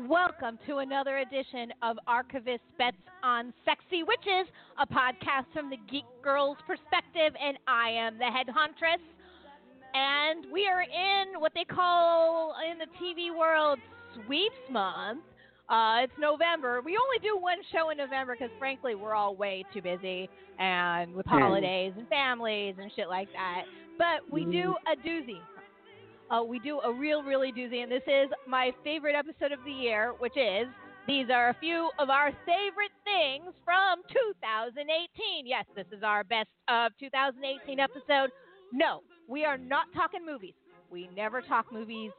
[0.00, 6.04] Welcome to another edition of Archivist Bets on Sexy Witches, a podcast from the Geek
[6.20, 9.00] Girl's perspective, and I am the head huntress.
[9.94, 13.78] And we are in what they call in the TV world
[14.26, 15.20] sweeps month.
[15.68, 16.82] Uh, it's November.
[16.84, 20.28] We only do one show in November because, frankly, we're all way too busy
[20.58, 23.62] and with holidays and families and shit like that.
[23.96, 25.38] But we do a doozy.
[26.30, 29.72] Uh, we do a real, really doozy, and this is my favorite episode of the
[29.72, 30.66] year, which is
[31.06, 35.46] these are a few of our favorite things from 2018.
[35.46, 38.30] Yes, this is our best of 2018 episode.
[38.72, 40.54] No, we are not talking movies.
[40.90, 42.10] We never talk movies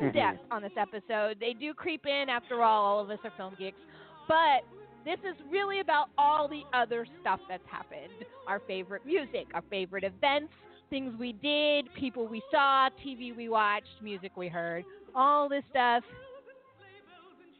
[0.00, 1.38] in depth on this episode.
[1.38, 3.78] They do creep in, after all, all of us are film geeks.
[4.26, 4.66] But
[5.04, 8.12] this is really about all the other stuff that's happened
[8.46, 10.52] our favorite music, our favorite events,
[10.90, 14.84] things we did, people we saw, TV we watched, music we heard,
[15.14, 16.02] all this stuff.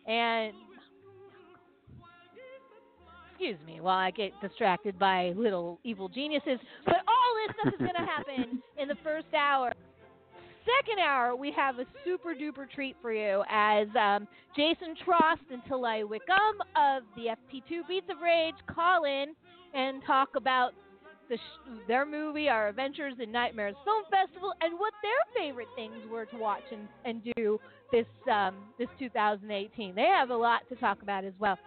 [0.07, 0.53] And
[3.31, 7.79] excuse me while I get distracted by little evil geniuses, but all this stuff is
[7.79, 9.73] going to happen in the first hour.
[10.79, 15.63] Second hour, we have a super duper treat for you as um, Jason Trost and
[15.87, 19.35] I Wickham of the FP2 Beats of Rage call in
[19.73, 20.73] and talk about
[21.31, 25.97] the sh- their movie, Our Adventures in Nightmares Film Festival, and what their favorite things
[26.11, 27.59] were to watch and, and do
[27.93, 29.95] this um, this 2018.
[29.95, 31.59] They have a lot to talk about as well.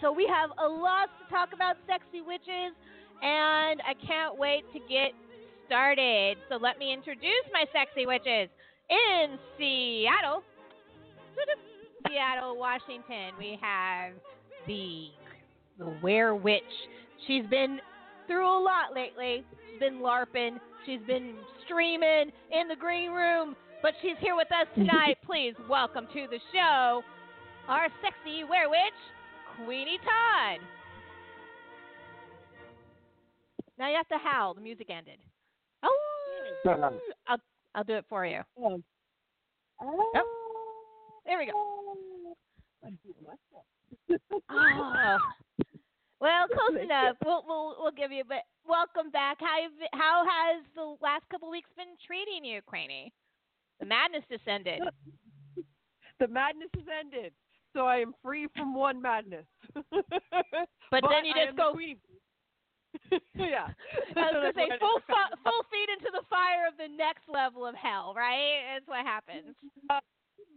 [0.00, 2.72] So we have a lot to talk about, sexy witches,
[3.22, 5.12] and I can't wait to get
[5.66, 6.36] started.
[6.48, 8.48] So let me introduce my sexy witches
[8.88, 10.42] in Seattle,
[12.08, 13.34] Seattle, Washington.
[13.38, 14.14] We have
[14.66, 15.08] the
[15.78, 16.62] the Were Witch.
[17.26, 17.80] She's been
[18.26, 19.44] through a lot lately.
[19.70, 20.58] She's been LARPing.
[20.84, 25.18] She's been streaming in the green room, but she's here with us tonight.
[25.26, 27.02] Please welcome to the show
[27.68, 28.78] our sexy werewitch,
[29.56, 30.60] Queenie Todd.
[33.78, 34.54] Now you have to howl.
[34.54, 35.18] The music ended.
[35.82, 35.98] Oh,
[37.28, 37.38] I'll
[37.74, 38.40] I'll do it for you.
[38.58, 38.80] Oh,
[41.26, 41.52] there we go.
[41.54, 42.36] Oh.
[46.20, 47.16] Well, close enough.
[47.24, 48.24] We'll we'll we'll give you.
[48.26, 49.38] But welcome back.
[49.40, 53.12] How how has the last couple weeks been treating you, Queenie?
[53.80, 54.80] The madness has ended.
[56.20, 57.32] the madness has ended,
[57.74, 59.46] so I am free from one madness.
[60.88, 61.74] But, then you just go.
[63.34, 63.66] yeah.
[64.14, 67.66] I was gonna say full fu- full feet into the fire of the next level
[67.66, 68.60] of hell, right?
[68.72, 69.56] That's what happens.
[69.90, 69.98] Uh,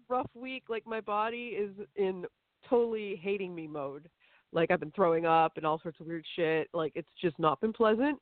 [0.08, 0.66] rough week.
[0.70, 2.26] Like my body is in
[2.70, 4.08] totally hating me mode.
[4.52, 6.70] Like I've been throwing up and all sorts of weird shit.
[6.74, 8.20] Like it's just not been pleasant.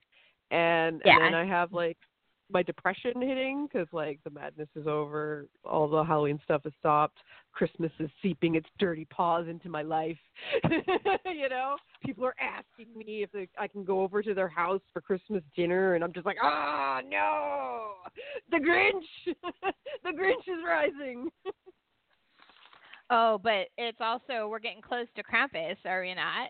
[0.52, 1.16] And Yeah.
[1.16, 1.98] and then I have like
[2.50, 7.20] my depression hitting because like the madness is over, all the Halloween stuff has stopped,
[7.52, 10.18] Christmas is seeping its dirty paws into my life.
[11.26, 11.76] you know,
[12.06, 15.44] people are asking me if they, I can go over to their house for Christmas
[15.56, 17.96] dinner, and I'm just like, ah, no,
[18.50, 19.36] the Grinch,
[20.04, 21.30] the Grinch is rising.
[23.10, 26.50] Oh, but it's also we're getting close to Krampus, are we not?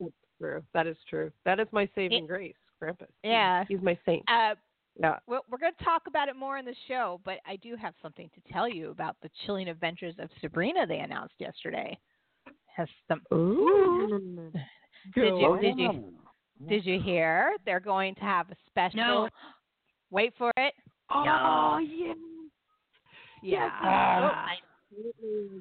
[0.00, 0.62] That's true.
[0.74, 1.32] That is true.
[1.44, 3.08] That is my saving It- grace, Krampus.
[3.24, 3.64] Yeah.
[3.68, 4.22] he's my saint.
[4.28, 4.54] Uh,
[4.98, 5.18] Yeah.
[5.26, 7.92] Well, we're going to talk about it more in the show, but I do have
[8.00, 11.98] something to tell you about the chilling adventures of Sabrina they announced yesterday.
[12.74, 14.50] Has some Ooh.
[15.14, 16.12] Did you did you
[16.68, 19.28] did you hear they're going to have a special No.
[20.10, 20.74] Wait for it.
[21.10, 22.14] Oh yeah.
[23.42, 23.64] Yeah.
[23.64, 23.70] Yes.
[23.82, 24.56] I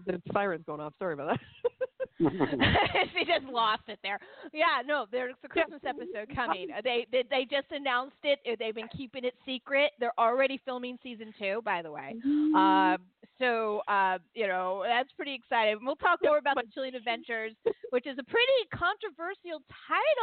[0.05, 0.93] The siren's going off.
[0.99, 1.39] Sorry about that.
[2.19, 4.19] she just lost it there.
[4.53, 6.67] Yeah, no, there's a Christmas episode coming.
[6.83, 8.39] They, they they just announced it.
[8.57, 9.91] They've been keeping it secret.
[9.99, 12.15] They're already filming season two, by the way.
[12.55, 12.97] Um,
[13.37, 15.79] so uh, you know that's pretty exciting.
[15.83, 17.51] We'll talk more about the Chilling Adventures,
[17.89, 19.59] which is a pretty controversial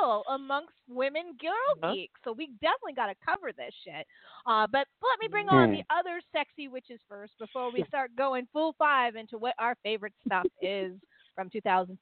[0.01, 1.53] title amongst women girl
[1.83, 1.93] Uh-huh.
[1.93, 2.19] geeks.
[2.25, 4.07] So we definitely got to cover this shit.
[4.47, 5.75] Uh, but let me bring on Hmm.
[5.75, 10.13] the other sexy witches first before we start going full five into what our favorite
[10.27, 10.93] stuff is
[11.35, 11.99] from 2000,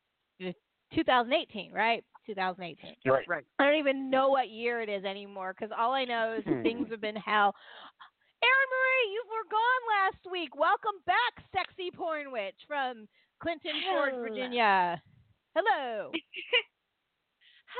[0.95, 2.03] 2018, right?
[2.27, 2.95] 2018.
[3.07, 3.25] Right.
[3.29, 3.45] Right.
[3.59, 6.63] I don't even know what year it is anymore because all I know is Hmm.
[6.63, 7.55] things have been hell.
[8.43, 10.57] Erin Marie, you were gone last week.
[10.57, 13.07] Welcome back, sexy porn witch from
[13.43, 15.01] Clifton Forge, Virginia.
[15.55, 16.11] Hello.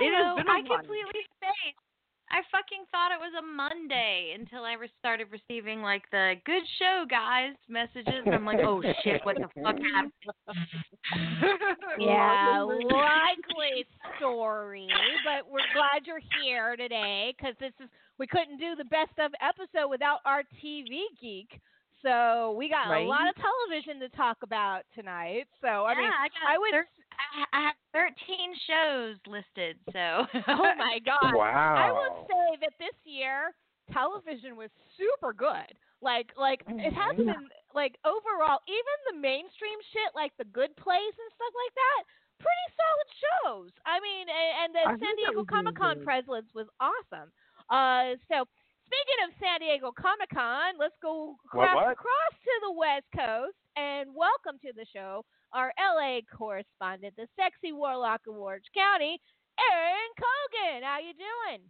[0.01, 0.79] It has Hello, been a I while.
[0.79, 1.90] completely spaced.
[2.31, 7.05] I fucking thought it was a Monday until I started receiving like the "good show,
[7.11, 8.23] guys" messages.
[8.27, 10.13] I'm like, oh shit, what the fuck happened?
[11.99, 13.85] Yeah, likely
[14.19, 14.89] story,
[15.25, 19.33] but we're glad you're here today because this is we couldn't do the best of
[19.43, 21.61] episode without our TV geek.
[22.03, 25.45] So we got a lot of television to talk about tonight.
[25.61, 26.73] So I yeah, mean, I got I would.
[26.73, 26.89] thir-
[27.21, 29.77] I, I have 13 shows listed.
[29.93, 31.35] So oh my god!
[31.37, 31.77] Wow.
[31.77, 33.53] I would say that this year
[33.93, 35.69] television was super good.
[36.01, 37.27] Like like it has Mhm.
[37.29, 42.03] been like overall even the mainstream shit like The Good Place and stuff like that
[42.41, 43.71] pretty solid shows.
[43.85, 46.05] I mean and, and the I San Diego Comic Con good.
[46.09, 47.29] presence was awesome.
[47.69, 48.49] Uh so
[48.91, 51.93] speaking of San Diego Comic Con, let's go What, across, what?
[51.95, 55.23] across to the West Coast and welcome to the show
[55.53, 59.19] our LA correspondent, the sexy warlock of Orange County,
[59.59, 60.83] Aaron Cogan.
[60.83, 61.63] How you doing?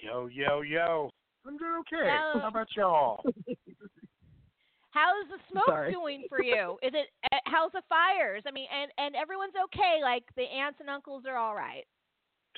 [0.00, 1.10] Yo, yo, yo.
[1.46, 2.04] I'm doing okay.
[2.04, 2.40] Hello.
[2.40, 3.24] How about y'all?
[4.90, 5.92] How's the smoke Sorry.
[5.92, 6.76] doing for you?
[6.82, 8.42] Is it uh, how's the fires?
[8.46, 10.00] I mean, and and everyone's okay.
[10.02, 11.84] Like the aunts and uncles are all right.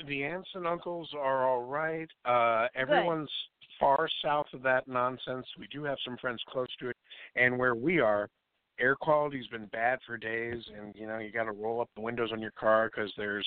[0.07, 2.09] The aunts and uncles are all right.
[2.25, 3.31] Uh, everyone's
[3.79, 5.47] far south of that nonsense.
[5.59, 6.97] We do have some friends close to it,
[7.37, 8.29] and where we are,
[8.79, 12.01] air quality's been bad for days, and you know you got to roll up the
[12.03, 13.47] windows on your car because there's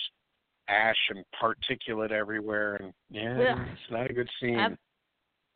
[0.68, 4.60] ash and particulate everywhere, and yeah, it's not a good scene.
[4.60, 4.78] I've-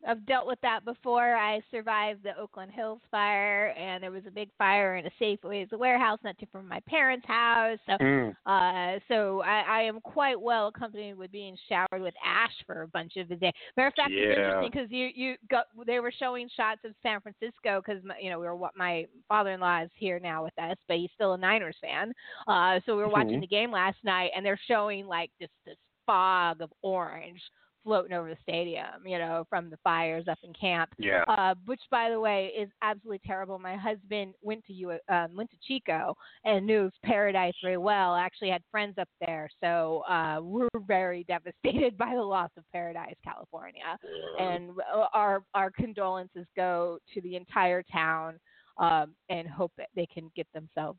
[0.06, 1.34] I've dealt with that before.
[1.34, 5.70] I survived the Oakland Hills fire, and there was a big fire in a Safeway's
[5.72, 7.78] warehouse not too far from my parents' house.
[7.86, 8.36] So Mm.
[8.46, 12.88] Uh, so I, I am quite well accompanied with being showered with ash for a
[12.88, 13.52] bunch of the day.
[13.76, 17.20] Matter of fact, it's interesting because you you got they were showing shots of San
[17.20, 20.98] Francisco because you know we were what my father-in-law is here now with us, but
[20.98, 22.12] he's still a Niners fan.
[22.46, 23.40] Uh, so we were watching Mhm.
[23.40, 27.40] the game last night, and they're showing like just this fog of orange
[27.86, 31.22] floating over the stadium, you know, from the fires up in camp Yeah.
[31.28, 33.60] uh, which by the way is absolutely terrible.
[33.60, 38.16] My husband went to U- um, went to Chico and knew Paradise very well.
[38.16, 43.14] Actually, had friends up there, so uh, we're very devastated by the loss of Paradise,
[43.22, 43.96] California.
[44.40, 48.40] And uh, our our condolences go to the entire town,
[48.78, 50.98] um, and hope that they can get themselves.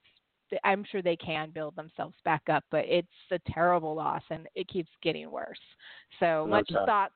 [0.63, 4.67] I'm sure they can build themselves back up, but it's a terrible loss, and it
[4.67, 5.59] keeps getting worse.
[6.19, 7.15] So much thoughts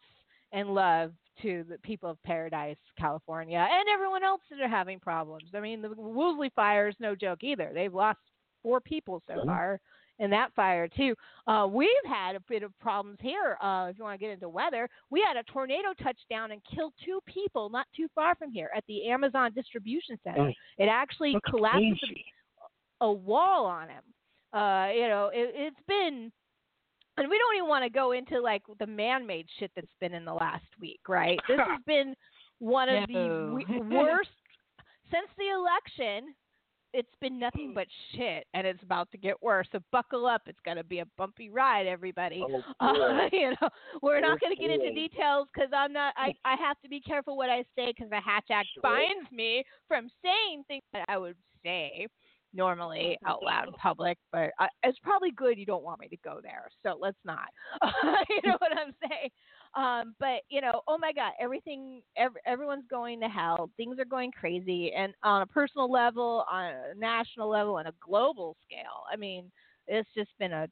[0.52, 5.50] and love to the people of Paradise, California, and everyone else that are having problems.
[5.56, 7.72] I mean, the Woolsey fire is no joke either.
[7.74, 8.20] They've lost
[8.62, 9.46] four people so Mhm.
[9.46, 9.82] far
[10.20, 11.16] in that fire too.
[11.48, 13.58] Uh, we've had a bit of problems here.
[13.60, 16.94] Uh, if you want to get into weather, we had a tornado touchdown and killed
[17.04, 20.50] two people not too far from here at the Amazon distribution center.
[20.78, 21.82] It actually collapsed.
[23.02, 24.04] A wall on him.
[24.54, 26.32] Uh, you know, it, it's been,
[27.18, 30.26] and we don't even want to go into like the man-made shit that's been in
[30.26, 31.40] the last week, right?
[31.48, 32.16] This has been
[32.60, 34.30] one of the worst
[35.12, 36.34] since the election.
[36.94, 39.66] It's been nothing but shit, and it's about to get worse.
[39.72, 42.44] So buckle up; it's going to be a bumpy ride, everybody.
[42.46, 43.70] Oh, Uh, you know,
[44.02, 46.14] we're not going to get into details because I'm not.
[46.18, 48.84] I I have to be careful what I say because the Hatch Act Sure.
[48.84, 52.08] binds me from saying things that I would say
[52.54, 54.18] normally out loud in public.
[54.32, 57.50] But I, it's probably good you don't want me to go there, so let's not.
[58.30, 59.30] you know what I'm saying?
[59.76, 63.70] Um, but you know, oh my God, everything, ev- everyone's going to hell.
[63.78, 67.94] Things are going crazy, and on a personal level, on a national level, on a
[68.06, 69.04] global scale.
[69.12, 69.52] I mean,
[69.88, 70.68] it's just been a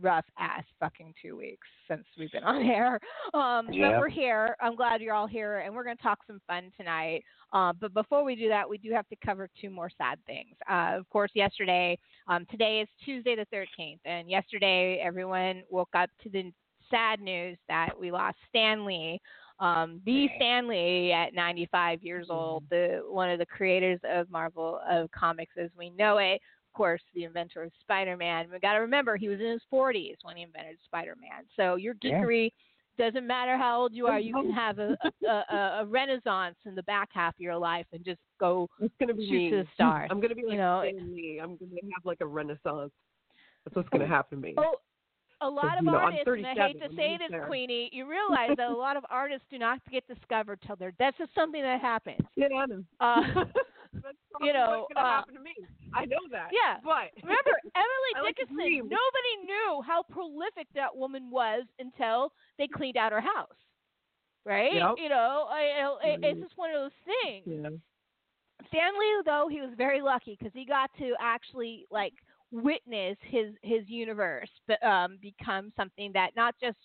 [0.00, 3.00] rough ass fucking two weeks since we've been on air.
[3.32, 3.92] Um, Yeah.
[3.92, 4.56] But we're here.
[4.60, 7.22] I'm glad you're all here, and we're going to talk some fun tonight.
[7.52, 10.56] Uh, but before we do that, we do have to cover two more sad things.
[10.68, 11.98] Uh, of course, yesterday,
[12.28, 16.52] um, today is Tuesday the 13th, and yesterday everyone woke up to the
[16.90, 19.20] sad news that we lost Stan Lee,
[19.60, 20.28] Um, B.
[20.36, 25.54] Stan Lee, at 95 years old, the one of the creators of Marvel of comics
[25.56, 26.40] as we know it,
[26.74, 28.48] course, the inventor of Spider-Man.
[28.52, 31.44] We got to remember he was in his 40s when he invented Spider-Man.
[31.56, 32.22] So your Yeah.
[32.22, 32.50] geekery
[32.98, 34.20] doesn't matter how old you are.
[34.20, 37.86] You can have a, a, a, a renaissance in the back half of your life
[37.92, 39.50] and just go It's gonna be shoot me.
[39.50, 40.08] to the stars.
[40.12, 41.40] I'm gonna be like you know, Lee.
[41.42, 42.92] I'm gonna have like a renaissance.
[43.64, 44.54] That's what's gonna happen to me.
[44.58, 44.76] Oh,
[45.40, 47.46] a lot of you know, artists, and I hate to I'm say this, there.
[47.46, 50.92] Queenie, you realize that a lot of artists do not get discovered till they're.
[50.98, 52.20] That's just something that happens.
[52.36, 52.84] Yeah, I know.
[53.00, 53.22] Uh,
[53.94, 55.54] That's you know, what's gonna uh, happen to me.
[55.94, 56.48] I know that.
[56.52, 56.78] yeah.
[56.82, 58.88] But Remember, Emily I like Dickinson.
[58.90, 63.54] Nobody knew how prolific that woman was until they cleaned out her house.
[64.44, 64.74] Right?
[64.74, 64.96] Yep.
[64.98, 66.42] You know, I, I, it's Mhm.
[66.42, 67.44] just one of those things.
[67.46, 67.70] yeah.
[68.68, 72.14] Stan Lee, though, he was very lucky because he got to actually like
[72.50, 74.48] witness his his universe
[74.82, 76.76] um, become something that not just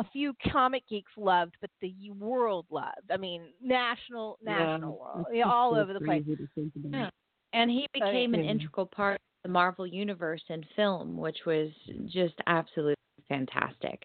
[0.00, 3.10] a few comic geeks loved, but the world loved.
[3.12, 6.22] I mean, national national world, yeah, just all so over the place.
[6.24, 6.98] crazy to think about.
[6.98, 7.10] Yeah.
[7.52, 11.68] And he became an integral part of the Marvel universe in film, which was
[12.06, 12.94] just absolutely
[13.28, 14.02] fantastic.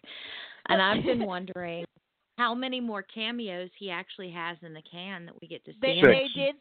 [0.68, 1.84] And I've been wondering
[2.36, 5.78] how many more cameos he actually has in the can that we get to see.
[5.80, 6.56] They they did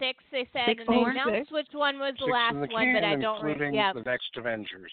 [0.00, 0.24] six.
[0.32, 1.10] They said Six and they more?
[1.10, 3.44] announced which one was the Six last the one, can, but I don't.
[3.44, 4.92] Re- including yeah, the next Avengers.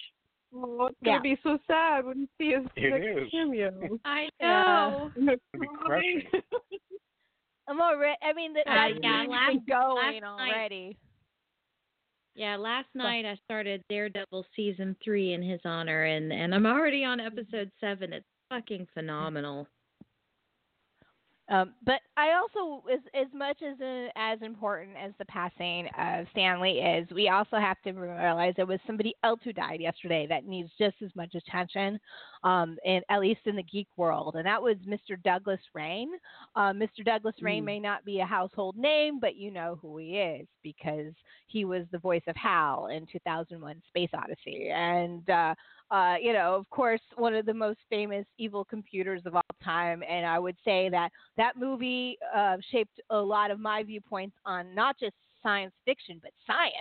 [0.56, 1.14] Oh, it's Yeah.
[1.14, 4.00] gonna be so sad when you see his It cameo.
[4.06, 5.12] I know.
[5.16, 6.24] I'm gonna It'll be cry.
[7.68, 8.18] I'm already.
[8.22, 10.98] I mean, the, Uh, that yeah, last- going last night- already.
[12.36, 17.04] Yeah, last night I started Daredevil season three in his honor, and and I'm already
[17.06, 18.12] on episode seven.
[18.12, 19.68] It's fucking phenomenal.
[21.50, 26.26] Um, but I also, as as much as uh, as important as the passing of
[26.32, 30.26] Stan Lee is, we also have to realize there was somebody else who died yesterday
[30.28, 32.00] that needs just as much attention,
[32.46, 35.22] um, and at least in the geek world, and that was Mr.
[35.22, 36.12] Douglas Rain.
[36.56, 37.04] Uh, Mr.
[37.04, 37.66] Douglas Rain Mm.
[37.66, 41.14] may not be a household name, but you know who he is because
[41.48, 45.54] he was the voice of Hal in 2001: Space Odyssey, and uh,
[45.94, 50.04] uh, you know, of course, one of the most famous evil computers of all time.
[50.10, 54.74] And I would say that that movie uh, shaped a lot of my viewpoints on
[54.74, 56.74] not just science fiction, but science.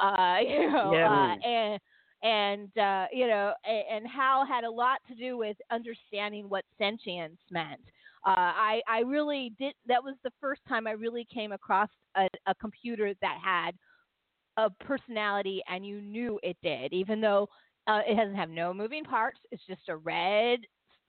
[0.00, 1.34] Uh, you know, Yeah.
[1.42, 1.80] uh, and
[2.22, 6.64] and uh, you know, and, and Hal had a lot to do with understanding what
[6.78, 7.82] sentience meant.
[8.26, 9.74] Uh, I I really did.
[9.86, 13.72] That was the first time I really came across a, a computer that had
[14.56, 17.48] a personality, and you knew it did, even though
[17.88, 19.40] uh, it doesn't have no moving parts.
[19.50, 20.60] It's just a red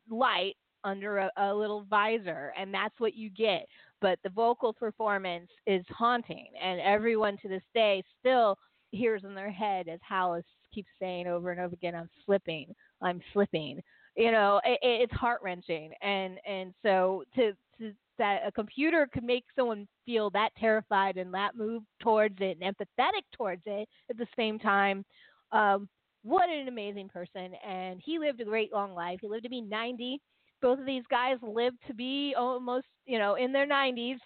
[0.10, 3.66] light under a, a little visor, and that's what you get.
[4.02, 8.58] But the vocal performance is haunting, and everyone to this day still
[8.92, 12.74] hears in their head as Hal is, keeps saying over and over again, "I'm slipping,
[13.02, 13.82] I'm slipping."
[14.16, 19.24] You know, it, it's heart wrenching, and and so to to that a computer could
[19.24, 24.18] make someone feel that terrified and that move towards it and empathetic towards it at
[24.18, 25.04] the same time.
[25.52, 25.90] Um,
[26.24, 29.62] what an amazing person and he lived a great long life he lived to be
[29.62, 30.20] 90
[30.62, 34.18] both of these guys lived to be almost you know in their 90s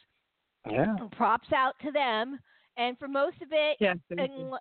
[0.70, 0.96] Yeah.
[1.16, 2.40] props out to them
[2.78, 3.94] and for most of it Yeah.
[4.18, 4.54] and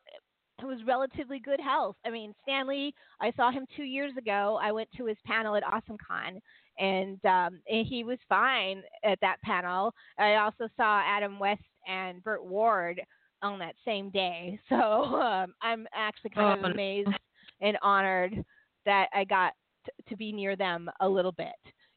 [0.61, 1.97] it was relatively good health.
[2.05, 4.59] I mean, Stan Lee, I saw him two years ago.
[4.63, 6.41] I went to his panel at AwesomeCon,
[6.79, 9.93] and, um, and he was fine at that panel.
[10.19, 13.01] I also saw Adam West and Burt Ward
[13.43, 14.59] on that same day.
[14.69, 17.09] So um, I'm actually kind Oh, of amazed
[17.61, 18.45] and honored
[18.87, 19.53] that I got
[19.87, 21.49] t- to be near them a little bit.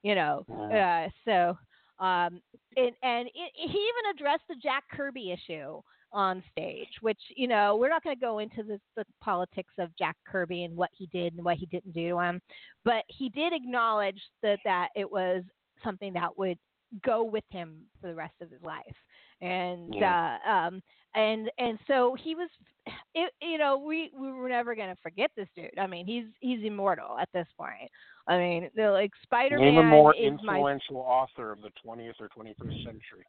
[0.03, 1.57] You know, uh, so
[2.03, 2.41] um,
[2.75, 7.75] and and it, he even addressed the Jack Kirby issue on stage, which you know
[7.75, 11.07] we're not going to go into the, the politics of Jack Kirby and what he
[11.07, 12.41] did and what he didn't do to him,
[12.83, 15.43] but he did acknowledge that that it was
[15.83, 16.57] something that would
[17.05, 18.95] go with him for the rest of his life,
[19.41, 20.81] and uh, um,
[21.15, 22.49] and and so he was,
[23.15, 25.77] it, you know, we we were never going to forget this dude.
[25.79, 27.89] I mean, he's he's immortal at this point.
[28.27, 31.69] I mean, the, like Spider Name a Man more is my, influential author of the
[31.85, 33.25] 20th or 21st century.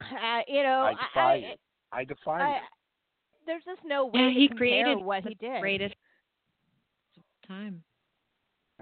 [0.00, 1.54] uh, you know, I defy I, you.
[1.92, 2.60] I defy I, you.
[3.46, 5.60] there's just no way Yeah, to he compare created what the he did.
[5.60, 5.94] greatest
[7.46, 7.82] time.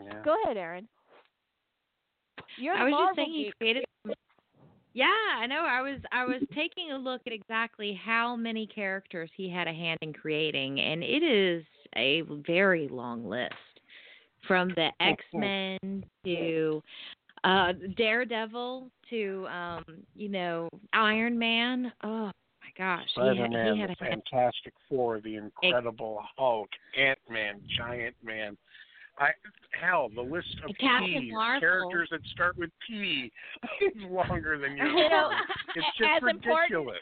[0.02, 0.22] Yeah.
[0.24, 0.88] Go ahead, Aaron.
[2.58, 3.83] You're I was Marvel just saying he created.
[4.94, 5.64] Yeah, I know.
[5.66, 9.72] I was I was taking a look at exactly how many characters he had a
[9.72, 11.64] hand in creating, and it is
[11.96, 13.54] a very long list,
[14.46, 16.80] from the X Men to
[17.42, 19.84] uh Daredevil to um
[20.14, 21.92] you know Iron Man.
[22.04, 24.08] Oh my gosh, he had, Spider-Man, he had the a.
[24.10, 28.56] Fantastic Four, the Incredible Hulk, Ant-Man, Giant Man,
[29.18, 29.30] I
[29.80, 33.30] hell, the list of P's, characters that start with P,
[33.80, 35.30] is longer than your You know.
[35.76, 36.96] It's just important- ridiculous.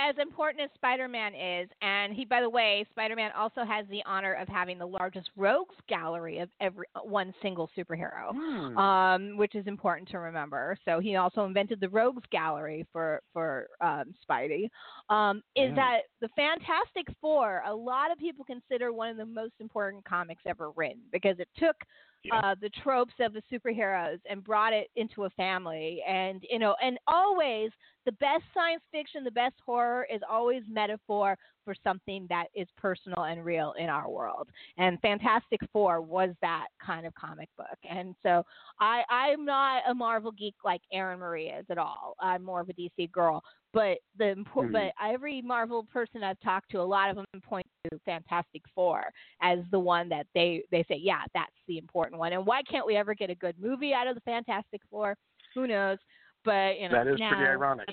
[0.00, 4.34] As important as Spider-Man is, and he, by the way, Spider-Man also has the honor
[4.34, 8.76] of having the largest rogues gallery of every one single superhero, Hmm.
[8.78, 10.76] um, which is important to remember.
[10.84, 14.68] So he also invented the rogues gallery for for um, Spidey.
[15.10, 15.76] Um, is Mm.
[15.76, 17.62] that the Fantastic Four?
[17.66, 21.48] A lot of people consider one of the most important comics ever written because it
[21.56, 21.76] took
[22.24, 22.40] Yeah.
[22.42, 26.02] uh, the tropes of the superheroes and brought it into a family.
[26.08, 27.70] And you know, and always
[28.06, 33.24] the best science fiction, the best horror is always metaphor for something that is personal
[33.24, 34.48] and real in our world.
[34.76, 37.78] And Fantastic Four was that kind of comic book.
[37.88, 38.44] And so
[38.80, 42.14] I, I'm not a Marvel geek like Erin Marie is at all.
[42.20, 43.42] I'm more of a DC girl.
[43.72, 44.72] But the Mhm.
[44.72, 47.63] but every Marvel person I've talked to, a lot of them point
[48.04, 49.04] Fantastic Four
[49.42, 52.32] as the one that they they say, yeah, that's the important one.
[52.32, 55.16] And why can't we ever get a good movie out of the Fantastic Four?
[55.54, 55.98] Who knows?
[56.44, 57.88] But you know, that is pretty ironic.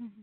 [0.00, 0.22] Mm-hmm.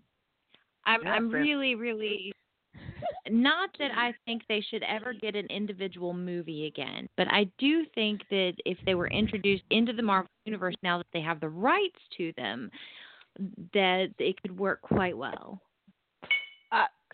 [0.86, 2.32] I'm Yeah, I'm fan- really really
[3.30, 7.86] not that I think they should ever get an individual movie again, but I do
[7.96, 11.50] think that if they were introduced into the Marvel universe now that they have the
[11.50, 12.70] rights to them,
[13.74, 15.62] that it could work quite well.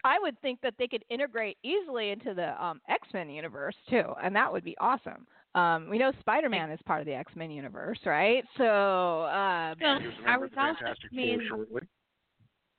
[0.05, 4.03] I would think that they could integrate easily into the um, X Men universe too,
[4.24, 5.25] and that would be awesome.
[5.55, 8.43] Um, we know Spider Man is part of the X Men universe, right?
[8.57, 11.81] So, um, Well, He was a I member was of the also mean shortly.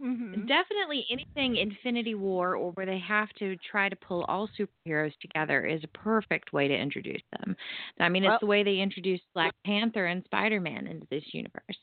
[0.00, 0.46] mhm.
[0.46, 5.64] definitely anything Infinity War or where they have to try to pull all superheroes together
[5.66, 7.56] is a perfect way to introduce them.
[7.98, 11.24] I mean, Well- it's the way they introduced Black Panther and Spider Man into this
[11.34, 11.78] universe.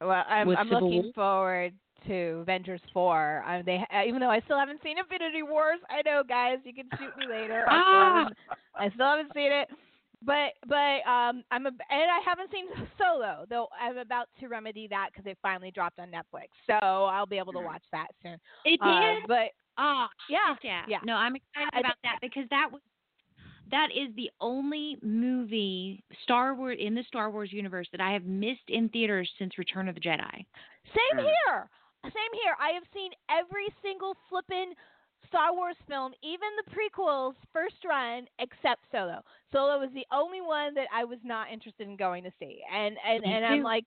[0.00, 1.74] well, I'm, I'm looking forward
[2.06, 3.44] to Avengers Four.
[3.46, 6.74] Um, they uh, even though I still haven't seen Infinity Wars, I know, guys, you
[6.74, 7.64] can shoot me later.
[7.68, 8.14] I still Ah!
[8.18, 8.36] haven't-
[8.76, 9.68] I still haven't seen it.
[10.22, 12.66] But but um I'm a, and I haven't seen
[12.98, 17.24] Solo though I'm about to remedy that because it finally dropped on Netflix so I'll
[17.26, 18.36] be able to watch that soon.
[18.66, 20.98] It Uh, but Ah, yeah, yeah, yeah.
[21.04, 22.82] No, I'm excited I about that because that was
[23.70, 28.24] that is the only movie Star Wars in the Star Wars universe that I have
[28.24, 30.44] missed in theaters since Return of the Jedi.
[30.94, 31.24] Same Hmm.
[31.46, 31.70] here.
[32.04, 32.56] Same here.
[32.58, 34.74] I have seen every single flippin'
[35.28, 39.22] Star Wars film, even the prequels, first run, except Solo.
[39.52, 42.96] Solo was the only one that I was not interested in going to see, and
[43.06, 43.86] and Me and I'm like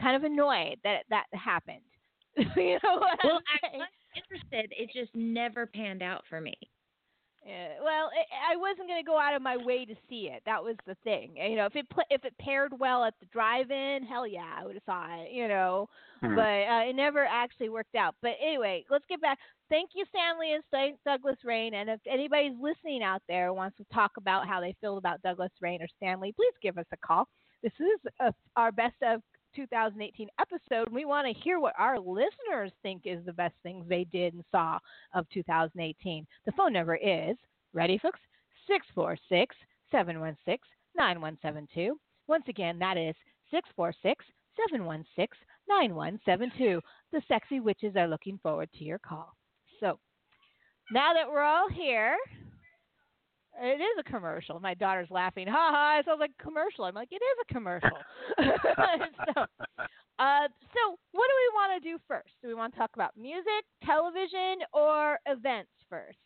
[0.00, 1.82] kind of annoyed that that happened.
[2.36, 4.72] you know what Well, I'm I was interested.
[4.76, 6.54] It just never panned out for me.
[7.44, 10.42] Yeah, well, I I wasn't going to go out of my way to see it.
[10.46, 11.36] That was the thing.
[11.36, 14.64] You know, if it pla if it paired well at the drive-in, hell yeah, I
[14.64, 15.32] would have saw it.
[15.32, 15.88] You know,
[16.22, 16.36] Hmm.
[16.36, 18.14] but uh, it never actually worked out.
[18.22, 19.38] But anyway, let's get back.
[19.68, 21.74] Thank you, Stan Lee and thank Douglas Rain.
[21.74, 25.50] And if anybody's listening out there wants to talk about how they feel about Douglas
[25.60, 27.26] Rain or Stan Lee, please give us a call.
[27.62, 29.20] This is uh our best of
[29.54, 30.88] 2018 episode.
[30.92, 34.44] We want to hear what our listeners think is the best things they did and
[34.50, 34.78] saw
[35.14, 36.26] of 2018.
[36.46, 37.36] The phone number is
[37.72, 38.20] ready, folks?
[38.66, 39.54] 646
[39.90, 40.58] 716
[40.96, 41.98] 9172.
[42.28, 43.14] Once again, that is
[43.50, 44.24] 646
[44.56, 45.28] 716
[45.68, 46.80] 9172.
[47.12, 49.34] The sexy witches are looking forward to your call.
[49.80, 49.98] So,
[50.90, 52.16] now that we're all here,
[53.60, 54.60] it is a commercial.
[54.60, 55.46] My daughter's laughing.
[55.46, 56.84] Ha ha, it sounds like a commercial.
[56.84, 57.90] I'm like, it is a commercial.
[58.38, 59.40] so,
[60.18, 62.30] uh, so, what do we want to do first?
[62.42, 66.18] Do we want to talk about music, television, or events first?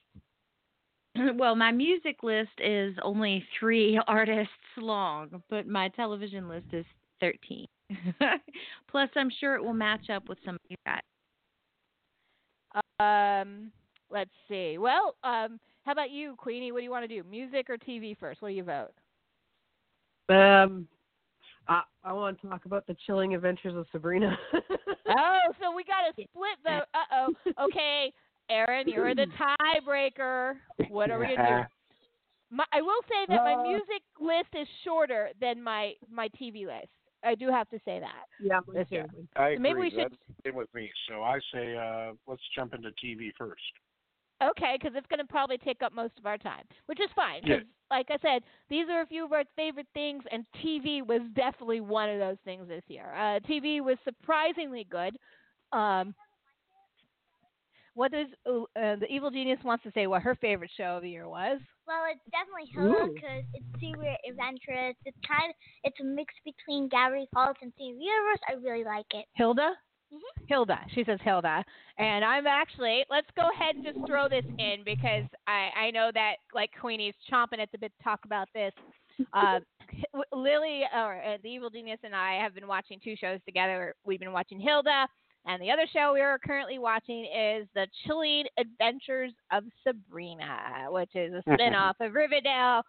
[1.36, 6.84] well, my music list is only three artists long, but my television list is
[7.20, 7.66] 13.
[8.90, 11.00] Plus, I'm sure it will match up with some of you guys.
[12.98, 13.70] Um,
[14.10, 14.76] let's see.
[14.78, 16.72] Well, um, how about you, Queenie?
[16.72, 17.22] What do you want to do?
[17.28, 18.42] Music or TV first?
[18.42, 18.90] What do you vote?
[20.28, 20.88] Um,
[21.68, 24.36] I I want to talk about the chilling adventures of Sabrina.
[25.08, 26.84] oh, so we got a split vote.
[26.92, 27.34] Uh oh.
[27.66, 28.12] Okay,
[28.50, 30.54] Aaron, you're the tiebreaker.
[30.88, 32.56] What are we gonna do?
[32.56, 36.66] My, I will say that my Uh, music list is shorter than my my TV
[36.66, 36.88] list.
[37.24, 38.24] I do have to say that.
[38.40, 38.94] yeah, mine too.
[38.96, 39.06] year.
[39.36, 39.82] I So maybe agree.
[39.82, 40.90] we should- That's same with me.
[41.08, 43.62] So I say uh, let's jump into TV first.
[44.42, 47.42] Okay, because it's going to probably take up most of our time, which is fine.
[47.42, 47.64] 'cause Yeah.
[47.90, 51.80] like I said, these are a few of our favorite things, and TV was definitely
[51.80, 53.12] one of those things this year.
[53.14, 55.16] Uh, TV was surprisingly good.
[55.72, 56.14] Um,
[57.94, 60.06] what does uh, uh, the evil genius wants to say?
[60.06, 61.60] What her favorite show of the year was?
[61.86, 64.96] Well, it's definitely Hilda because it's super adventurous.
[65.06, 68.40] It's kind of it's a mix between Gravity Falls and Steven Universe.
[68.48, 69.24] I really like it.
[69.34, 69.72] Hilda.
[70.46, 70.78] Hilda.
[70.94, 71.64] She says Hilda.
[71.98, 76.10] And I'm actually, let's go ahead and just throw this in because I, I know
[76.14, 78.72] that like Queenie's chomping at the bit to talk about this.
[79.32, 79.60] Uh,
[80.32, 83.94] Lily, or uh, the Evil Genius, and I have been watching two shows together.
[84.04, 85.06] We've been watching Hilda,
[85.46, 91.14] and the other show we are currently watching is The Chilling Adventures of Sabrina, which
[91.14, 92.82] is a spin-off of Riverdale.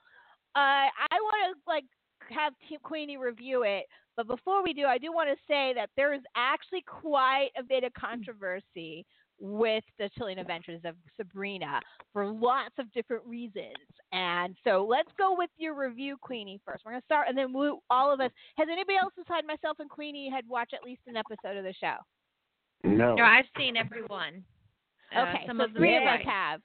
[0.55, 1.85] Uh, I want to like
[2.29, 2.53] have
[2.83, 3.85] Queenie review it,
[4.17, 7.63] but before we do, I do want to say that there is actually quite a
[7.63, 9.05] bit of controversy
[9.39, 11.79] with the Chilling Adventures of Sabrina
[12.11, 13.75] for lots of different reasons.
[14.11, 16.83] And so let's go with your review, Queenie, first.
[16.83, 18.31] We're going to start, and then we, all of us.
[18.57, 21.73] Has anybody else besides myself and Queenie had watched at least an episode of the
[21.79, 21.95] show?
[22.83, 23.15] No.
[23.15, 24.43] No, I've seen everyone.
[25.15, 26.61] Uh, Okay, some so of three of us have.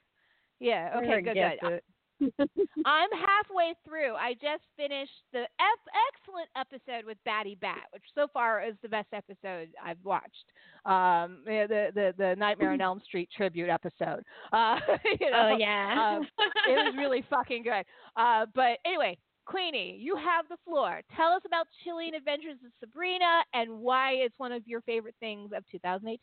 [0.59, 0.97] Yeah.
[0.97, 1.21] Okay.
[1.21, 1.33] Good.
[1.35, 1.73] Good.
[1.73, 1.83] it.
[2.85, 4.15] I'm halfway through.
[4.15, 9.07] I just finished the ep- excellent episode with Batibat, which so far is the best
[9.13, 10.45] episode I've watched.
[10.85, 14.23] Um, the the the Nightmare on Elm Street tribute episode.
[14.51, 14.79] Uh,
[15.19, 16.17] you know, Oh yeah.
[16.17, 16.27] um,
[16.69, 17.85] it was really fucking good.
[18.15, 21.01] Uh, but anyway, Queenie, you have the floor.
[21.15, 25.51] Tell us about Chilling Adventures of Sabrina and why it's one of your favorite things
[25.55, 26.17] of 2018.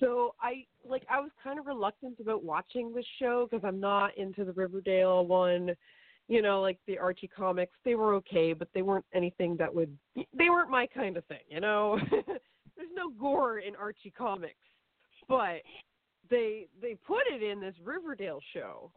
[0.00, 4.16] So I like I was kind of reluctant about watching this show because I'm not
[4.16, 5.70] into the Riverdale one.
[6.28, 9.96] You know, like the Archie comics, they were okay, but they weren't anything that would.
[10.14, 11.40] They weren't my kind of thing.
[11.48, 14.54] You know, there's no gore in Archie comics,
[15.28, 15.62] but
[16.30, 18.92] they they put it in this Riverdale show,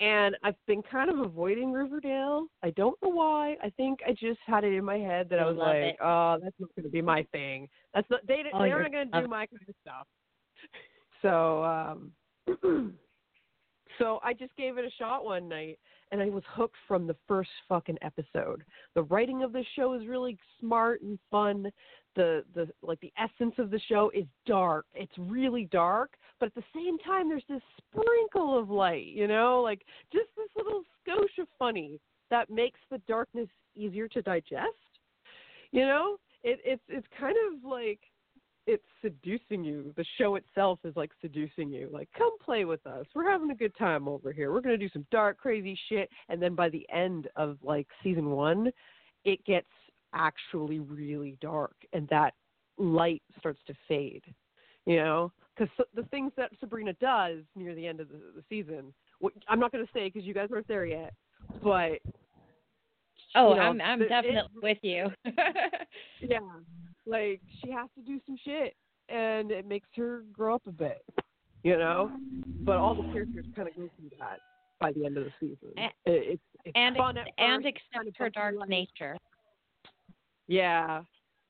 [0.00, 2.46] and I've been kind of avoiding Riverdale.
[2.62, 3.56] I don't know why.
[3.62, 5.96] I think I just had it in my head that I You was like, it.
[6.00, 7.68] oh, that's not going to be my thing.
[7.94, 8.44] That's not they.
[8.54, 10.06] Oh, they're not going to do my kind of stuff.
[11.22, 12.12] So um
[13.98, 15.78] so I just gave it a shot one night
[16.12, 18.64] and I was hooked from the first fucking episode.
[18.94, 21.70] The writing of the show is really smart and fun.
[22.16, 24.86] The the like the essence of the show is dark.
[24.94, 29.60] It's really dark, but at the same time there's this sprinkle of light, you know?
[29.62, 34.66] Like just this little skosh of funny that makes the darkness easier to digest.
[35.70, 36.16] You know?
[36.42, 38.00] It it's it's kind of like
[38.66, 39.92] it's seducing you.
[39.96, 41.88] The show itself is like seducing you.
[41.92, 43.06] Like, come play with us.
[43.14, 44.52] We're having a good time over here.
[44.52, 46.08] We're gonna do some dark, crazy shit.
[46.28, 48.70] And then by the end of like season one,
[49.24, 49.68] it gets
[50.14, 52.34] actually really dark, and that
[52.78, 54.24] light starts to fade.
[54.86, 58.92] You know, because the things that Sabrina does near the end of the, the season,
[59.48, 61.12] I'm not gonna say because you guys aren't there yet,
[61.62, 61.98] but
[63.34, 65.08] oh, you know, I'm I'm the- it- definitely with you.
[66.20, 66.38] yeah,
[67.10, 68.74] like she has to do some shit,
[69.08, 71.04] and it makes her grow up a bit,
[71.64, 72.10] you know.
[72.64, 74.38] But all the characters kind of go through that
[74.78, 75.74] by the end of the season.
[75.78, 78.68] A- It, it's it's and fun at and accept her dark ride.
[78.68, 79.16] nature.
[80.46, 81.02] Yeah,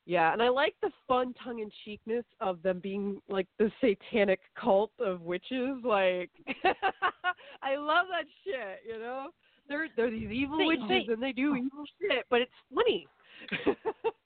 [0.07, 4.40] yeah, and I like the fun tongue in cheekness of them being like the satanic
[4.61, 5.77] cult of witches.
[5.85, 6.31] Like,
[7.62, 8.81] I love that shit.
[8.87, 9.29] You know,
[9.68, 13.07] they're they're these evil witches and they do evil shit, but it's funny.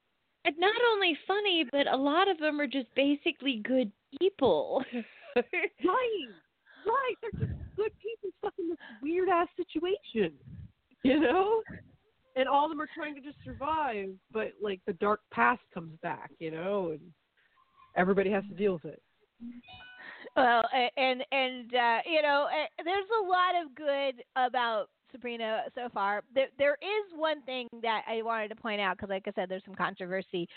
[0.44, 4.84] And not only funny, but a lot of them are just basically good people.
[5.36, 6.28] Right,
[6.86, 7.14] right.
[7.20, 10.32] They're just good people stuck in this weird ass situation,
[11.02, 11.60] you know.
[12.36, 15.98] And all of them are trying to just survive, but like the dark past comes
[16.04, 17.00] back, you know, and
[17.96, 19.02] everybody has to deal with it.
[20.36, 20.62] Well,
[20.96, 22.46] and and uh, you know,
[22.84, 26.22] there's a lot of good about Sabrina so far.
[26.34, 29.48] There there is one thing that I wanted to point out because, like I said,
[29.48, 30.48] there's some controversy,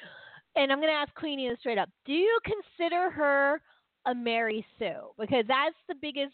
[0.55, 3.61] and I'm going to ask Queenie straight up: Do you consider her
[4.05, 5.11] a Mary Sue?
[5.19, 6.33] Because that's the biggest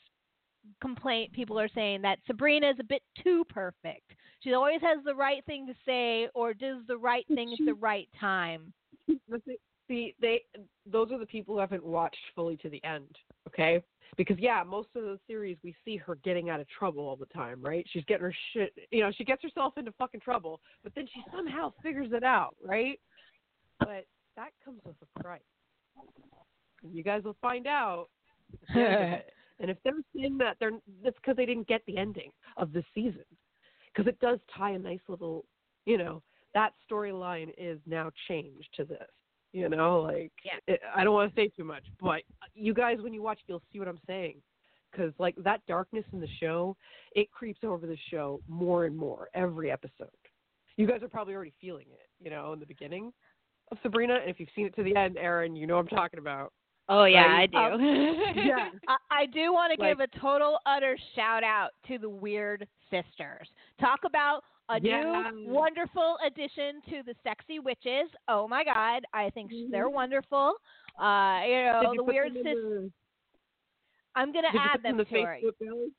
[0.82, 4.12] complaint people are saying that Sabrina is a bit too perfect.
[4.40, 7.74] She always has the right thing to say or does the right thing at the
[7.74, 8.74] right time.
[9.90, 10.42] See, they
[10.86, 13.10] those are the people who haven't watched fully to the end,
[13.48, 13.84] okay?
[14.18, 17.26] Because yeah, most of the series we see her getting out of trouble all the
[17.28, 17.86] time, right?
[17.92, 21.24] She's getting her shit, you know, she gets herself into fucking trouble, but then she
[21.36, 23.00] somehow figures it out, right?
[23.80, 25.42] But that comes with a price.
[26.84, 28.08] You guys will find out.
[28.70, 29.34] at the end of it.
[29.60, 30.72] And if they're saying that, they're
[31.04, 33.24] that's because they didn't get the ending of the season,
[33.94, 35.46] because it does tie a nice little,
[35.86, 36.22] you know,
[36.54, 39.08] that storyline is now changed to this.
[39.54, 40.58] You know, like Yeah.
[40.68, 42.24] it, I don't want to say too much, but
[42.56, 44.38] you guys, when you watch, you'll see what I'm saying.
[44.92, 46.76] Because like that darkness in the show,
[47.16, 50.10] it creeps over the show more and more every episode.
[50.76, 53.14] You guys are probably already feeling it, you know, in the beginning
[53.72, 55.98] of Sabrina, and if you've seen it to the end, Aaron, you know what I'm
[55.98, 56.52] talking about.
[56.90, 57.50] Oh yeah, Right.
[57.56, 57.74] I do.
[57.76, 57.82] Um,
[58.36, 58.70] yeah.
[58.88, 62.68] I, I do want to Like- give a total utter shout out to the Weird
[62.92, 63.48] Sisters.
[63.80, 65.32] Talk about a Yeah.
[65.34, 68.10] new wonderful addition to the sexy witches.
[68.28, 70.54] Oh my God, I think sh they're wonderful.
[71.00, 72.34] Uh, you know you the weird.
[72.34, 72.92] Sis- the-
[74.16, 75.38] I'm gonna did add them them the to her.
[75.44, 75.92] Facebook gallery?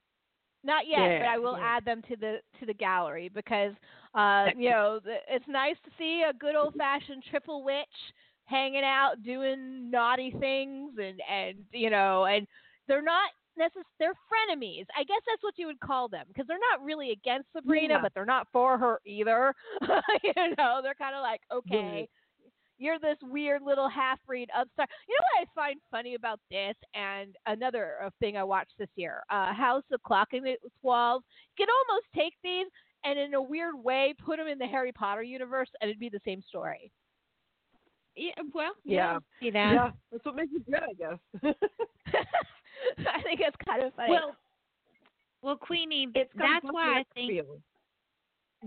[0.62, 1.64] Not yet, but I will yeah.
[1.77, 3.74] add them to the to the gallery because
[4.14, 7.87] uh, you know it's nice to see a good old fashioned triple witch
[8.46, 12.46] hanging out doing naughty things and and you know and
[12.87, 14.86] they're not necess- they're frenemies.
[14.96, 18.00] I guess that's what you would call them because they're not really against Sabrina, Yeah.
[18.02, 19.54] but they're not for her either.
[20.22, 22.08] you know, they're kind of like okay.
[22.76, 24.88] You're this weird little half breed upstart.
[25.08, 28.88] You know what I find funny about this, and another uh, thing I watched this
[28.96, 31.22] year, uh, House of Clock and the Walls.
[31.56, 32.66] You can almost take these
[33.04, 36.08] and, in a weird way, put them in the Harry Potter universe, and it'd be
[36.08, 36.90] the same story.
[38.16, 39.18] Yeah, well, Yeah.
[39.40, 39.72] see that.
[39.72, 41.54] Yeah, that's what makes it good, I guess.
[42.98, 44.10] I think it's kind of funny.
[44.10, 44.36] Well,
[45.42, 47.42] well, Queenie, It's that's why I think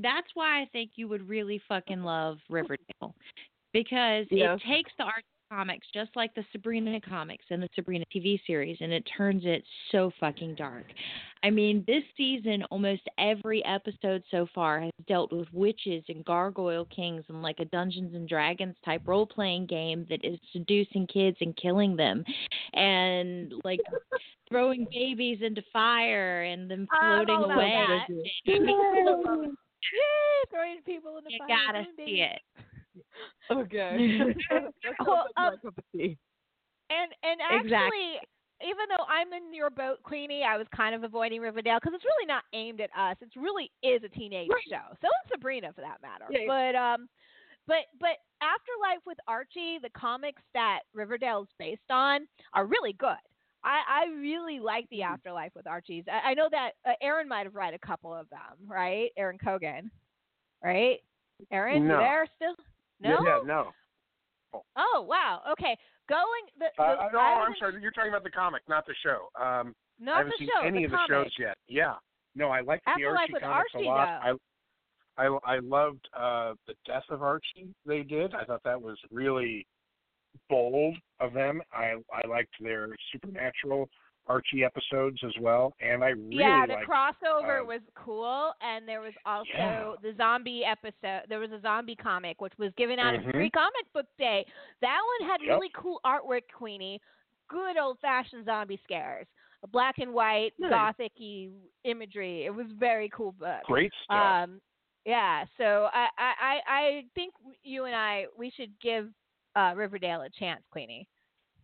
[0.01, 3.15] that's why I think you would really fucking love Riverdale
[3.73, 4.55] because Yeah.
[4.55, 8.77] it takes the art comics just like the Sabrina comics and the Sabrina TV series
[8.81, 10.85] and it turns it so fucking dark.
[11.43, 16.85] I mean, this season almost every episode so far has dealt with witches and gargoyle
[16.85, 21.55] kings and like a Dungeons and Dragons type role-playing game that is seducing kids and
[21.55, 22.23] killing them
[22.73, 23.79] and like
[24.49, 27.85] throwing babies into fire and them floating away.
[30.49, 31.47] Throwing people in the You fire.
[31.47, 32.41] gotta see it.
[33.51, 34.15] Okay.
[34.49, 36.17] that sounds Well, like my um, cup of tea.
[36.89, 38.27] And and actually, Exactly.
[38.63, 42.05] even though I'm in your boat, Queenie, I was kind of avoiding Riverdale because it's
[42.05, 43.17] really not aimed at us.
[43.21, 44.61] It really is a teenage Right.
[44.69, 44.95] show.
[45.01, 46.25] So is Sabrina, for that matter.
[46.29, 46.47] Yeah, yeah.
[46.47, 47.09] But um,
[47.67, 53.17] but but Afterlife with Archie, the comics that Riverdale is based on, are really good.
[53.63, 55.13] I, I really like the Mm-hmm.
[55.13, 56.05] Afterlife with Archie's.
[56.09, 59.09] I, I know that uh, Aaron might have read a couple of them, right?
[59.17, 59.89] Aaron Kogan,
[60.63, 60.99] right?
[61.51, 61.97] Aaron, you No.
[61.97, 62.55] there still?
[62.99, 63.17] No.
[63.23, 63.71] Yeah, no.
[64.75, 65.41] Oh wow.
[65.51, 65.75] Okay.
[66.09, 66.23] Going
[66.57, 67.81] the, the Uh, no, I'm sorry.
[67.81, 69.27] You're talking about the comic, not the show.
[69.39, 70.65] Um, Not I haven't the seen show.
[70.65, 71.57] any the of the shows yet.
[71.67, 71.95] Yeah.
[72.35, 74.21] No, I liked the Archie with comics Archie, a lot.
[74.25, 74.37] though.
[75.17, 78.33] I, I I loved uh the death of Archie they did.
[78.33, 79.65] I thought that was really
[80.49, 81.61] bold of them.
[81.73, 83.89] I I liked their supernatural
[84.27, 88.87] Archie episodes as well, and I really yeah, the liked crossover uh, was cool, and
[88.87, 89.93] there was also Yeah.
[90.01, 91.23] the zombie episode.
[91.29, 93.27] There was a zombie comic which was given out Mhm.
[93.27, 94.45] at Free Comic Book Day.
[94.81, 95.49] That one had Yep.
[95.49, 97.01] really cool artwork, Queenie.
[97.47, 99.27] Good old fashioned zombie scares,
[99.69, 100.69] black and white, Nice.
[100.71, 101.49] gothic-y
[101.85, 102.43] imagery.
[102.45, 103.63] It was very cool book.
[103.63, 104.43] great stuff.
[104.49, 104.61] Um,
[105.05, 109.09] yeah, so I, I, I I think you and I we should give
[109.55, 111.07] uh, Riverdale a chance, Queenie,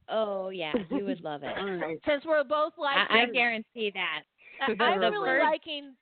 [0.10, 1.54] Oh yeah, you would love it.
[1.58, 1.98] All right.
[2.08, 4.22] since we're both like I, I guarantee that.
[4.62, 5.94] I, I'm really first- liking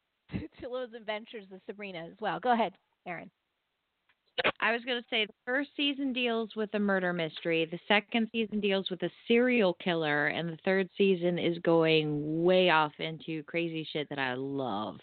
[0.59, 2.39] Tilla's Adventures of Sabrina as well.
[2.39, 2.73] Go ahead,
[3.07, 3.29] Aaron.
[4.59, 8.27] I was going to say the first season deals with a murder mystery, the second
[8.31, 13.43] season deals with a serial killer, and the third season is going way off into
[13.43, 14.97] crazy shit that I love.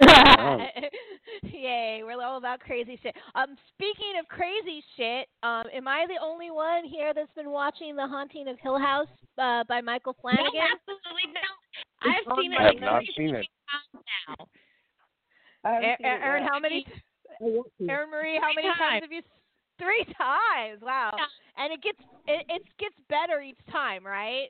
[1.52, 3.14] Yay, we're all about crazy shit.
[3.34, 7.96] Um, speaking of crazy shit, um, am I the only one here that's been watching
[7.96, 10.44] The Haunting of Hill House uh, by Michael Flanagan?
[10.52, 11.48] No, absolutely no.
[12.04, 13.46] It's I've on seen it I like have not seen it.
[14.28, 14.46] now.
[15.64, 16.86] I haven't seen it Aaron, how many?
[17.40, 17.88] I want to.
[17.88, 19.02] Erin Marie, how many times times.
[19.02, 19.22] have you?
[19.78, 20.80] Three times.
[20.82, 21.12] Wow.
[21.16, 21.64] Yeah.
[21.64, 24.48] And it gets it, it gets better each time, right?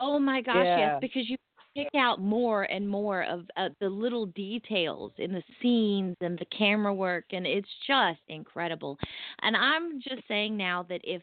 [0.00, 0.78] Oh my gosh, Yeah.
[0.78, 1.36] yes, because you
[1.76, 6.46] pick out more and more of uh, the little details in the scenes and the
[6.46, 8.98] camera work, and it's just incredible.
[9.42, 11.22] And I'm just saying now that if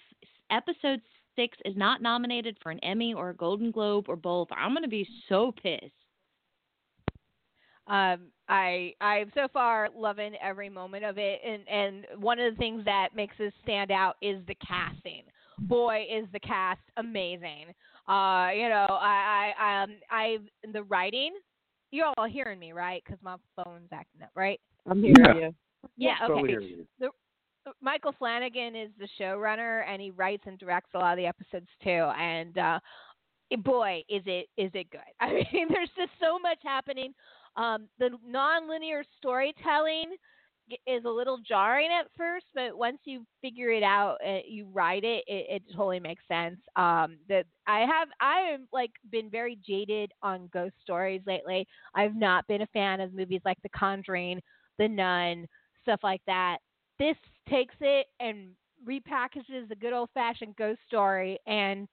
[0.52, 1.02] episode
[1.36, 4.84] six is not nominated for an Emmy or a Golden Globe or both, I'm going
[4.84, 5.92] to be so pissed.
[7.88, 12.58] um i i'm so far loving every moment of it and and one of the
[12.58, 15.22] things that makes this stand out is the casting
[15.60, 17.66] boy is the cast amazing
[18.08, 20.38] uh you know i i um i
[20.74, 21.34] the writing
[21.92, 25.34] you're all hearing me right because my phone's acting up right I'm hearing Yeah.
[25.36, 25.56] you.
[25.98, 26.86] yeah okay Totally hear you.
[27.82, 31.68] Michael Flanagan is the showrunner, and he writes and directs a lot of the episodes
[31.84, 31.90] too.
[31.90, 32.80] And uh,
[33.64, 35.00] boy, is it is it good!
[35.20, 37.14] I mean, there's just so much happening.
[37.58, 40.18] Um, the nonlinear storytelling g-
[40.88, 45.04] is a little jarring at first, but once you figure it out, uh, you write
[45.04, 46.60] it, it, it totally makes sense.
[46.76, 51.68] Um, that I have, I am like been very jaded on ghost stories lately.
[51.94, 54.42] I've not been a fan of movies like The Conjuring,
[54.78, 55.48] The Nun,
[55.84, 56.58] stuff like that.
[57.00, 57.18] This
[57.50, 58.50] takes it and
[58.88, 61.88] repackages a good old fashioned ghost story and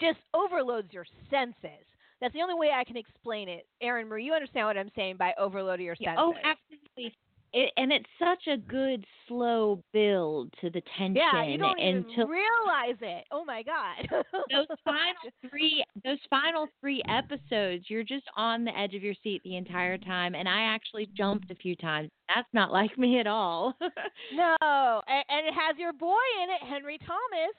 [0.00, 1.86] just overloads your senses.
[2.20, 3.66] That's the only way I can explain it.
[3.82, 6.18] Erin Marie, you understand what I'm saying by overloading your senses.
[6.18, 7.16] Oh, absolutely.
[7.56, 11.98] It, and it's such a good slow build to the tension Yeah, you don't even
[11.98, 13.24] until realize it.
[13.30, 14.08] Oh my god.
[14.50, 19.40] those final three those final three episodes you're just on the edge of your seat
[19.44, 23.26] the entire time and i actually jumped a few times that's not like me at
[23.26, 27.54] all no, and, and it has your boy in it, Henry Thomas.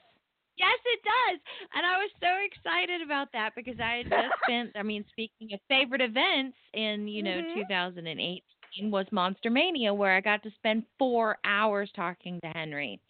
[0.58, 1.40] yes it does
[1.74, 5.48] and i was so excited about that because i had just spent i mean speaking
[5.54, 7.54] of favorite events in you know Mhm.
[7.54, 8.40] 2018
[8.82, 13.00] was monster mania where i got to spend four hours talking to henry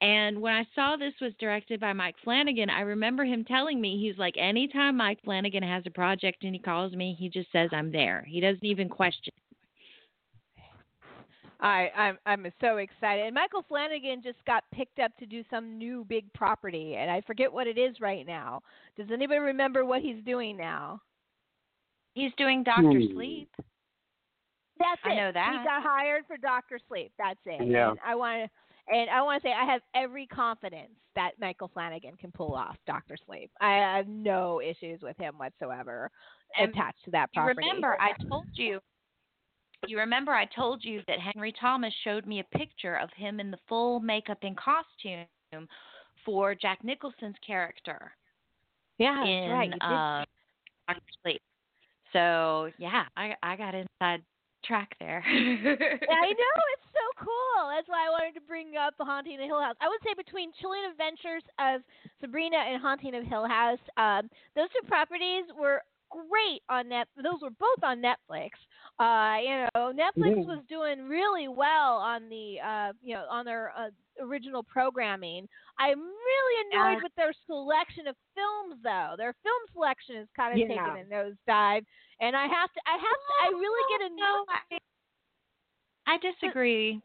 [0.00, 3.98] and when I saw this was directed by Mike Flanagan, I remember him telling me,
[3.98, 7.70] he's like, anytime Mike Flanagan has a project and he calls me, he just says,
[7.72, 8.22] I'm there.
[8.28, 9.32] He doesn't even question.
[11.60, 13.24] I I'm I'm so excited.
[13.24, 17.22] And Michael Flanagan just got picked up to do some new big property, and I
[17.22, 18.60] forget what it is right now.
[18.98, 21.00] Does anybody remember what he's doing now?
[22.12, 23.14] He's doing Doctor Hmm.
[23.14, 23.48] Sleep.
[24.78, 25.16] That's I it.
[25.16, 25.56] know that.
[25.58, 27.12] He got hired for Doctor Sleep.
[27.18, 27.66] That's it.
[27.66, 27.90] Yeah.
[27.90, 31.70] And I want to, and I want to say I have every confidence that Michael
[31.72, 33.50] Flanagan can pull off Doctor Sleep.
[33.60, 36.10] I have no issues with him whatsoever
[36.58, 37.66] And attached to that You property.
[37.66, 38.80] remember, I told you.
[39.86, 43.50] You remember, I told you that Henry Thomas showed me a picture of him in
[43.50, 45.26] the full makeup and costume
[46.24, 48.12] for Jack Nicholson's character
[48.98, 49.68] yeah, that's in right.
[49.68, 50.24] You uh,
[50.88, 51.42] Doctor Sleep.
[52.12, 54.22] So yeah, I I got inside
[54.64, 55.22] track there.
[55.26, 55.36] I
[56.08, 57.70] know it's so cool.
[57.74, 59.76] That's why I wanted to bring up the Haunting of Hill House.
[59.80, 61.82] I would say between Chilling Adventures of
[62.20, 67.08] Sabrina and Haunting of Hill House, um, those two properties were great on net.
[67.16, 68.50] Those were both on Netflix.
[69.00, 70.46] Uh, you know, Netflix Mhm.
[70.46, 75.48] was doing really well on the uh, you know, on their uh, original programming.
[75.78, 79.14] I'm really annoyed with their selection of films, though.
[79.18, 80.84] Their film selection is kind of Yeah.
[80.86, 81.84] taking a nosedive,
[82.24, 84.18] and I have to, I have to, I really get annoyed.
[84.18, 84.44] No,
[86.06, 87.00] I, I disagree.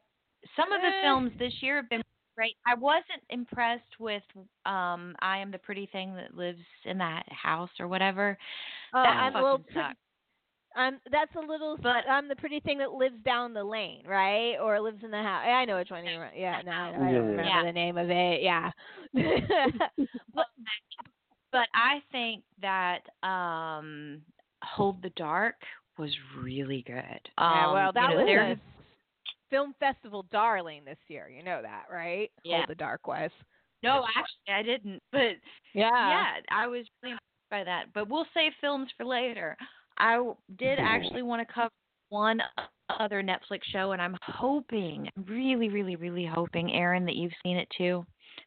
[0.56, 1.02] Some of the Eh.
[1.04, 2.02] films this year have been
[2.36, 2.56] great.
[2.66, 4.24] I wasn't impressed with
[4.66, 8.38] um I am the pretty thing that lives in that house or whatever.
[8.94, 9.98] Uh, that I'm a fucking little sucked.
[10.76, 14.56] I'm that's a little But- I'm the pretty thing that lives down the lane, right?
[14.62, 15.44] Or lives in the house.
[15.46, 17.20] I know which one you yeah, no, I, I don't Yeah.
[17.20, 17.64] remember Yeah.
[17.66, 18.42] the name of it.
[18.42, 18.72] Yeah.
[20.34, 20.46] But
[21.52, 24.22] but I think that um
[24.64, 25.56] Hold the Dark
[25.98, 26.96] was really good.
[27.38, 28.60] yeah, Um, well, you that know, was there- a
[29.50, 31.28] film festival darling this year.
[31.30, 32.32] You know that, right?
[32.44, 32.58] Yeah.
[32.58, 33.32] Hold the Dark was.
[33.82, 35.02] No, actually I didn't.
[35.12, 35.38] But
[35.74, 35.90] Yeah.
[35.92, 37.94] yeah, I was really impressed by that.
[37.94, 39.58] But we'll save films for later.
[39.98, 41.70] I did actually want to cover
[42.10, 42.42] one
[42.90, 47.70] other Netflix show, and I'm hoping, really, really, really hoping, Erin, that you've seen it
[47.78, 48.06] too,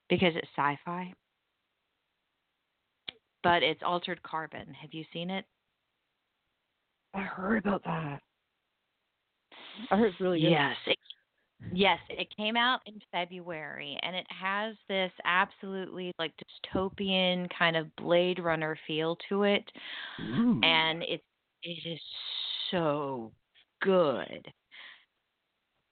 [0.09, 1.13] because it's sci-fi.
[3.43, 4.73] But it's Altered Carbon.
[4.75, 5.45] Have you seen it?
[7.15, 8.21] I heard about that.
[9.91, 10.51] I heard it's really good.
[10.51, 10.77] Yes.
[10.87, 10.99] It,
[11.73, 16.33] yes, it came out in February and it has this absolutely like
[16.75, 19.65] dystopian kind of Blade Runner feel to it
[20.21, 20.61] Ooh.
[20.63, 21.23] and it
[21.63, 22.01] it is
[22.71, 23.31] so
[23.81, 24.53] good.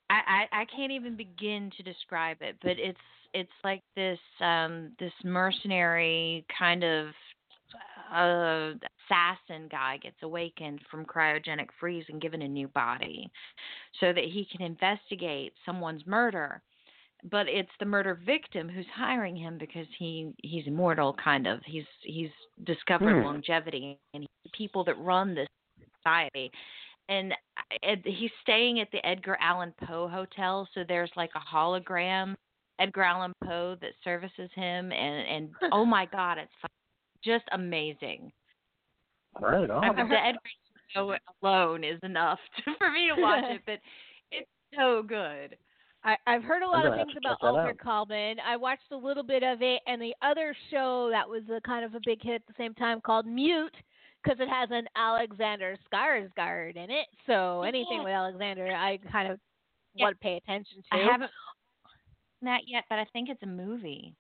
[0.09, 2.99] I, I I can't even begin to describe it, but it's
[3.33, 7.09] it's like this um this mercenary kind of
[8.15, 8.73] uh
[9.11, 13.31] assassin guy gets awakened from cryogenic freeze and given a new body
[14.01, 16.63] so that he can investigate someone's murder.
[17.31, 21.61] But it's the murder victim who's hiring him because he he's immortal kind of.
[21.67, 22.31] He's he's
[22.65, 23.25] discovered Hmm.
[23.25, 25.49] longevity and people that run this
[25.99, 26.51] society.
[27.09, 27.35] And
[27.83, 32.35] Ed, he's staying at the Edgar Allan Poe hotel so there's like a hologram
[32.79, 36.53] Edgar Allan Poe that services him and and oh my god it's
[37.25, 38.33] just amazing
[39.41, 39.97] right I on.
[39.97, 40.41] mean, the Edgar
[40.97, 43.79] Allan Poe alone is enough to, for me to watch it but
[44.31, 45.57] it's so good
[46.03, 48.37] I, I've heard a lot of things about check that Altered Carbon.
[48.41, 51.85] I watched a little bit of it, and the other show that was a kind
[51.85, 53.75] of a big hit at the same time called Mute,
[54.25, 57.05] because it has an Alexander Skarsgård in it.
[57.27, 58.05] So anything Yeah.
[58.05, 59.39] with Alexander, I kind of
[59.93, 60.07] Yeah.
[60.07, 60.89] want to pay attention to.
[60.93, 61.31] I haven't
[62.41, 64.15] seen that yet but I think it's a movie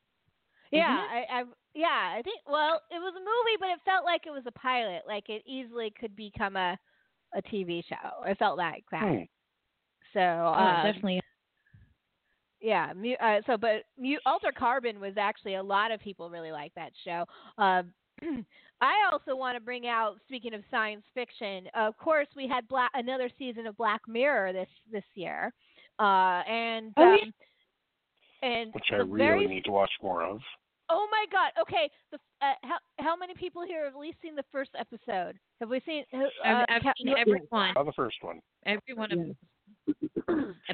[0.72, 4.04] Yeah, Isn't I, I yeah, I think well, it was a movie, but it felt
[4.04, 5.02] like it was a pilot.
[5.06, 6.78] Like it easily could become a
[7.34, 8.24] a TV show.
[8.26, 9.02] It felt like that.
[9.02, 9.22] Hmm.
[10.12, 11.20] So oh, um, definitely
[12.60, 13.84] Yeah, uh, so but
[14.26, 17.24] Altered Carbon was actually a lot of people really like that show.
[17.58, 17.92] Um,
[18.82, 22.90] I also want to bring out, speaking of science fiction, of course we had Black,
[22.94, 25.52] another season of Black Mirror this this year,
[25.98, 27.18] uh, and Oh, um,
[28.42, 28.48] yeah.
[28.48, 30.40] and Which I really very need to watch more of.
[30.90, 31.52] Oh my God.
[31.60, 31.90] Okay.
[32.10, 35.38] The uh, how how many people here have at least seen the first episode?
[35.60, 36.04] Have we seen?
[36.12, 38.40] Uh, I've, I've Ca- seen every one, Oh, the first one.
[38.66, 39.36] every one of them.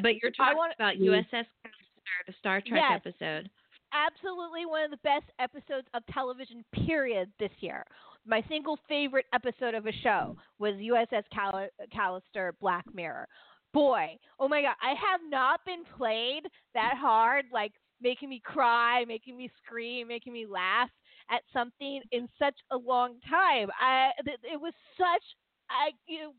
[0.03, 3.01] But you're talking wanna- about USS Callister, the Star Trek Yes.
[3.05, 3.51] episode.
[3.93, 7.85] absolutely one of the best episodes of television period this year.
[8.27, 13.27] My single favorite episode of a show was USS Cal- Callister Black Mirror.
[13.73, 16.43] Boy, oh my god, I have not been played
[16.75, 20.91] that hard like making me cry, making me scream, making me laugh
[21.31, 23.69] at something in such a long time.
[23.81, 25.23] I th- it was such
[25.71, 26.33] I you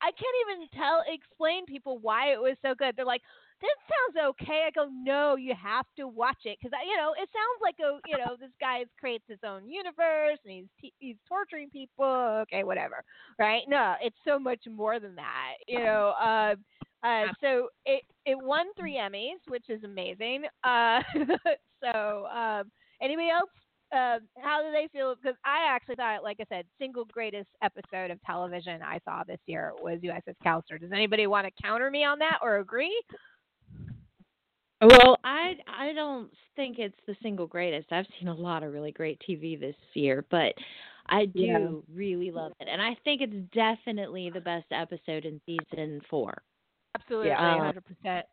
[0.00, 2.94] I can't even tell explain people why it was so good.
[2.96, 3.22] They're like
[3.60, 4.64] this sounds okay.
[4.66, 7.98] I go, no, you have to watch it because you know it sounds like a
[8.08, 12.04] you know this guy creates his own universe and he's t- he's torturing people.
[12.42, 13.04] Okay, whatever,
[13.38, 13.62] right?
[13.68, 15.54] No, it's so much more than that.
[15.68, 16.54] You know, uh,
[17.06, 18.11] uh, so it it
[18.42, 20.44] won three Emmys, which is amazing.
[20.64, 21.00] Uh,
[21.82, 22.70] so um,
[23.02, 23.50] anybody else?
[23.92, 25.14] Uh, how do they feel?
[25.14, 29.40] Because I actually thought, like I said, single greatest episode of television I saw this
[29.46, 30.80] year was USS Callister.
[30.80, 32.98] Does anybody want to counter me on that or agree?
[34.80, 37.92] Well, I I don't think it's the single greatest.
[37.92, 40.54] I've seen a lot of really great TV this year, but
[41.06, 41.94] I do Yeah.
[41.94, 46.42] really love it, and I think it's definitely the best episode in season four,
[46.94, 47.58] Absolutely, Yeah.
[47.58, 48.26] hundred percent.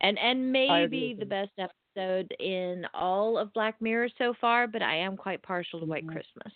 [0.00, 4.66] and and maybe the best episode in all of Black Mirror so far.
[4.66, 6.12] But I am quite partial to White Mhm.
[6.12, 6.52] Christmas.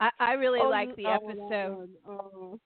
[0.00, 1.90] I, I really Oh, like the oh, episode.
[2.04, 2.20] one.
[2.20, 2.60] Oh.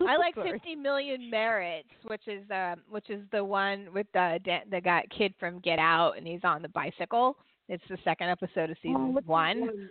[0.06, 4.64] I like 50 Million Merits, which is um, which is the one with the da-
[4.70, 7.36] the guy kid from Get Out, and he's on the bicycle.
[7.68, 9.90] It's the second episode of Oh, season what's that one.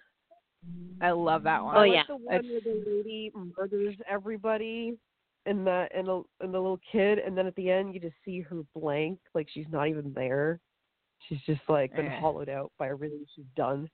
[1.02, 1.78] I love that one.
[1.78, 1.97] Oh, I yeah.
[2.00, 4.97] like the one It's- where the lady murders everybody
[5.45, 8.15] and the and the and the little kid and then at the end you just
[8.25, 10.59] see her blank, like she's not even there.
[11.27, 12.19] She's just like been Eh.
[12.19, 13.89] hollowed out by everything she's done.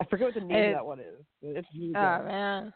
[0.00, 1.24] I forget what the name It- of that one is.
[1.42, 2.72] It's Oh man,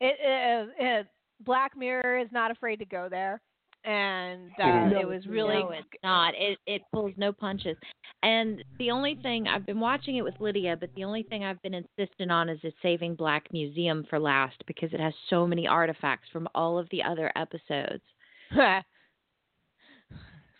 [0.00, 1.06] it, it, it
[1.44, 3.40] Black Mirror is not afraid to go there,
[3.84, 6.34] and uh, No, it was really no, it's not.
[6.36, 7.76] It it pulls no punches.
[8.22, 11.62] And the only thing I've been watching it with Lydia, but the only thing I've
[11.62, 15.66] been insistent on is the Saving Black Museum for last because it has so many
[15.66, 18.02] artifacts from all of the other episodes.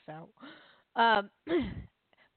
[0.07, 0.29] so,
[0.97, 1.31] um,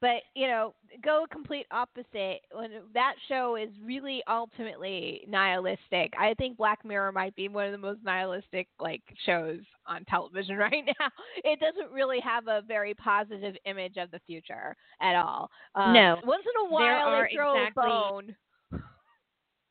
[0.04, 2.42] but you know, go complete opposite.
[2.52, 7.72] When that show is really ultimately nihilistic, I think Black Mirror might be one of
[7.72, 11.08] the most nihilistic like shows on television right now.
[11.46, 15.50] It doesn't really have a very positive image of the future at all.
[15.74, 16.18] Um, No.
[16.26, 18.36] once in a There while they throw exactly- a bone.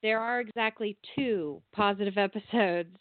[0.03, 2.97] There are exactly two positive episodes.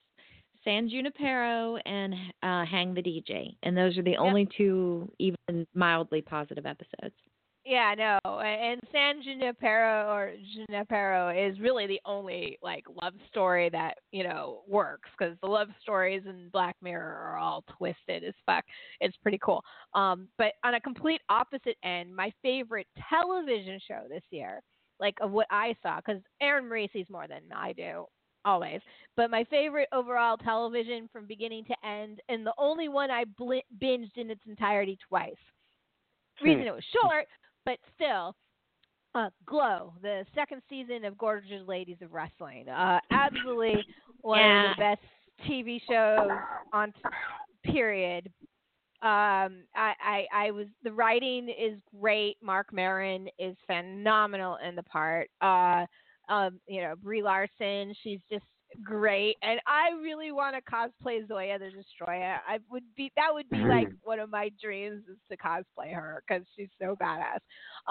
[0.64, 6.22] San Junipero and uh, Hang the DJ, and those are the only two even mildly
[6.22, 7.16] positive episodes.
[7.64, 14.00] Yeah, no, and San Junipero or Junipero is really the only like love story that
[14.12, 18.66] you know works because the love stories in Black Mirror are all twisted as fuck.
[19.00, 19.64] It's pretty cool.
[19.94, 24.62] Um, but on a complete opposite end, my favorite television show this year,
[25.00, 28.06] like of what I saw, because Erin Marie sees more than I do
[28.46, 28.82] always.
[29.16, 33.68] But my favorite overall television from beginning to end, and the only one I bl-
[33.82, 35.34] binged in its entirety twice.
[36.42, 37.28] Reason it was short,
[37.66, 38.36] but still,
[39.14, 42.68] uh, Glow, the second season of Gorgeous Ladies of Wrestling.
[42.68, 43.86] Uh, absolutely
[44.22, 45.02] one of the best
[45.48, 46.32] TV shows
[46.74, 46.94] on
[47.64, 48.28] period.
[49.04, 52.38] Um, I, I, I was the writing is great.
[52.42, 55.30] Marc Maron is phenomenal in the part.
[55.42, 55.86] Uh,
[56.32, 58.46] um, you know, Brie Larson, she's just
[58.84, 62.40] great, and I really want to cosplay Zoya the Destroyer.
[62.48, 66.24] I would be that would be like one of my dreams is to cosplay her
[66.26, 67.40] because she's so badass.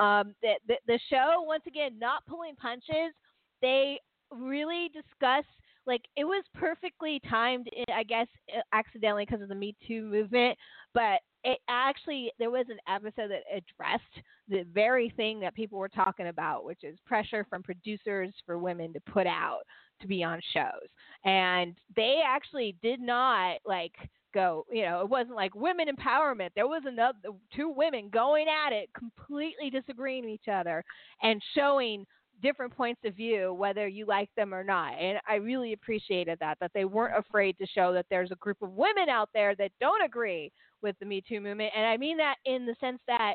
[0.02, 3.12] Um, the, the the show once again not pulling punches.
[3.60, 3.98] They
[4.30, 5.44] really discuss
[5.86, 7.68] like it was perfectly timed.
[7.76, 10.56] eh, I guess eh, accidentally because of the Me Too movement,
[10.94, 15.88] but it actually there was an episode that addressed the very thing that people were
[15.88, 19.60] talking about, which is pressure from producers for women to put out
[20.00, 20.88] to be on shows.
[21.24, 23.92] And they actually did not like
[24.34, 26.50] go, you know, it wasn't like women empowerment.
[26.54, 27.18] There was another
[27.54, 30.84] two women going at it, completely disagreeing with each other
[31.22, 32.06] and showing
[32.42, 34.94] different points of view whether you like them or not.
[34.94, 38.62] And I really appreciated that that they weren't afraid to show that there's a group
[38.62, 40.50] of women out there that don't agree
[40.82, 41.72] with the Me Too movement.
[41.76, 43.34] And I mean that in the sense that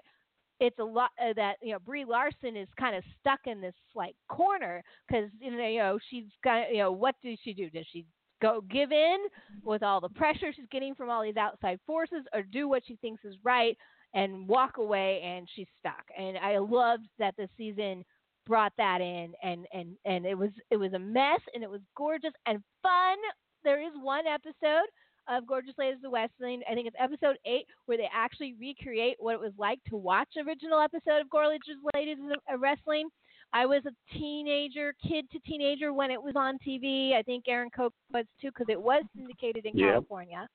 [0.59, 3.75] it's a lot uh, that you know Brie Larson is kind of stuck in this
[3.95, 7.69] like corner because you know you know she's got you know what does she do?
[7.69, 8.05] Does she
[8.41, 9.17] go give in
[9.63, 12.95] with all the pressure she's getting from all these outside forces, or do what she
[12.97, 13.77] thinks is right?
[14.15, 16.05] and walk away, and she's stuck.
[16.17, 18.03] And I loved that the season
[18.47, 21.81] brought that in, and and and it was it was a mess, and it was
[21.95, 23.17] gorgeous and fun.
[23.63, 24.87] There is one episode
[25.27, 26.61] of Gorgeous Ladies of Wrestling.
[26.69, 30.29] I think it's episode eight where they actually recreate what it was like to watch
[30.45, 31.61] original episode of Gorgeous
[31.93, 32.17] Ladies
[32.49, 33.09] of Wrestling.
[33.53, 37.13] I was a teenager, kid to teenager when it was on TV.
[37.13, 39.91] I think Aaron Koch was too because it was syndicated in Yep.
[39.93, 40.47] California.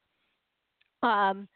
[1.03, 1.49] Um,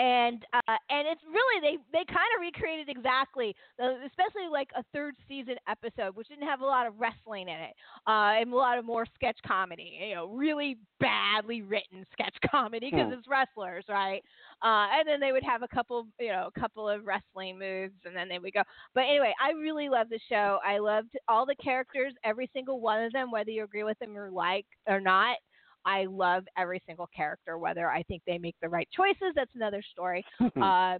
[0.00, 5.14] and uh, and it's really they they kind of recreated exactly, especially like a third
[5.28, 7.74] season episode, which didn't have a lot of wrestling in it,
[8.08, 9.98] uh, and a lot of more sketch comedy.
[10.08, 13.12] You know, really badly written sketch comedy because Hmm.
[13.12, 14.22] it's wrestlers, right?
[14.62, 17.94] Uh, and then they would have a couple, you know, a couple of wrestling moves,
[18.04, 18.62] and then they would go.
[18.94, 20.58] But anyway, I really love the show.
[20.66, 24.16] I loved all the characters, every single one of them, whether you agree with them
[24.16, 25.36] or like or not.
[25.84, 29.32] I love every single character, whether I think they make the right choices.
[29.34, 30.24] That's another story.
[30.62, 30.98] uh,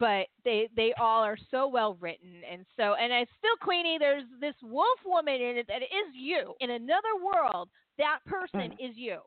[0.00, 3.98] but they they all are so well written and so and I still Queenie.
[4.00, 7.68] There's this wolf woman in it that is you in another world.
[7.98, 9.18] That person is you.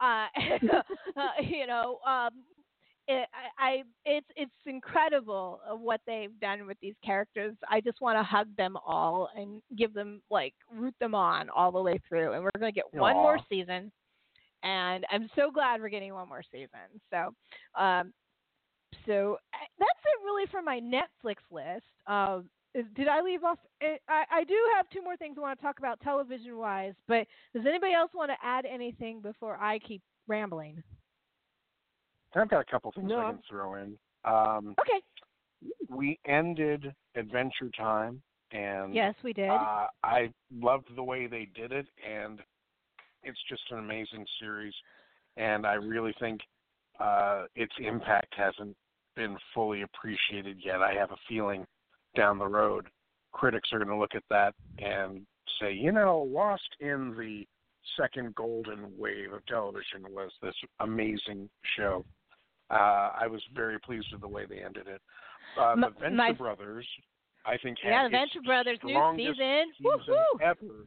[0.00, 0.26] Uh,
[1.16, 2.30] uh, you know, um,
[3.08, 3.28] it,
[3.58, 7.54] I, I it's it's incredible what they've done with these characters.
[7.68, 11.72] I just want to hug them all and give them like root them on all
[11.72, 12.32] the way through.
[12.32, 13.90] And we're gonna get one more season,
[14.62, 17.00] and I'm so glad we're getting one more season.
[17.10, 17.34] So,
[17.80, 18.12] um,
[19.06, 21.84] so uh, that's it really for my Netflix list.
[22.06, 23.58] Um, is- did I leave off?
[23.80, 26.94] eh, I, I do have two more things I want to talk about television wise,
[27.08, 30.82] but does anybody else want to add anything before I keep rambling?
[32.34, 33.18] I've got a couple things No.
[33.20, 33.98] I can throw in.
[34.24, 35.00] Um, Okay.
[35.88, 39.50] we ended Adventure Time, and Yes, we did.
[39.50, 42.40] Uh, I loved the way they did it, and
[43.22, 44.74] it's just an amazing series.
[45.36, 46.40] And I really think
[46.98, 48.76] uh, its impact hasn't
[49.16, 50.82] been fully appreciated yet.
[50.82, 51.66] I have a feeling
[52.16, 52.86] down the road,
[53.32, 55.20] critics are going to look at that and
[55.60, 57.46] say, you know, Lost in the
[58.00, 62.04] second golden wave of television was this amazing show.
[62.70, 65.00] Uh, I was very pleased with the way they ended it.
[65.58, 66.86] Uh, M- the Venture my- Brothers,
[67.46, 69.72] I think, had yeah, the Venture Brothers new season.
[69.78, 70.86] season ever.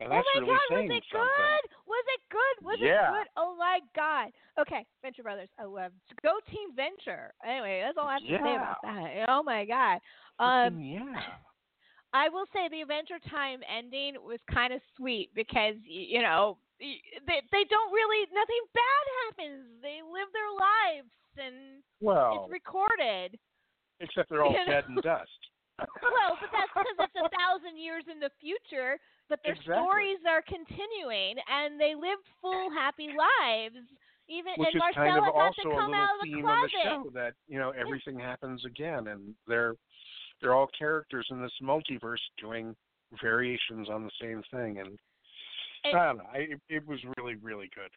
[0.00, 1.26] And Oh my really god, was it something.
[1.26, 1.64] good?
[1.86, 2.56] Was it good?
[2.64, 3.10] Was Yeah.
[3.10, 3.28] it good?
[3.36, 4.30] Oh my god.
[4.60, 5.48] Okay, Venture Brothers.
[5.58, 5.92] I love
[6.22, 7.34] Go Team Venture.
[7.44, 9.24] Anyway, that's all I have to say about that.
[9.28, 9.98] Oh my god.
[10.38, 11.02] Um yeah.
[12.14, 17.42] I will say the Adventure Time ending was kind of sweet because you know they
[17.50, 19.66] they don't really nothing bad happens.
[19.82, 23.38] They live their lives and Well, it's recorded.
[24.00, 25.37] except they're all dead and dust.
[25.78, 28.98] Well, but that's because it's a thousand years in the future.
[29.28, 29.74] But their Exactly.
[29.76, 33.76] stories are continuing, and they lived full, happy lives.
[34.28, 36.20] Even Which and is Marcella kind of got also to a come little out of
[36.20, 36.64] the theme closet.
[36.64, 39.74] of the show that you know everything happens again, and they're
[40.40, 42.74] they're all characters in this multiverse doing
[43.22, 44.98] variations on the same thing, and
[45.84, 46.28] It- I don't know.
[46.32, 47.90] I, it, it was really really good.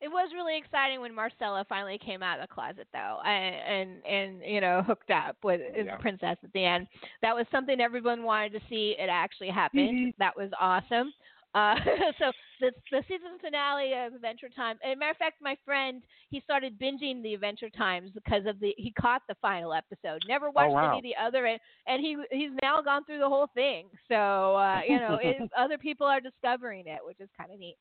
[0.00, 4.06] It was really exciting when Marcella finally came out of the closet, though, and and,
[4.06, 5.96] and you know hooked up with Yeah.
[5.96, 6.86] the princess at the end.
[7.22, 8.94] That was something everyone wanted to see.
[8.98, 9.88] It actually happened.
[9.88, 10.14] Mhm.
[10.18, 11.12] that was awesome.
[11.54, 11.74] Uh,
[12.18, 12.30] so
[12.60, 14.76] the the season finale of Adventure Time.
[14.84, 18.60] As a matter of fact, my friend he started binging the Adventure Times because of
[18.60, 20.20] the he caught the final episode.
[20.28, 20.88] Never watched Oh, wow.
[20.90, 23.86] any of the other, and, and he he's now gone through the whole thing.
[24.08, 27.76] So uh, you know, it, other people are discovering it, which is kind of neat.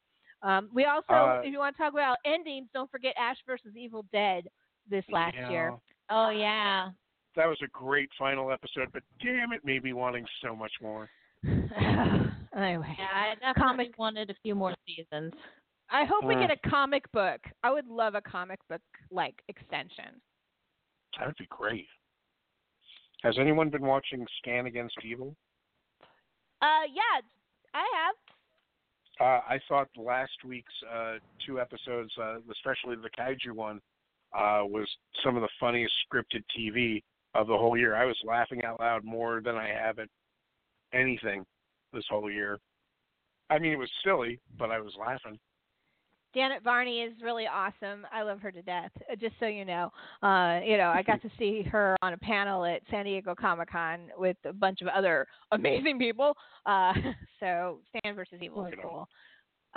[0.45, 3.75] Um, we also, Uh, if you want to talk about endings, don't forget Ash versus
[3.75, 4.47] Evil Dead
[4.87, 5.49] this last Yeah.
[5.49, 5.73] year.
[6.09, 6.91] Oh yeah.
[7.35, 11.09] That was a great final episode, but damn it, made me wanting so much more.
[11.43, 15.33] anyway, Yeah, I definitely Comic- wanted a few more seasons.
[15.89, 16.39] I hope we Uh.
[16.47, 17.41] get a comic book.
[17.63, 18.81] I would love a comic book
[19.11, 20.21] like extension.
[21.17, 21.87] That would be great.
[23.23, 25.35] Has anyone been watching Stan Against Evil?
[26.61, 27.21] Uh, yeah,
[27.73, 28.15] I have.
[29.19, 33.79] Uh, I thought last week's uh, two episodes, uh, especially the kaiju one,
[34.33, 34.87] uh, was
[35.23, 37.01] some of the funniest scripted TV
[37.33, 37.95] of the whole year.
[37.95, 40.09] I was laughing out loud more than I have at
[40.93, 41.45] anything
[41.93, 42.59] this whole year.
[43.49, 45.39] I mean, it was silly, but I was laughing.
[46.35, 48.05] Janet Varney is really awesome.
[48.11, 48.91] I love her to death.
[49.11, 52.17] uh, Just so you know, uh, you know, I got to see her on a
[52.17, 56.33] panel at San Diego Comic Con with a bunch of other amazing people.
[56.65, 56.93] Uh,
[57.39, 59.07] so Stan versus Evil is cool.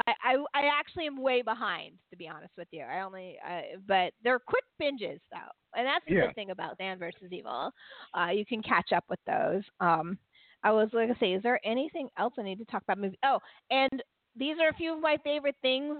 [0.06, 2.82] I, I I actually am way behind to be honest with you.
[2.82, 6.26] I only uh, but they're quick binges though, and that's the Yeah.
[6.26, 7.72] good thing about Stan versus Evil.
[8.16, 9.62] Uh, you can catch up with those.
[9.80, 10.18] Um,
[10.62, 12.98] I was like, to say, is there anything else I need to talk about?
[12.98, 13.18] Movie?
[13.24, 13.38] Oh,
[13.70, 14.02] and
[14.36, 15.96] these are a few of my favorite things.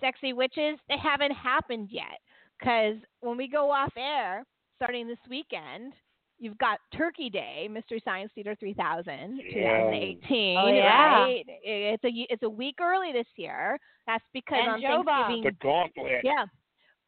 [0.00, 2.20] Sexy witches, they haven't happened yet.
[2.58, 4.44] Because when we go off air,
[4.78, 5.92] starting this weekend.
[6.40, 9.90] You've got Turkey Day, Mystery Science Theater 3000, Yeah.
[9.90, 10.56] 2018.
[10.56, 11.22] Oh, yeah.
[11.24, 11.44] Right?
[11.64, 13.76] It's a it's a week early this year.
[14.06, 15.26] That's because And on Joe Bob.
[15.26, 15.42] Thanksgiving.
[15.42, 16.20] The Gauntlet.
[16.22, 16.46] Yeah.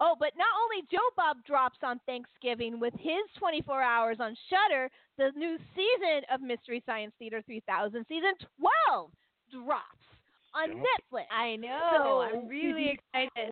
[0.01, 4.91] Oh, but not only Joe Bob drops on Thanksgiving with his 24 hours on Shudder,
[5.17, 8.33] the new season of Mystery Science Theater 3000, season
[8.89, 9.11] 12,
[9.65, 10.03] drops
[10.55, 10.87] on Yep.
[10.87, 11.25] Netflix.
[11.31, 11.91] I know.
[11.97, 13.51] So- I'm really excited.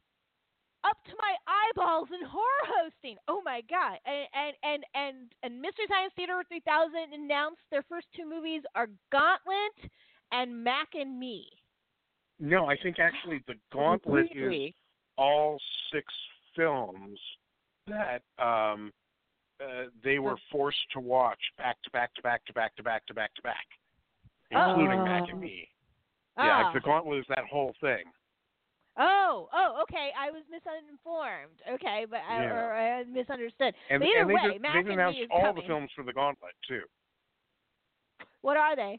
[0.85, 3.17] Up to my eyeballs in horror hosting.
[3.27, 3.99] Oh my god!
[4.07, 8.89] And and and and, and Mystery Science Theater 3000 announced their first two movies are
[9.11, 9.91] Gauntlet
[10.31, 11.49] and Mac and Me.
[12.39, 14.73] No, I think actually the Gauntlet is
[15.19, 15.59] all
[15.93, 16.07] six
[16.55, 17.19] films
[17.89, 18.93] that um
[19.61, 23.05] uh, they were forced to watch back to back to back to back to back
[23.07, 23.67] to back to back,
[24.53, 25.41] including Mac and Oh.
[25.41, 25.69] Me.
[26.39, 26.73] Yeah, Ah.
[26.73, 28.05] the Gauntlet is that whole thing.
[29.01, 30.11] Oh, oh, okay.
[30.19, 31.63] I was misinformed.
[31.71, 32.53] Okay, but I, Yeah.
[32.53, 33.75] or I misunderstood.
[33.91, 35.63] And, but either and they just, Mac they've announced all coming.
[35.63, 36.83] the films for the Gauntlet too.
[38.41, 38.99] What are they?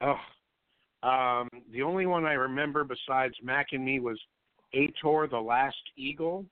[0.00, 0.20] Oh,
[1.08, 4.20] um, the only one I remember besides Mac and Me was
[4.72, 6.44] Ator, the Last Eagle.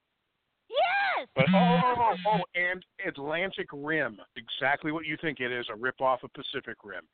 [0.69, 1.29] Yes.
[1.37, 5.77] But oh, oh, oh, oh, and Atlantic Rim, exactly what you think it is, a
[5.77, 7.05] rip-off of Pacific Rim.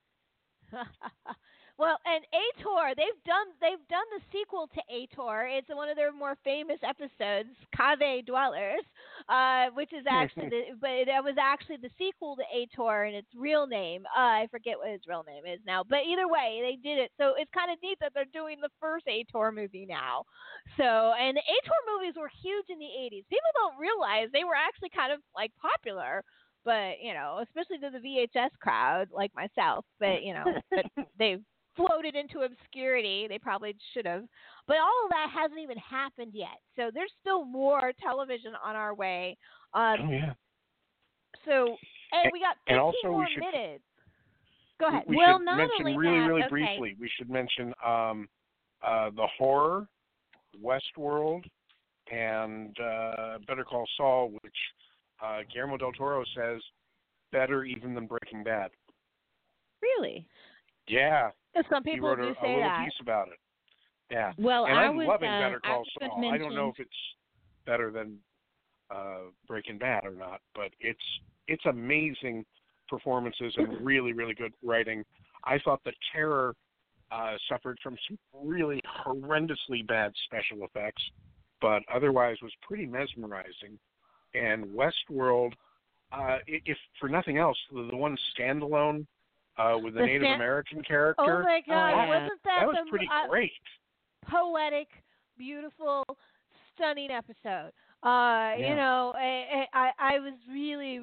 [1.79, 5.47] well, and Ator, they've done they've done the sequel to Ator.
[5.47, 8.83] It's one of their more famous episodes, Cave Dwellers,
[9.31, 13.31] uh, which is actually the, but it was actually the sequel to Ator and its
[13.31, 14.03] real name.
[14.11, 17.13] Uh, I forget what its real name is now, but either way, they did it.
[17.17, 20.27] So it's kind of neat that they're doing the first Ator movie now.
[20.77, 23.23] So, and the Ator movies were huge in the 80s.
[23.31, 26.25] People don't realize they were actually kind of like popular
[26.65, 29.87] but you know, especially to the VHS crowd like myself.
[30.01, 30.85] But you know, but
[31.19, 31.39] they
[31.79, 33.27] floated into obscurity.
[33.29, 34.25] They probably should have.
[34.67, 36.59] But all of that hasn't even happened yet.
[36.77, 39.39] So there's still more television on our way.
[39.73, 40.33] Um, Oh yeah.
[41.47, 41.77] so
[42.13, 43.85] and And- we got 15 and also we more should- minutes.
[44.81, 45.05] Go ahead.
[45.07, 46.49] We Well, should not mention only really, that- really okay.
[46.51, 46.97] briefly.
[47.01, 48.29] We should mention um,
[48.83, 49.89] uh, the horror,
[50.63, 51.45] Westworld,
[52.11, 54.57] and uh, Better Call Saul, which
[55.21, 56.63] uh, Guillermo del Toro says
[57.33, 58.71] better even than Breaking Bad.
[59.83, 60.27] Really?
[60.87, 61.31] Yeah,
[61.71, 62.85] Some he people wrote a, do a say little that.
[62.85, 63.39] piece about it.
[64.11, 66.55] Yeah, Well, and I I'm was loving uh, Better I Call was gonna I don't
[66.55, 66.91] know if it's
[67.67, 68.17] better than
[68.91, 70.99] uh, Breaking Bad or not, but it's
[71.47, 72.45] it's amazing
[72.89, 75.05] performances and really really good writing.
[75.45, 76.55] I thought the Terror
[77.11, 81.03] uh, suffered from some really horrendously bad special effects,
[81.61, 83.79] but otherwise was pretty mesmerizing.
[84.35, 85.53] And Westworld,
[86.13, 89.07] uh, if for nothing else, the, the one standalone
[89.59, 91.23] uh, with the, The Native American character.
[91.23, 91.91] Oh my God!
[91.91, 92.09] yeah.
[92.09, 93.53] Wasn't that, that was the pretty uh, great.
[94.29, 94.89] poetic,
[95.37, 96.05] beautiful,
[96.75, 97.73] stunning episode.
[98.05, 98.69] Uh, Yeah.
[98.71, 101.01] you know, I, I I was really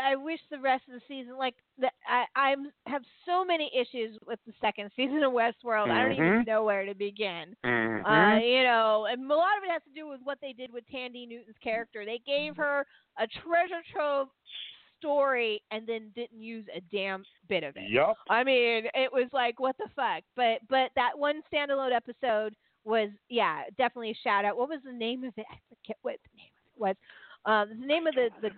[0.00, 4.16] I wish the rest of the season like the, I I'm have so many issues
[4.24, 5.90] with the second season of Westworld.
[5.90, 6.46] I don't even Mhm.
[6.46, 7.56] know where to begin.
[7.64, 8.04] Mhm.
[8.06, 10.72] Uh, you know, and a lot of it has to do with what they did
[10.72, 12.04] with Thandie Newton's character.
[12.04, 12.86] They gave her
[13.18, 14.28] a treasure trove
[15.06, 17.90] story and then didn't use a damn bit of it.
[17.90, 18.16] Yep.
[18.28, 20.22] I mean, it was like what the fuck.
[20.36, 22.54] But but that one standalone episode
[22.84, 24.56] was yeah, definitely a shout out.
[24.56, 25.46] What was the name of it?
[25.50, 26.96] I forget what the name of it was.
[27.44, 28.50] Um, the name of the the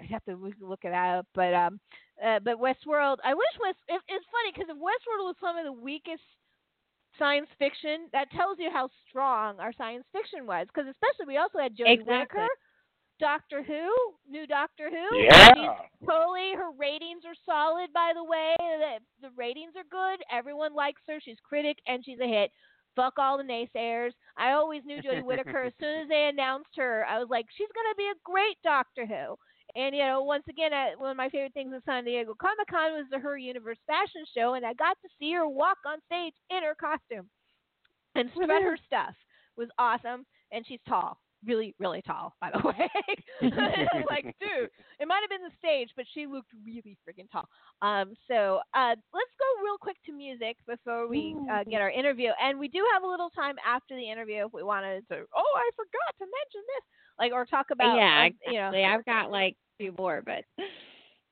[0.00, 1.78] I have to look- look it up, but um,
[2.24, 3.18] uh, but Westworld.
[3.24, 3.78] I wish West.
[3.88, 6.22] It, it's funny because if Westworld was some of the weakest
[7.18, 10.66] science fiction, that tells you how strong our science fiction was.
[10.66, 12.42] Because especially we also had Jodie Exactly.
[12.42, 12.48] Whittaker,
[13.20, 13.90] Doctor Who,
[14.28, 15.16] new Doctor Who.
[15.16, 15.54] Yeah.
[15.54, 16.52] She's totally.
[16.56, 18.54] Her ratings are solid, by the way.
[18.58, 20.24] The, the ratings are good.
[20.30, 21.18] Everyone likes her.
[21.22, 22.50] She's critic and she's a hit.
[22.96, 24.12] Fuck all the naysayers.
[24.36, 25.64] I always knew Jodie Whittaker.
[25.64, 29.06] As soon as they announced her, I was like, she's gonna be a great Doctor
[29.06, 29.36] Who.
[29.76, 32.68] And you know, once again, uh, one of my favorite things at San Diego Comic
[32.70, 35.98] Con was the Her Universe fashion show, and I got to see her walk on
[36.06, 37.28] stage in her costume
[38.14, 39.14] and spread her stuff.
[39.56, 42.90] It was awesome, and she's tall, really, really tall, by the way.
[44.10, 44.70] Like, dude,
[45.00, 47.48] it might have been the stage, but she looked really freaking tall.
[47.82, 52.30] Um, so uh, let's go real quick to music before we uh, get our interview,
[52.40, 55.16] and we do have a little time after the interview if we wanted to.
[55.34, 56.84] Oh, I forgot to mention this,
[57.18, 58.94] like, or talk about, yeah, uh, you know.
[58.94, 60.44] I've got like two more, but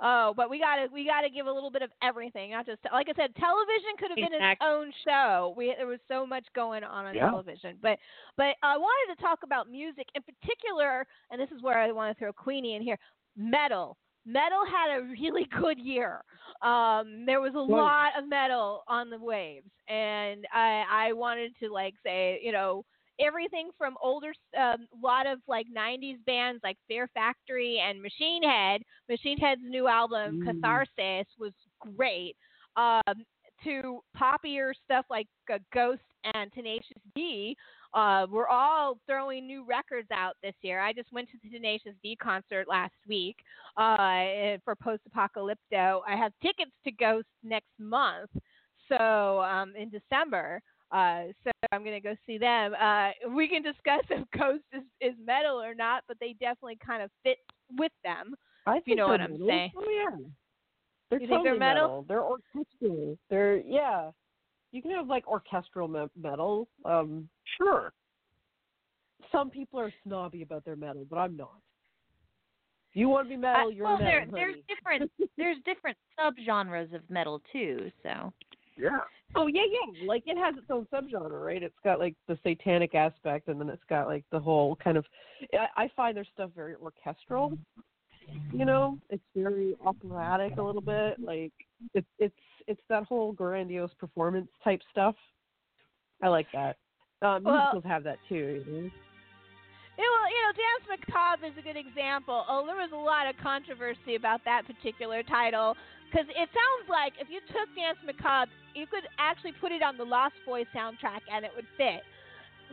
[0.05, 3.07] Oh, but we gotta we gotta give a little bit of everything, not just like
[3.09, 3.35] I said.
[3.37, 5.55] Television could have been its own show.
[5.57, 7.31] We there was so much going on on Yeah.
[7.31, 7.99] television, but
[8.37, 12.13] but I wanted to talk about music in particular, and this is where I want
[12.13, 12.99] to throw Queenie in here.
[13.37, 13.97] Metal,
[14.27, 16.23] metal had a really good year.
[16.63, 21.53] Um, there was a Well- lot of metal on the waves, and I I wanted
[21.61, 22.85] to like say you know
[23.21, 28.43] everything from older, a um, lot of like '90s bands like Fear Factory and Machine
[28.43, 28.83] Head.
[29.09, 30.47] Machine Head's new album Mm.
[30.47, 32.37] Catharsis was great.
[32.77, 33.25] Um,
[33.65, 36.03] to poppier stuff like uh, Ghost
[36.35, 37.57] and Tenacious D.
[37.95, 40.81] Uh, we're all throwing new records out this year.
[40.81, 43.37] I just went to the Tenacious D concert last week
[43.77, 46.01] uh, for Post Apocalypto.
[46.09, 48.31] I have tickets to Ghost next month,
[48.89, 50.63] so um, in December.
[50.93, 52.75] Uh, so I'm gonna go see them.
[52.79, 57.03] Uh, we can discuss if Ghost is, is metal or not, but they definitely kind
[57.03, 57.39] of fit
[57.79, 58.35] with them.
[58.67, 59.47] I you know what I'm metal.
[59.49, 59.73] saying.
[59.77, 60.17] Oh yeah.
[61.11, 62.05] They're You think they're totally metal?
[62.09, 63.19] They're orchestral.
[63.31, 64.11] They're yeah.
[64.71, 66.69] You can have like orchestral me- metal.
[66.85, 67.29] Um,
[67.59, 67.93] Sure.
[69.31, 71.59] some people are snobby about their metal, but I'm not.
[72.91, 74.11] If you want to be metal, Uh, you're well, metal.
[74.11, 77.91] there, there's different there's different subgenres of metal too.
[78.03, 78.33] So
[78.83, 78.99] Yeah.
[79.37, 80.07] Oh yeah, yeah.
[80.07, 81.63] Like it has its own subgenre, right?
[81.63, 85.05] It's got like the satanic aspect, and then it's got like the whole kind of.
[85.55, 87.57] I, I find their stuff very orchestral.
[88.53, 91.19] You know, it's very operatic a little bit.
[91.21, 91.53] Like
[91.95, 92.35] it's it's
[92.67, 95.15] it's that whole grandiose performance type stuff.
[96.23, 96.77] I like that.
[97.23, 98.65] Um, Well- musicals have that too.
[98.67, 98.91] You know?
[99.99, 102.45] Yeah, well, you know, Dance Macabre is a good example.
[102.49, 105.77] Oh, there was a lot of controversy about that particular title
[106.11, 109.97] because it sounds like if you took Dance Macabre, you could actually put it on
[109.97, 112.01] the Lost Boys soundtrack and it would fit.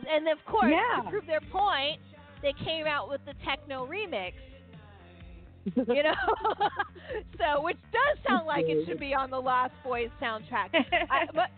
[0.08, 1.02] And of course, Yeah.
[1.04, 2.00] to prove their point,
[2.40, 4.32] they came out with the techno remix.
[5.76, 6.16] You know,
[7.38, 10.70] so which does sound like it should be on the Lost Boys soundtrack.
[11.10, 11.50] I, but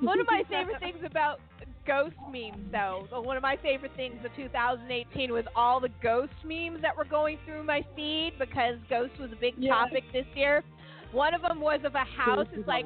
[0.00, 1.40] one of my favorite things about
[1.88, 6.82] ghost memes, though, one of my favorite things of 2018 was all the ghost memes
[6.82, 9.74] that were going through my feed because ghost was a big Yeah.
[9.74, 10.62] topic this year.
[11.12, 12.46] One of them was of a house.
[12.52, 12.84] It's like,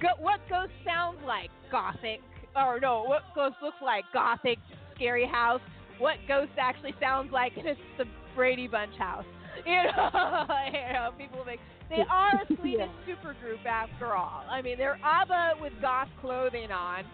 [0.00, 1.50] go, what ghost sounds like?
[1.70, 2.20] Gothic.
[2.56, 4.04] Or no, what ghost looks like?
[4.14, 4.58] Gothic,
[4.94, 5.60] scary house.
[5.98, 7.52] What ghost actually sounds like?
[7.58, 9.26] And it's the Brady Bunch house.
[9.66, 11.58] You know, you know people make.
[11.90, 14.44] They are a Swedish supergroup after all.
[14.48, 17.04] I mean, they're ABBA with goth clothing on.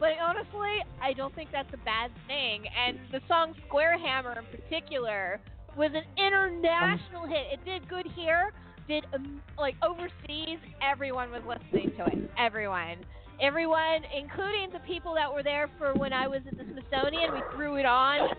[0.00, 2.64] But honestly, I don't think that's a bad thing.
[2.74, 5.38] And the song Square Hammer in particular
[5.76, 7.52] was an international hit.
[7.52, 8.52] It did good here,
[8.88, 10.58] did um, like overseas.
[10.82, 12.30] Everyone was listening to it.
[12.38, 12.96] Everyone.
[13.42, 17.40] Everyone, including the people that were there for when I was at the Smithsonian, we
[17.54, 18.30] threw it on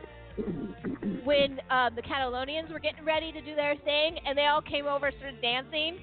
[1.23, 4.87] when uh, the Catalonians were getting ready to do their thing, and they all came
[4.87, 5.99] over started dancing.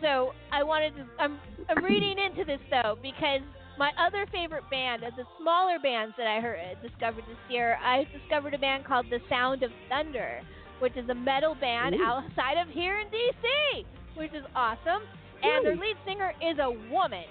[0.00, 1.06] So I wanted to.
[1.18, 3.40] I'm I'm reading into this though because
[3.78, 7.76] my other favorite band, of the smaller bands that I heard uh, discovered this year,
[7.82, 10.40] I discovered a band called The Sound of Thunder,
[10.78, 12.04] which is a metal band Ooh.
[12.04, 13.84] outside of here in DC,
[14.16, 15.02] which is awesome.
[15.42, 17.24] And their lead singer is a woman,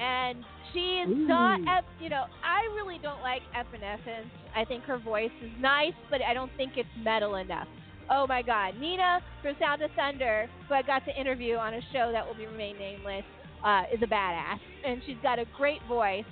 [0.00, 0.38] and
[0.72, 1.60] she is not.
[1.60, 1.68] Ooh.
[1.68, 4.32] Ep- you know, I really don't like Evanescence.
[4.56, 7.68] I think her voice is nice, but I don't think it's metal enough.
[8.10, 11.80] Oh my God, Nina from Sound of Thunder, who I got to interview on a
[11.92, 13.24] show that will be remain nameless,
[13.64, 16.24] uh, is a badass, and she's got a great voice.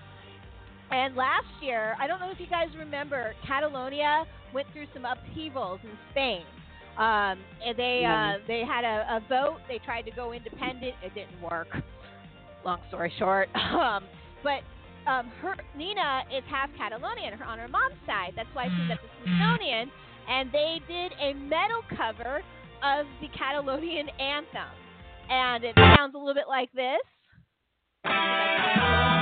[0.91, 4.25] And last year, I don't know if you guys remember, Catalonia
[4.55, 6.45] went through some upheavals in Spain.
[6.97, 9.59] Um, and they uh, they had a, a vote.
[9.69, 10.95] They tried to go independent.
[11.03, 11.69] It didn't work.
[12.65, 14.05] Long story short, um,
[14.43, 14.65] but
[15.07, 18.33] um, her Nina is half Catalonian her, on her mom's side.
[18.35, 19.91] That's why she's at the Smithsonian,
[20.27, 22.41] and they did a metal cover
[22.83, 24.73] of the Catalonian anthem,
[25.29, 27.01] and it sounds a little bit like this.
[28.07, 29.16] So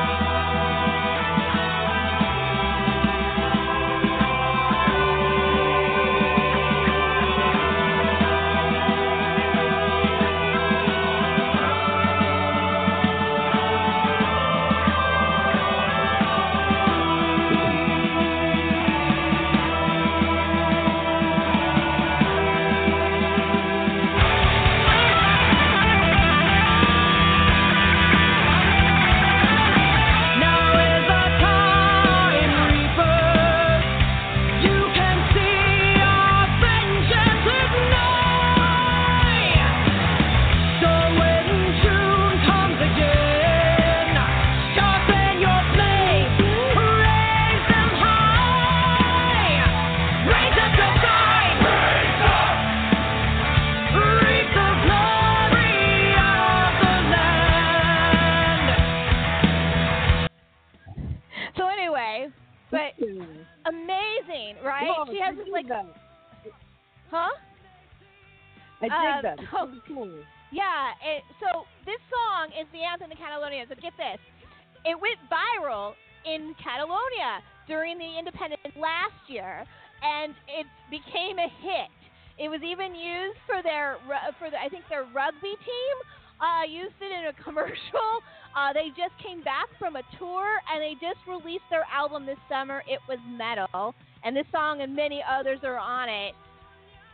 [77.99, 79.65] the Independent last year,
[80.03, 81.93] and it became a hit.
[82.39, 83.99] It was even used for their
[84.39, 85.97] for the, I think their rugby team
[86.43, 88.11] uh, used it in a commercial.
[88.55, 92.39] Uh, they just came back from a tour and they just released their album this
[92.49, 92.83] summer.
[92.87, 96.35] It was metal, and this song and many others are on it.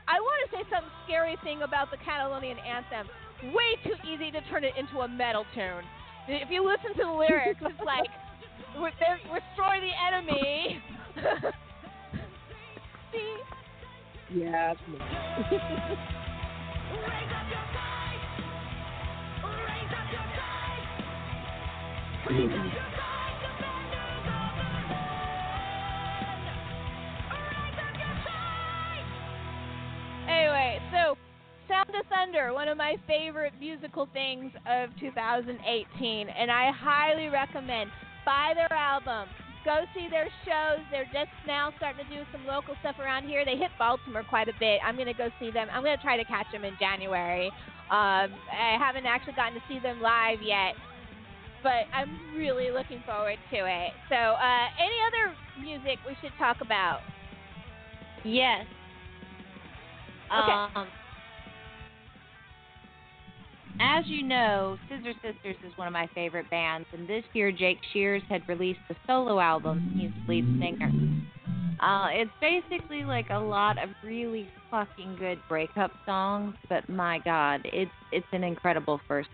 [0.09, 3.07] I want to say some scary thing about the Catalonian anthem.
[3.55, 5.85] Way too easy to turn it into a metal tune.
[6.29, 8.11] If you listen to the lyrics, it's like
[8.75, 10.83] destroy the enemy.
[13.13, 13.37] See?
[14.35, 14.75] Yeah.
[30.29, 31.17] Anyway, so
[31.67, 37.91] Sound of Thunder, one of my favorite musical things of 2018, and I highly recommend
[38.25, 39.29] buy their album,
[39.65, 40.81] go see their shows.
[40.91, 43.45] They're just now starting to do some local stuff around here.
[43.45, 44.81] They hit Baltimore quite a bit.
[44.85, 45.69] I'm gonna go see them.
[45.73, 47.49] I'm gonna try to catch them in January.
[47.91, 50.75] Um, I haven't actually gotten to see them live yet,
[51.63, 53.93] but I'm really looking forward to it.
[54.09, 57.01] So, uh, any other music we should talk about?
[58.25, 58.65] Yes.
[60.31, 60.53] Okay.
[60.53, 60.87] Um,
[63.81, 67.79] as you know, Scissor Sisters is one of my favorite bands, and this year Jake
[67.93, 69.95] Shears had released a solo album.
[69.99, 70.91] He's the lead singer.
[71.81, 77.63] Uh, it's basically like a lot of really fucking good breakup songs, but my god,
[77.65, 79.31] it's it's an incredible first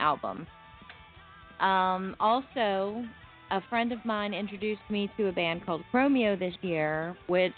[0.00, 0.46] album.
[1.60, 3.04] Um, also,
[3.50, 7.52] a friend of mine introduced me to a band called Chromeo this year, which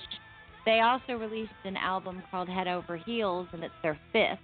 [0.64, 4.41] they also released an album called Head Over Heels, and it's their fifth.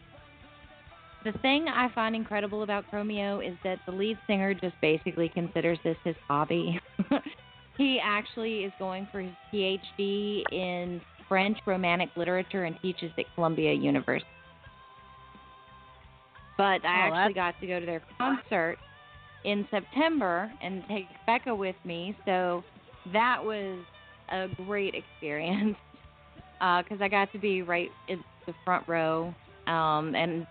[1.25, 5.79] The thing I find incredible about Chromeo is that the lead singer just basically considers
[5.85, 6.81] this his hobby.
[7.79, 13.73] he actually is going for his PhD in French Romantic literature and teaches at Columbia
[13.73, 14.27] University.
[16.59, 18.77] But I Oh, actually got to go to their concert
[19.45, 22.63] in September and take Becca with me, so
[23.13, 23.79] that was
[24.31, 25.77] a great experience
[26.61, 29.35] because I got to be right in the front row,
[29.67, 30.47] um, and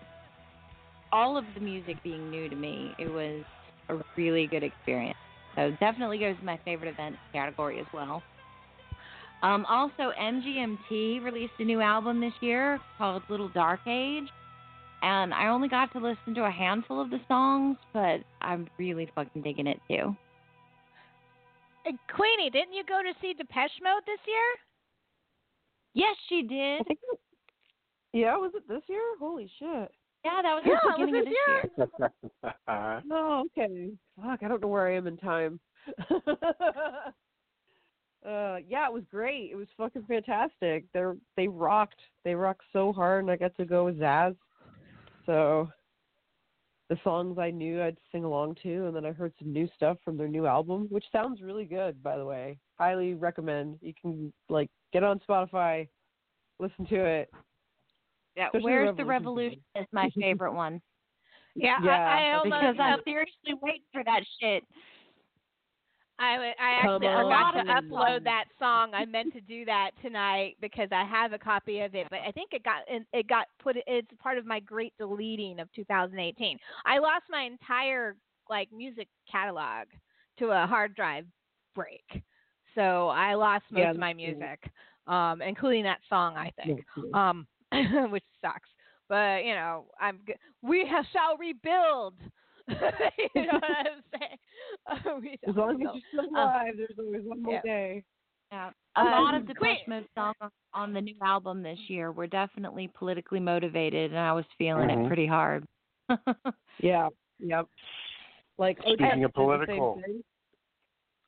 [1.12, 3.42] all of the music being new to me, it was
[3.88, 5.18] a really good experience.
[5.56, 8.22] So definitely goes to my favorite event category as well.
[9.42, 14.28] Um, also, MGMT released a new album this year called Little Dark Age,
[15.02, 19.10] and I only got to listen to a handful of the songs, but I'm really
[19.14, 20.16] fucking digging it too.
[21.84, 24.54] Uh, Queenie, didn't you go to see Depeche Mode this year?
[25.94, 26.80] Yes, she did.
[26.80, 27.00] I think.
[27.12, 27.20] it-
[28.12, 29.02] Yeah, was it this year?
[29.18, 29.90] Holy shit.
[30.24, 31.34] Yeah, that was Yeah, the it was of this this
[31.78, 32.62] year.
[32.78, 33.02] year.
[33.10, 33.90] Oh, okay.
[34.16, 35.58] Fuck, I don't know where I am in time.
[38.26, 39.50] uh, yeah, it was great.
[39.50, 40.84] It was fucking fantastic.
[40.92, 42.00] They're they rocked.
[42.24, 44.36] They rocked so hard, and I got to go with Zaz.
[45.26, 45.68] So
[46.88, 49.96] the songs I knew I'd sing along to, and then I heard some new stuff
[50.04, 52.58] from their new album, which sounds really good, by the way.
[52.78, 53.78] Highly recommend.
[53.80, 55.88] You can like get on Spotify,
[56.60, 57.30] listen to it.
[58.36, 60.80] Yeah, Especially Where's the Revolution Revolution is my favorite one.
[61.54, 64.64] Yeah, Yeah, I, I almost because I'm seriously waiting for that shit.
[66.18, 68.92] I, I Come actually forgot to upload that song.
[68.94, 72.30] I meant to do that tonight because I have a copy of it, but I
[72.30, 73.76] think it got it it got put.
[73.86, 76.58] It's part of my great deleting of 2018.
[76.86, 78.16] I lost my entire
[78.48, 79.88] like music catalog
[80.38, 81.24] to a hard drive
[81.74, 82.04] break,
[82.74, 84.62] so I lost most Yeah, of my music,
[85.08, 86.36] um, including that song.
[86.36, 86.84] I think.
[87.14, 87.46] um,
[88.10, 88.68] which sucks.
[89.08, 92.14] But you know, I'm g- we have, shall rebuild.
[92.68, 94.38] you know what I'm saying?
[94.86, 95.94] Uh, As shall long as rebuild.
[96.12, 97.60] you're still Um, alive, there's always one more yeah.
[97.62, 98.02] day.
[98.52, 98.70] Yeah.
[98.96, 102.12] A Um, lot of the Queen- Depeche Mode songs on the new album this year
[102.12, 105.04] were definitely politically motivated, and I was feeling Mhm.
[105.04, 105.66] it pretty hard.
[106.80, 107.08] Yeah.
[107.38, 107.66] Yep.
[108.58, 110.02] Like Speaking Otep of did the same political.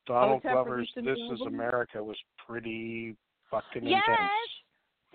[0.07, 1.53] Donald Glover's released a new "This Is album?
[1.55, 2.17] America" was
[2.47, 3.15] pretty
[3.49, 4.03] fucking Yes.
[4.07, 4.31] intense.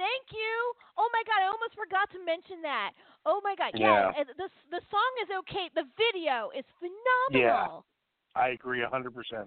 [0.01, 0.57] Thank you.
[0.97, 2.97] Oh my god, I almost forgot to mention that.
[3.29, 4.13] Oh my god, Yeah.
[4.17, 4.25] yeah.
[4.25, 5.69] The the song is okay.
[5.77, 7.85] The video is phenomenal.
[7.85, 8.41] Yeah.
[8.41, 9.45] I agree a hundred percent.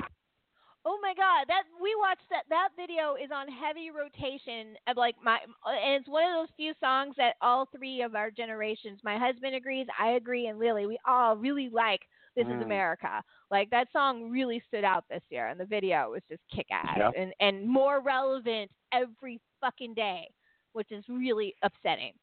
[0.85, 5.15] Oh my god, that we watched that that video is on heavy rotation of like
[5.23, 9.17] my and it's one of those few songs that all three of our generations, my
[9.17, 12.01] husband agrees, I agree and Lily, we all really like
[12.35, 12.63] This is Mm.
[12.63, 13.23] America.
[13.49, 17.13] Like that song really stood out this year and the video was just kick ass
[17.17, 20.27] and and more relevant every fucking day,
[20.73, 22.13] which is really upsetting.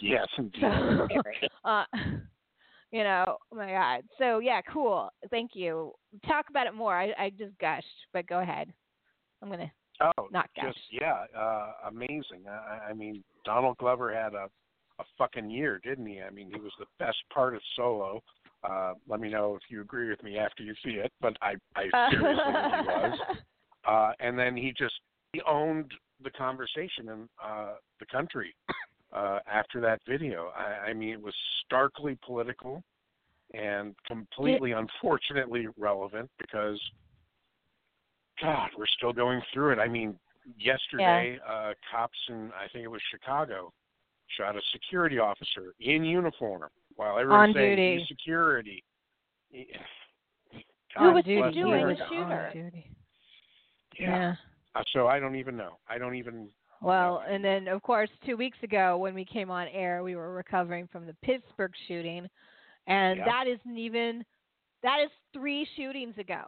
[0.00, 0.60] Yes, indeed.
[0.62, 1.08] So,
[1.64, 1.84] uh,
[2.90, 4.02] You know, oh my God.
[4.16, 5.10] So yeah, cool.
[5.30, 5.92] Thank you.
[6.26, 6.98] Talk about it more.
[6.98, 8.72] I, I just gushed, but go ahead.
[9.42, 9.70] I'm gonna
[10.00, 10.66] Oh, not gush.
[10.66, 12.46] just yeah, uh, amazing.
[12.48, 14.48] I, I mean, Donald Glover had a
[15.00, 16.20] a fucking year, didn't he?
[16.22, 18.20] I mean, he was the best part of Solo.
[18.64, 21.54] Uh, let me know if you agree with me after you see it, but I
[21.76, 23.18] I seriously think he was.
[23.86, 24.92] Uh, and then he just
[25.32, 25.90] he owned
[26.22, 28.54] the conversation in uh, the country
[29.12, 30.50] uh, after that video.
[30.56, 32.82] I, I mean, it was starkly political
[33.54, 36.80] and completely, unfortunately, relevant because,
[38.42, 39.78] God, we're still going through it.
[39.78, 40.18] I mean,
[40.58, 43.72] yesterday, uh, cops in I think it was Chicago
[44.36, 46.64] shot a security officer in uniform
[46.96, 47.98] while everyone's saying duty.
[48.00, 48.84] "He's security.
[50.98, 52.52] Who was doing the shooter?
[53.98, 54.30] Yeah.
[54.30, 54.34] Uh,
[54.92, 55.78] so I don't even know.
[55.88, 56.48] I don't even.
[56.80, 60.32] Well, and then of course, two weeks ago when we came on air, we were
[60.34, 62.28] recovering from the Pittsburgh shooting,
[62.86, 63.24] and Yeah.
[63.24, 64.24] that isn't even
[64.82, 66.44] that is three shootings ago.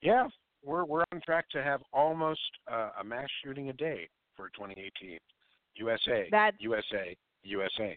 [0.00, 0.28] Yeah,
[0.64, 2.40] we're we're on track to have almost
[2.70, 5.18] uh, a mass shooting a day for 2018.
[5.76, 7.96] USA, That's- USA, USA.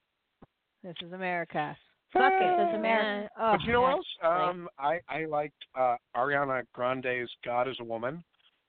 [0.84, 1.76] This is America.
[2.13, 3.30] Fuck it, this is America.
[3.38, 4.05] Oh, but you know what else?
[4.24, 8.24] Um, I I liked uh, Ariana Grande's "God Is a Woman,"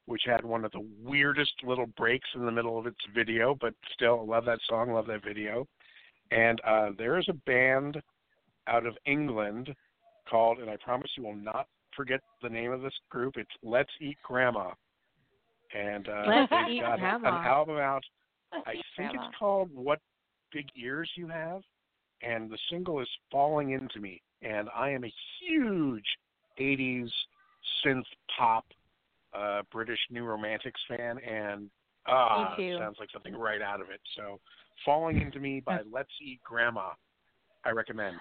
[0.06, 3.74] which had one of the weirdest little breaks in the middle of its video, but
[3.92, 5.66] still I love that song, love that video.
[6.30, 8.00] And uh, there is a band
[8.68, 9.74] out of England
[10.28, 13.36] called, and I promise you will not forget the name of this group.
[13.36, 14.70] It's Let's Eat Grandma,
[15.74, 17.40] and uh, Let's they've got Grandma.
[17.40, 18.02] an album out.
[18.52, 19.26] Let's I think grandma.
[19.28, 20.00] it's called "What
[20.52, 21.62] Big Ears You Have,"
[22.22, 26.04] and the single is "Falling Into Me." And I am a huge
[26.60, 27.10] '80s
[27.84, 28.04] synth
[28.36, 28.64] pop
[29.34, 31.70] uh, British New Romantics fan, and
[32.06, 34.00] ah, sounds like something right out of it.
[34.16, 34.40] So,
[34.84, 36.90] "Falling Into Me" by Let's Eat Grandma,
[37.64, 38.18] I recommend.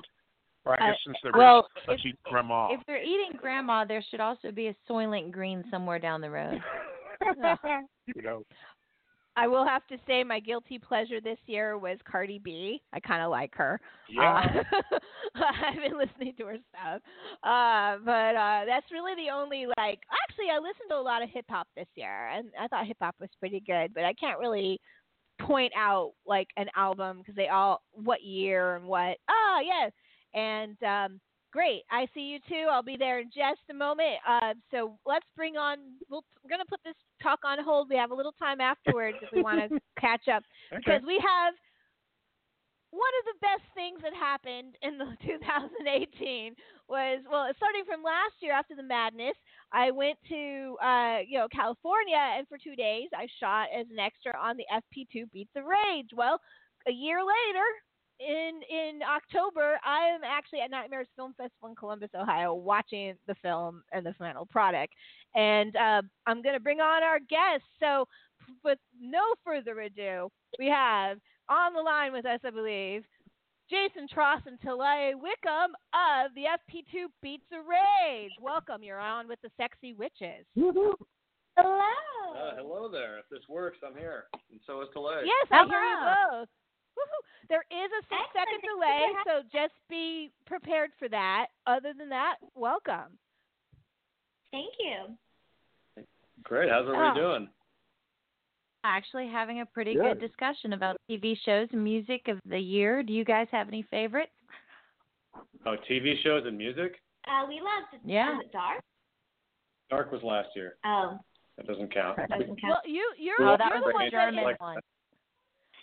[0.66, 2.70] Or I Uh, guess since they're well, Let's Eat Grandma.
[2.72, 6.64] If they're eating grandma, there should also be a Soylent Green somewhere down the road.
[8.08, 8.44] you know,
[9.38, 12.82] I will have to say my guilty pleasure this year was Cardi B.
[12.94, 13.80] I kind of like her.
[14.10, 14.46] yeah.
[14.64, 14.80] Uh,
[15.36, 17.02] I've been listening to her stuff.
[17.44, 20.00] Uh, but uh, that's really the only like.
[20.30, 22.98] Actually, I listened to a lot of hip hop this year, and I thought hip
[23.02, 23.94] hop was pretty good.
[23.94, 24.80] But I can't really
[25.42, 29.18] point out like an album because they all what year and what.
[29.30, 29.90] Oh yeah,
[30.34, 31.20] and um,
[31.56, 31.84] great.
[31.90, 32.68] I see you too.
[32.70, 34.20] I'll be there in just a moment.
[34.28, 35.78] Uh, so let's bring on.
[36.10, 37.88] We'll, we're gonna put this talk on hold.
[37.90, 40.44] We have a little time afterwards if we want to catch up
[40.74, 40.84] okay.
[40.84, 41.54] because we have
[42.92, 46.56] one of the best things that happened in the 2018
[46.88, 49.36] was well starting from last year after the madness
[49.74, 54.00] i went to uh you know california and for two days i shot as an
[54.00, 56.40] extra on the fp2 Beats of Rage well
[56.88, 57.68] a year later
[58.20, 63.36] in in october i am actually at nightmares film festival in columbus ohio watching the
[63.42, 64.94] film and the final product
[65.36, 68.08] and uh, i'm going to bring on our guests so
[68.64, 71.18] with no further ado we have
[71.50, 73.04] on the line with us, I believe,
[73.70, 78.32] Jason Trost and Tallay Wickham of the FP2 Beats of Rage.
[78.42, 78.84] Welcome.
[78.84, 80.46] You're on with the Sexy Witches.
[80.56, 80.94] Hello.
[81.58, 83.18] Uh, hello there.
[83.18, 85.24] If this works, I'm here, and so is Tallay.
[85.26, 86.40] Yes, I hear you Hello.
[86.42, 86.50] both.
[86.98, 87.48] Woohoo.
[87.50, 88.34] There is a six Excellent.
[88.34, 91.48] second delay, so just be prepared for that.
[91.68, 93.18] Other than that, welcome.
[94.52, 96.06] Thank you.
[96.44, 96.70] Great.
[96.70, 97.24] How's everybody Oh.
[97.38, 97.50] doing?
[98.84, 100.04] Actually, having a pretty Good.
[100.04, 103.02] good discussion about TV shows and music of the year.
[103.04, 104.32] Do you guys have any favorites?
[105.66, 107.02] Oh, TV shows and music.
[107.28, 108.38] Uh, we loved Yeah.
[108.38, 108.84] Was it dark?
[109.90, 110.78] Dark was last year.
[110.86, 111.20] Oh,
[111.58, 112.18] That doesn't count.
[112.18, 112.72] that doesn't count.
[112.72, 114.80] Well, you you're, Oh, you're that the was one the that German like- one.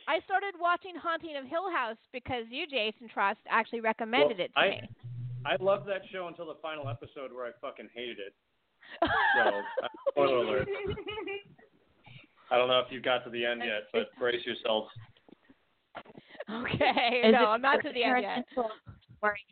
[0.09, 4.53] I started watching Haunting of Hill House because you, Jason Trost, actually recommended Well, it
[4.55, 4.88] to I- me.
[5.44, 8.34] I loved that show until the final episode where I fucking hated it.
[9.36, 10.68] So, uh, spoiler alert.
[12.50, 14.88] I don't know if you've got to the end yet, but brace yourselves.
[16.50, 18.44] okay, Is no, I'm not to the end yet.
[18.55, 18.70] Parental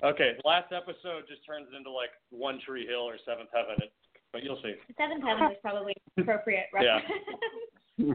[0.04, 3.92] Okay, last episode just turns into like One Tree Hill or Seventh Heaven, it,
[4.32, 4.74] but you'll see.
[4.98, 6.66] Seventh Heaven is probably appropriate.
[6.80, 7.00] Yeah.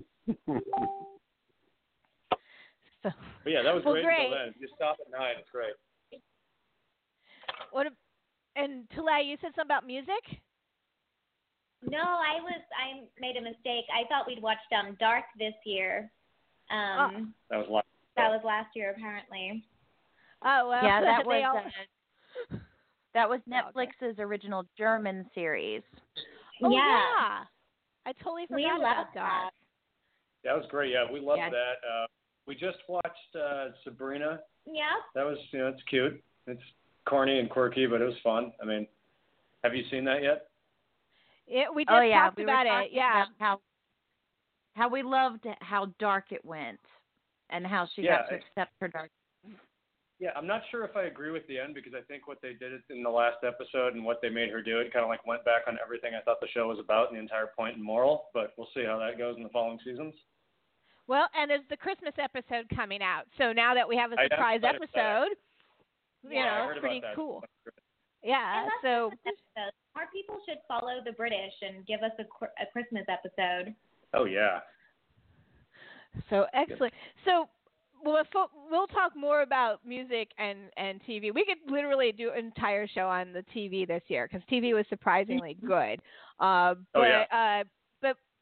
[3.06, 3.26] reference.
[3.26, 4.26] So, But yeah, that was Well, great, great.
[4.26, 4.54] until then.
[4.60, 5.74] You stop at nine, it's great.
[7.72, 7.88] what?
[7.88, 7.96] a-
[8.56, 10.24] And Tallay, you said something about music.
[11.82, 12.62] no, I was.
[12.74, 13.86] I made a mistake.
[13.94, 16.12] I thought we'd watched um Dark this year.
[16.72, 17.88] Um, That was last.
[18.16, 19.64] that was last year apparently.
[20.44, 21.58] Oh well, yeah, that was all.
[21.58, 22.58] uh,
[23.14, 23.88] that was Oh, okay.
[24.02, 25.84] Netflix's original German series.
[26.64, 26.80] oh yeah.
[26.80, 27.44] yeah,
[28.06, 29.50] I totally We forgot love about that.
[30.44, 30.92] That was great.
[30.92, 31.50] Yeah, we loved Yeah.
[31.50, 31.76] that.
[31.88, 32.08] Uh,
[32.48, 34.92] we just watched uh, Sabrina Yeah.
[35.16, 36.22] That was you know it's cute.
[36.48, 36.62] It's
[37.06, 38.52] corny and quirky, but it was fun.
[38.62, 38.88] I mean,
[39.64, 40.48] have you seen that yet?
[41.48, 42.90] It, we just oh yeah, talked we about it.
[42.92, 43.24] Yeah.
[43.24, 43.60] about how
[44.76, 46.80] how we loved how dark it went,
[47.50, 49.12] and how she Yeah, got to I- accept her dark.
[50.18, 52.54] Yeah, I'm not sure if I agree with the end because I think what they
[52.54, 55.28] did in the last episode and what they made her do it kind of like
[55.28, 57.84] went back on everything I thought the show was about and the entire point and
[57.84, 58.28] moral.
[58.34, 60.14] But we'll see how that goes in the following seasons.
[61.08, 63.26] Well, and there's the Christmas episode coming out.
[63.38, 65.38] So now that we have a I- I'm surprise excited episode,
[66.24, 67.44] you Yeah, know, it's pretty cool.
[68.24, 68.68] Yeah.
[68.82, 69.76] So Christmas episodes.
[69.96, 72.24] More people should follow the British and give us a,
[72.62, 73.76] a Christmas episode.
[74.14, 74.60] Oh yeah.
[76.30, 76.94] So excellent.
[77.26, 77.48] So
[78.04, 78.24] well,
[78.70, 81.34] we'll talk more about music and and TV.
[81.34, 84.86] We could literally do an entire show on the TV this year because TV was
[84.90, 86.00] surprisingly good.
[86.40, 87.26] Uh, but Oh, yeah.
[87.32, 87.70] uh, but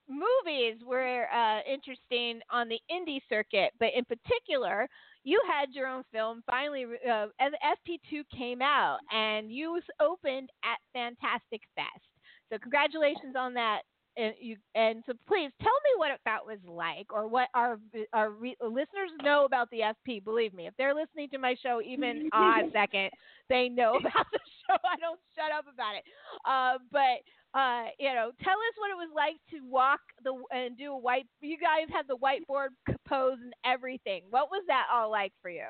[0.07, 3.71] movies were uh, interesting on the indie circuit.
[3.79, 4.87] But in particular,
[5.23, 6.85] you had your own film finally.
[6.85, 12.05] Uh, and FP2 came out, and you opened at Fantastic Fest.
[12.51, 13.81] So congratulations on that
[14.17, 17.79] and you and so please tell me what that was like or what our
[18.13, 21.81] our re, listeners know about the FP believe me if they're listening to my show
[21.83, 23.09] even a second
[23.49, 26.03] they know about the show I don't shut up about it
[26.45, 30.77] uh, but uh, you know tell us what it was like to walk the and
[30.77, 32.69] do a white you guys had the whiteboard
[33.07, 34.23] pose and everything.
[34.29, 35.67] What was that all like for you?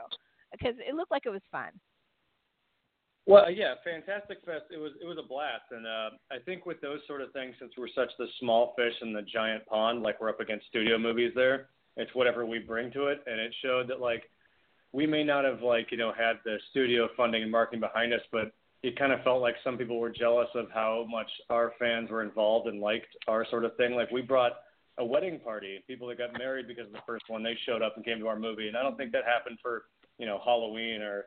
[0.52, 1.72] Because it looked like it was fun.
[3.26, 4.66] Well, yeah, Fantastic Fest.
[4.72, 7.56] It was it was a blast, and uh, I think with those sort of things,
[7.60, 10.98] since we're such the small fish in the giant pond, like we're up against studio
[10.98, 14.24] movies, there, it's whatever we bring to it, and it showed that like
[14.92, 18.22] we may not have like you know had the studio funding and marketing behind us,
[18.30, 18.52] but
[18.84, 22.22] it kind of felt like some people were jealous of how much our fans were
[22.22, 23.96] involved and liked our sort of thing.
[23.96, 24.52] Like we brought
[24.98, 27.94] a wedding party, people that got married because of the first one, they showed up
[27.96, 29.84] and came to our movie, and I don't think that happened for
[30.20, 31.26] you know Halloween or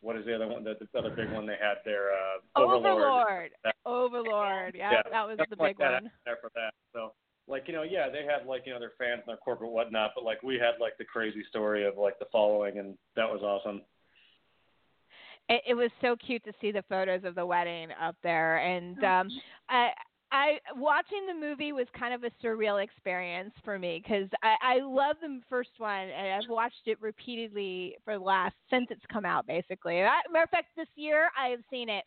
[0.00, 0.64] what is the other one?
[0.64, 2.86] The, the other big one they had there, uh, Overlord.
[2.86, 6.72] Overlord That- Overlord yeah, Yeah, that was the like big that one there for that.
[6.92, 7.12] So,
[7.48, 10.12] like you know, yeah, they had like you know their fans and their corporate whatnot,
[10.14, 13.42] but like we had like the crazy story of like the following, and that was
[13.42, 13.82] awesome.
[15.48, 19.02] It, it was so cute to see the photos of the wedding up there and
[19.04, 19.28] um
[19.68, 19.90] i
[20.32, 24.80] i watching the movie was kind of a surreal experience for me because i i
[24.80, 29.24] love the first one and i've watched it repeatedly for the last since it's come
[29.24, 32.04] out basically I, matter of fact this year i have seen it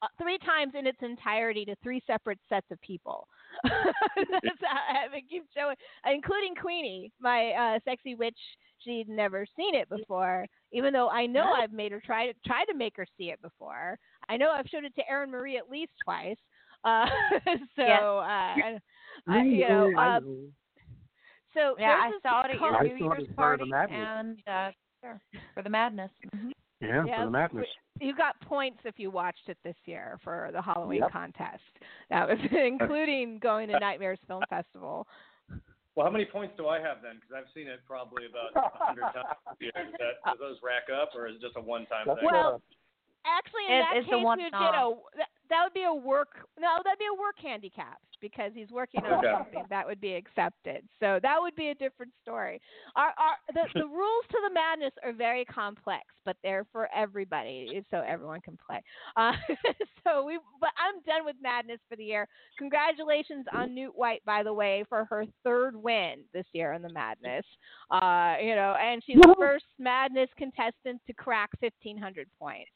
[0.00, 3.26] uh, three times in its entirety to three separate sets of people.
[3.64, 5.74] That's how it keeps showing,
[6.06, 8.38] including Queenie, my uh, sexy witch.
[8.84, 12.64] She'd never seen it before, even though I know I've made her try to try
[12.64, 13.98] to make her see it before.
[14.28, 16.36] I know I've showed it to Erin Marie at least twice.
[16.84, 17.06] Uh,
[17.76, 18.00] so, Yeah.
[18.00, 18.78] uh,
[19.30, 20.20] I, you know, uh,
[21.54, 23.70] so Yeah, I there's this saw it at your I New Year's as part party
[23.70, 25.20] the and uh, sure,
[25.54, 26.10] for the madness.
[26.34, 26.50] hmm
[26.80, 27.66] Yeah, Yeah, for the madness.
[28.00, 31.10] You got points if you watched it this year for the Halloween Yep.
[31.12, 31.62] contest.
[32.10, 35.06] That was including going to Nightmares Film Festival.
[35.98, 37.18] Well, how many points do I have then?
[37.18, 39.34] Because I've seen it probably about a hundred times.
[39.58, 39.74] this year.
[39.82, 42.22] Is that, do those rack up, or is it just a one-time thing?
[42.22, 42.62] Well,
[43.26, 44.72] Actually, in It- that it's a case, you one-off.
[44.74, 46.46] know, that, that would be a work.
[46.58, 49.32] No, that'd be a work handicap because he's working on Okay.
[49.32, 50.86] something that would be accepted.
[50.98, 52.60] So that would be a different story.
[52.96, 57.84] Our, our the, the rules to the madness are very complex, but they're for everybody,
[57.90, 58.82] so everyone can play.
[59.16, 59.32] Uh,
[60.04, 62.26] so we, but I'm done with madness for the year.
[62.58, 66.92] Congratulations on Newt White, by the way, for her third win this year in the
[66.92, 67.46] madness.
[67.90, 72.70] Uh, you know, and she's the first madness contestant to crack 1,500 points.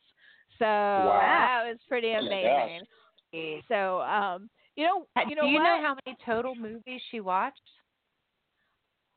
[0.63, 3.63] So that was pretty Oh my amazing.
[3.69, 5.65] So, um, you know, you know Do you what?
[5.65, 7.61] know how many total movies she watched?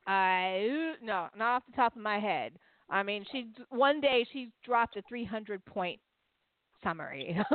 [0.06, 2.52] I no, not off the top of my head.
[2.90, 6.00] I mean, she one day she dropped a 300 point
[6.82, 7.36] summary.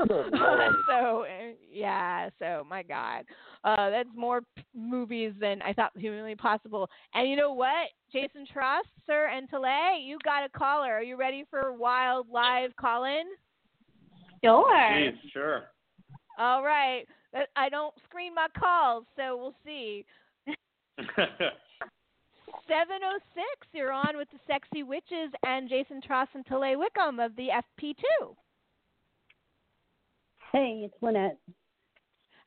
[0.87, 3.25] so uh, yeah, so my God,
[3.63, 6.89] uh, that's more p- movies than I thought humanly possible.
[7.13, 10.93] And you know what, Jason Trost, sir, and Tallay, you got a caller.
[10.93, 13.23] Are you ready for wild live call in?
[14.43, 14.71] Sure.
[14.73, 15.63] Jeez, sure.
[16.39, 17.05] All right.
[17.35, 20.05] Uh, I don't screen my calls, so we'll see.
[22.67, 27.47] 706, you're on with the Sexy Witches and Jason Trost and Tallay Wickham of the
[27.79, 28.03] FP2.
[30.51, 31.37] Hey, it's Lynette.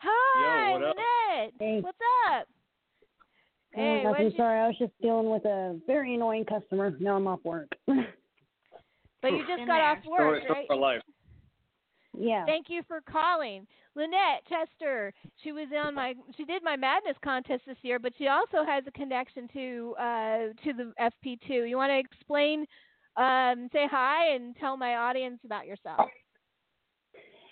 [0.01, 0.97] Hi, what up?
[0.97, 1.53] Lynette.
[1.59, 1.81] Hey.
[1.81, 1.99] What's
[2.31, 2.47] up?
[2.47, 4.11] Oh, Hey, nothing.
[4.11, 6.91] what'd you- Sorry, I was just dealing with a very annoying customer.
[7.01, 7.69] Now I'm off work.
[7.87, 9.85] But you just Been got there.
[9.85, 10.67] off work, Story right?
[10.67, 11.01] for life.
[12.19, 12.45] Yeah.
[12.47, 13.67] Thank you for calling.
[13.97, 15.13] Lynette Chester,
[15.43, 18.85] she was on my she did my madness contest this year, but she also has
[18.87, 21.69] a connection to uh to the FP2.
[21.69, 22.67] You want to explain
[23.17, 26.09] Um, say hi and tell my audience about yourself.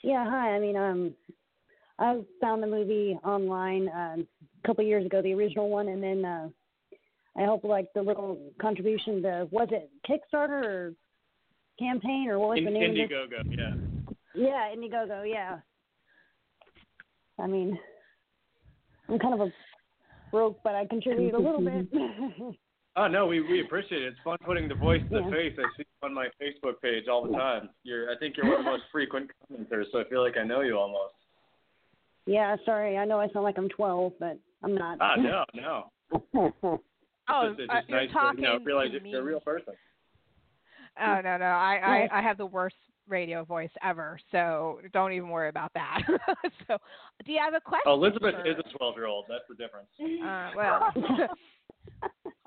[0.02, 0.56] Yeah, hi.
[0.56, 1.14] I mean, um,
[2.00, 6.24] I found the movie online uh, a couple years ago, the original one, and then
[6.24, 6.48] uh,
[7.38, 10.94] I helped like the little contribution to was it Kickstarter or
[11.78, 13.10] campaign or what was In, the name of it?
[13.10, 13.91] Indiegogo, yeah.
[14.34, 15.24] Yeah, Indiegogo.
[15.30, 15.58] Yeah.
[17.38, 17.78] I mean,
[19.08, 19.52] I'm kind of a
[20.30, 21.86] broke, but I contribute a little bit.
[22.94, 24.08] Oh no, we we appreciate it.
[24.08, 25.30] It's fun putting the voice to the Yeah.
[25.30, 25.54] face.
[25.58, 27.70] I see you on my Facebook page all the time.
[27.84, 30.44] You're I think you're one of the most frequent commenters, so I feel like I
[30.44, 31.14] know you almost.
[32.26, 32.98] yeah, sorry.
[32.98, 34.98] I know I sound like I'm 12, but I'm not.
[35.00, 35.90] Ah no, no.
[36.12, 36.78] Oh,
[37.48, 39.24] it's just, it's uh, just you're talking to you know, realize to you're, you're a
[39.24, 39.72] real person.
[41.00, 42.76] Oh no no I, I I have the worst
[43.12, 46.00] radio voice ever, so don't even worry about that.
[46.66, 46.78] so,
[47.24, 47.82] do you have a question?
[47.86, 49.88] Oh, Elizabeth for- is a twelve year old, that's the difference.
[50.00, 50.90] Uh, well,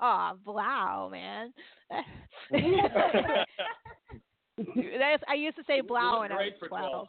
[0.00, 1.54] oh, wow, man.
[5.28, 7.08] I used to say You blow look when I was great for 12.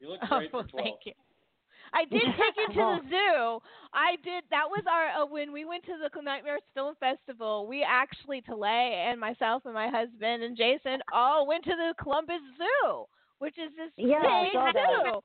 [0.00, 0.84] You look Oh, great well, for twelve.
[0.84, 1.12] thank you.
[1.96, 3.58] I did take you to the zoo.
[3.94, 4.44] I did.
[4.50, 7.66] That was our uh, when we went to the Nightmares Film Festival.
[7.66, 12.42] We actually, Tallay and myself and my husband and Jason all went to the Columbus
[12.58, 13.04] Zoo,
[13.38, 14.86] which is this Yeah, big saw that.
[15.06, 15.20] zoo.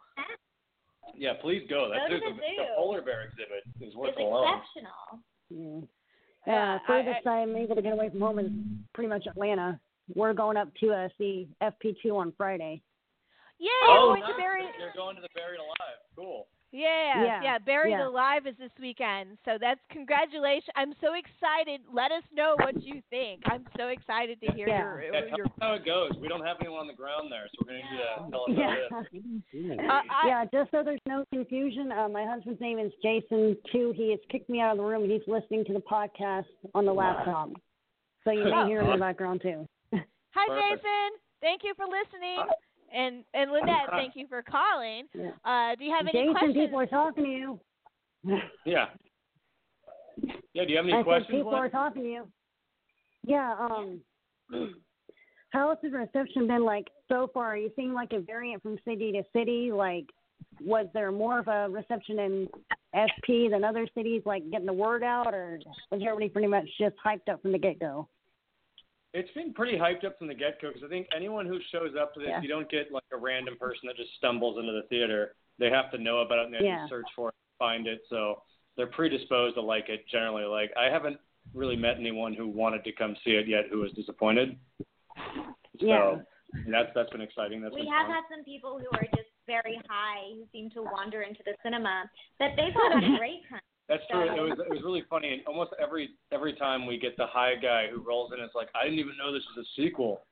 [1.17, 1.89] Yeah, please go.
[1.91, 4.47] That's Go to the, the the polar bear exhibit is worth It's the loan.
[4.47, 5.19] exceptional.
[5.49, 5.87] Yeah.
[6.47, 8.49] Yeah, Uh, I- furthest I, am able to get away from home is
[8.93, 9.79] pretty much Atlanta.
[10.15, 12.81] We're going up to uh, see FP2 on Friday.
[13.59, 13.67] Yay!
[13.85, 14.31] Oh, going nice.
[14.31, 14.63] to Barry.
[14.79, 15.99] You're going to the Buried Alive.
[16.15, 16.47] Cool.
[16.73, 17.57] Yeah, Yeah, yeah.
[17.59, 18.07] Buried yeah.
[18.07, 20.69] Alive is this weekend, so that's congratulations.
[20.77, 21.81] I'm so excited.
[21.91, 23.41] Let us know what you think.
[23.45, 24.79] I'm so excited to hear Yeah.
[24.79, 25.45] your Yeah, tell your.
[25.47, 26.11] us how it goes.
[26.21, 28.31] We don't have anyone on the ground there, so we're going to need you to
[28.31, 29.41] tell us how it is.
[29.51, 29.93] Yeah.
[29.93, 33.91] Uh, I, yeah, just so there's no confusion, uh, my husband's name is Jason, too.
[33.95, 35.09] He has kicked me out of the room.
[35.09, 37.49] He's listening to the podcast on the laptop.
[38.23, 38.65] So you may Oh.
[38.67, 39.67] hear him in the background, too.
[39.93, 40.83] Hi, Perfect.
[40.83, 41.09] Jason.
[41.41, 42.37] Thank you for listening,
[42.93, 45.05] and and Lynette, thank you for calling.
[45.13, 45.31] Yeah.
[45.43, 46.55] Uh, do you have any Jason, questions?
[46.55, 47.59] people are talking to you.
[48.65, 48.85] Yeah.
[50.53, 51.37] Yeah, do you have any I said questions?
[51.37, 51.61] people Lynn?
[51.61, 52.27] are talking to you.
[53.25, 54.01] Yeah, um,
[55.49, 57.53] how has the reception been like so far?
[57.53, 59.71] Are you seeing like a variant from city to city?
[59.71, 60.05] Like,
[60.59, 62.47] was there more of a reception in
[62.93, 65.59] SP than other cities, like getting the word out, or
[65.91, 68.07] was everybody pretty much just hyped up from the get go?
[69.13, 71.95] It's been pretty hyped up from the get go because I think anyone who shows
[71.99, 72.41] up to this, Yeah.
[72.41, 75.35] you don't get like a random person that just stumbles into the theater.
[75.59, 76.83] They have to know about it and they have Yeah.
[76.83, 78.01] to search for it, find it.
[78.09, 78.41] So
[78.77, 80.45] they're predisposed to like it generally.
[80.45, 81.19] Like I haven't
[81.53, 84.57] really met anyone who wanted to come see it yet who was disappointed.
[85.79, 86.21] So Yeah.
[86.67, 87.59] that's that's been exciting.
[87.61, 88.15] That's We been have fun.
[88.15, 92.09] had some people who are just very high who seem to wander into the cinema,
[92.39, 93.59] but they've had a great time.
[93.91, 94.23] That's true.
[94.23, 95.33] It was it was really funny.
[95.33, 98.69] And almost every every time we get the high guy who rolls in, it's like
[98.73, 100.23] I didn't even know this was a sequel.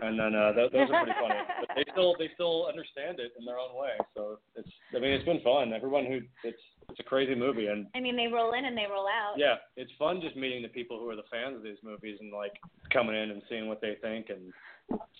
[0.00, 1.36] And then uh, th- those are pretty funny.
[1.60, 4.00] But they still they still understand it in their own way.
[4.16, 5.74] So it's I mean it's been fun.
[5.74, 8.86] Everyone who it's it's a crazy movie and I mean, they roll in and they
[8.90, 9.34] roll out.
[9.36, 12.32] yeah, it's fun just meeting the people who are the fans of these movies and
[12.32, 12.52] like
[12.92, 14.52] coming in and seeing what they think and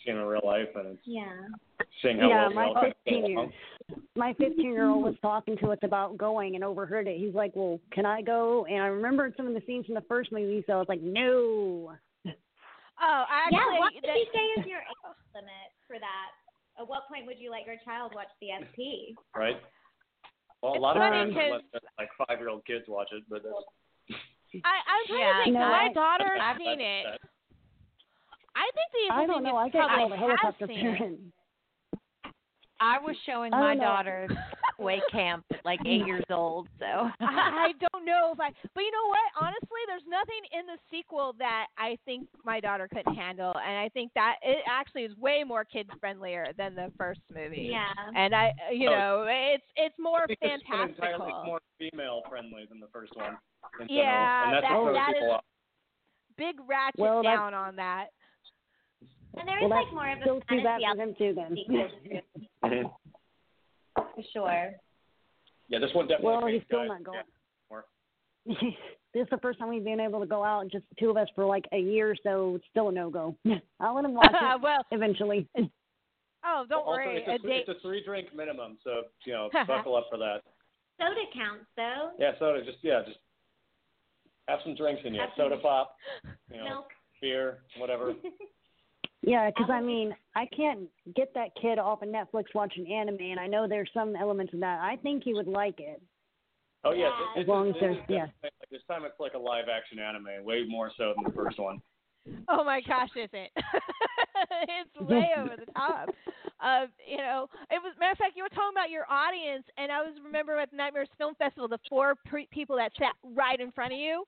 [0.05, 1.33] seeing in real life and Yeah.
[2.03, 3.53] seeing how yeah, well my all kind of get 15 year along.
[4.17, 7.19] my 15 year old was talking to us about going and overheard it.
[7.19, 10.03] He's like, "Well, can I go?" And I remembered some of the scenes from the
[10.09, 11.93] first movie, so I was like, "No."
[13.05, 16.29] Oh, actually, yeah, what did that- you say is your age limit for that?
[16.79, 19.15] At what point would you let your child watch the FP?
[19.35, 19.57] right?
[20.63, 22.85] Well, a It's lot of funny parents would 'cause- let like five year old kids
[22.89, 23.55] watch it, but that's
[24.65, 25.55] I, I'm trying Yeah, to think.
[25.55, 27.05] no, my I- daughter's I've- seen it.
[27.05, 27.21] that-
[28.55, 29.57] I think the I don't know.
[29.57, 31.21] I get probably called a helicopter seen parent.
[32.83, 34.29] I was showing I my don't daughter
[34.79, 36.85] weight camp at like eight years old, so
[37.21, 39.21] I I don't know if I, but you know what?
[39.41, 43.89] Honestly, there's nothing in the sequel that I think my daughter couldn't handle, and I
[43.91, 47.69] think that it actually is way more kid friendlier than the first movie.
[47.71, 47.87] Yeah.
[48.17, 48.99] And I, uh, you Oh.
[48.99, 53.39] know, it's it's more I think it's entirely more female friendly than the first one.
[53.89, 55.41] Yeah, general, and that's that- what people is-
[56.39, 58.07] Big ratchet Well, down on that.
[59.39, 61.55] And there is Well, like that's more of a still too bad fantasy for them
[61.57, 62.33] too.
[62.63, 62.85] Then.
[63.95, 64.73] for sure.
[65.69, 66.27] Yeah, this one definitely.
[66.37, 67.19] well, he's still guys- not going.
[68.45, 68.55] yeah,
[69.15, 71.17] this is the first time we've been able to go out, just the two of
[71.17, 73.37] us, for like a year, so it's still a no go.
[73.81, 75.49] I'll let him watch it well, eventually.
[75.57, 77.19] oh, don't also, worry.
[77.19, 80.19] it's a, a three- it's a three drink minimum, so you know, buckle up for
[80.19, 80.43] that.
[80.99, 82.11] Soda counts though.
[82.19, 82.65] Yeah, soda.
[82.65, 83.19] Just yeah, just
[84.49, 85.21] have some drinks in you.
[85.21, 85.97] Have some- Soda pop,
[86.51, 86.87] you know, Milk.
[87.21, 88.13] beer, whatever.
[89.23, 93.39] Yeah, 'cause I mean, I can't get that kid off of Netflix watching anime, and
[93.39, 94.81] I know there's some elements of that.
[94.81, 96.03] I think he would like it.
[96.85, 97.41] Oh yeah, Yeah.
[97.43, 98.27] As long as there's- yeah.
[98.43, 101.59] like, this time it's like a live action anime, way more so than the first
[101.61, 101.81] one.
[102.49, 103.53] Oh my gosh, is it?
[104.51, 106.09] it's way over the top.
[106.63, 109.91] Uh, you know, it was matter of fact, you were talking about your audience, and
[109.91, 113.59] I was remember at the Nightmares Film Festival, the four pre- people that sat right
[113.59, 114.23] in front of you,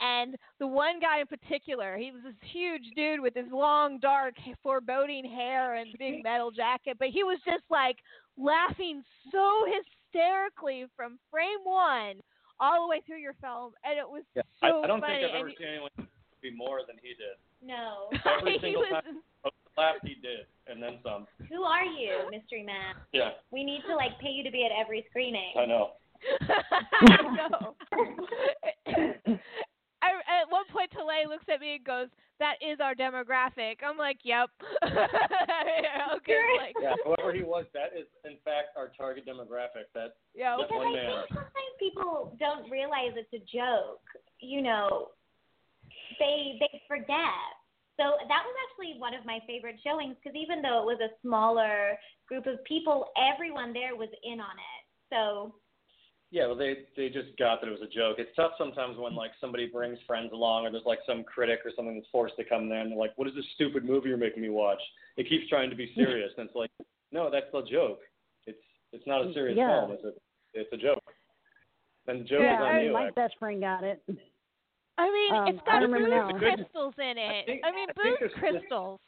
[0.00, 4.34] and the one guy in particular, he was this huge dude with his long, dark,
[4.62, 7.96] foreboding hair and big metal jacket, but he was just like
[8.38, 9.02] laughing
[9.32, 12.22] so hysterically from frame one
[12.60, 15.14] all the way through your film, and it was Yeah, so I, I don't funny.
[15.22, 15.90] think I've ever you- seen anyone
[16.40, 17.36] be more than he did.
[17.66, 18.08] No.
[18.38, 19.18] Every he single was, time
[19.76, 21.26] laugh he did, and then some.
[21.48, 22.94] Who are you, Mystery Man?
[23.12, 25.52] Yeah, We need to like pay you to be at every screening.
[25.58, 25.92] I know.
[27.00, 27.76] I know.
[30.02, 33.98] I, at one point, Tallay looks at me and goes, "That is our demographic." I'm
[33.98, 34.48] like, "Yep."
[34.84, 39.88] okay, like, Yeah, whoever he was, that is in fact our target demographic.
[39.94, 40.56] That yeah.
[40.58, 41.12] That's Because one I man.
[41.12, 44.00] think sometimes people don't realize it's a joke.
[44.40, 45.08] You know,
[46.18, 47.59] they they forget.
[48.00, 51.12] So that was actually one of my favorite showings because even though it was a
[51.20, 54.82] smaller group of people, everyone there was in on it.
[55.12, 55.54] So
[56.30, 58.16] Yeah, well, they they just got that it was a joke.
[58.18, 61.72] It's tough sometimes when like somebody brings friends along, or there's like some critic or
[61.76, 64.16] something that's forced to come there, and they're like, "What is this stupid movie you're
[64.16, 64.80] making me watch?"
[65.18, 66.70] It keeps trying to be serious, and it's like,
[67.12, 68.00] no, that's a joke.
[68.46, 68.62] It's
[68.92, 69.80] it's not a serious Yeah.
[69.80, 69.90] film.
[69.92, 70.12] It's a
[70.54, 71.02] it's a joke.
[72.06, 72.92] And the joke yeah, is on I- you.
[72.92, 73.22] my actually.
[73.22, 74.02] best friend got it.
[75.00, 76.38] I mean, Um, it's I got remember booze now.
[76.38, 77.46] crystals in it.
[77.46, 79.00] think- I mean, I booze there's- crystals.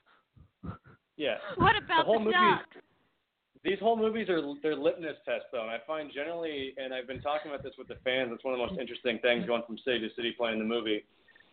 [1.16, 1.36] Yeah.
[1.56, 2.66] What about whole the, movie- duck?
[3.64, 7.20] These whole movies are they're litmus tests though, and I find generally, and I've been
[7.22, 8.32] talking about this with the fans.
[8.34, 11.04] It's one of the most interesting things going from city to city playing the movie,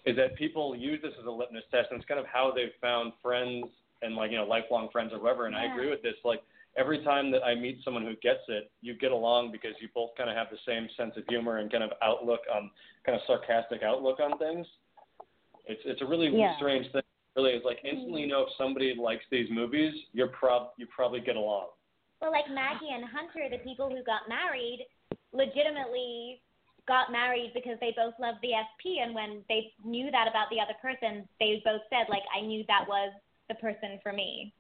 [0.06, 2.74] is that people use this as a litmus test, and it's kind of how they've
[2.82, 3.68] found friends
[4.02, 5.46] and like you know lifelong friends or whatever.
[5.46, 6.16] And I agree with this.
[6.24, 6.42] Like
[6.78, 10.12] every time that I meet someone who gets it, you get along because you both
[10.18, 12.70] kind of have the same sense of humor and kind of outlook on
[13.06, 14.68] kind of sarcastic outlook on things.
[15.66, 16.56] It's it's a really Yeah.
[16.58, 17.02] strange thing.
[17.36, 18.30] Really, is like instantly mm.
[18.30, 21.68] know if somebody likes these movies, you're prob you probably get along.
[22.22, 24.86] Well, like Maggie and Hunter, the people who got married,
[25.32, 26.42] legitimately
[26.88, 30.60] got married because they both loved the FP, and when they knew that about the
[30.60, 33.14] other person, they both said, like, I knew that was
[33.48, 34.52] the person for me.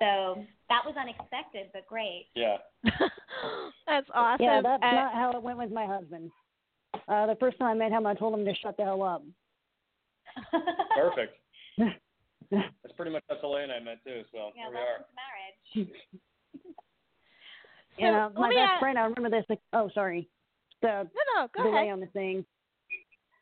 [0.00, 2.26] So that was unexpected, but great.
[2.34, 2.56] Yeah.
[3.86, 4.44] That's awesome.
[4.44, 6.30] Yeah, that's Uh, not how it went with my husband.
[7.08, 9.22] Uh, the first time I met him, I told him to shut the hell up.
[10.96, 11.34] Perfect.
[12.50, 14.22] That's pretty much how Tallay and I met too.
[14.32, 14.98] So yeah, here we are.
[14.98, 15.88] to marriage.
[17.98, 19.44] so and uh, my best ask- friend, I remember this.
[19.48, 20.28] Like, oh, sorry.
[20.82, 21.92] The No, no, go delay ahead.
[21.92, 22.44] on the thing.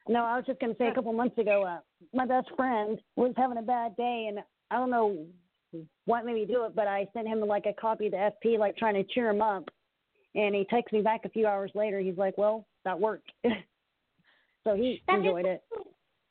[0.08, 1.78] No, I was just gonna say a couple months ago, uh,
[2.14, 4.40] my best friend was having a bad day, and
[4.70, 5.26] I don't know
[6.06, 8.58] what made me do it, but I sent him like a copy of the FP,
[8.58, 9.68] like trying to cheer him up,
[10.34, 12.00] and he texted me back a few hours later.
[12.00, 13.30] He's like, "Well, that worked,"
[14.64, 15.62] so he That enjoyed it.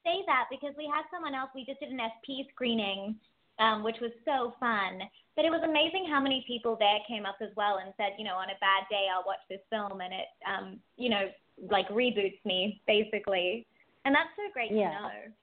[0.04, 1.50] say that because we had someone else.
[1.54, 3.16] We just did an FP screening,
[3.60, 5.02] um, which was so fun.
[5.36, 8.26] But it was amazing how many people there came up as well and said, you
[8.26, 11.30] know, on a bad day, I'll watch this film, and it, um, you know,
[11.70, 13.66] like reboots me basically.
[14.06, 14.90] And that's so great Yeah.
[14.90, 15.34] to know.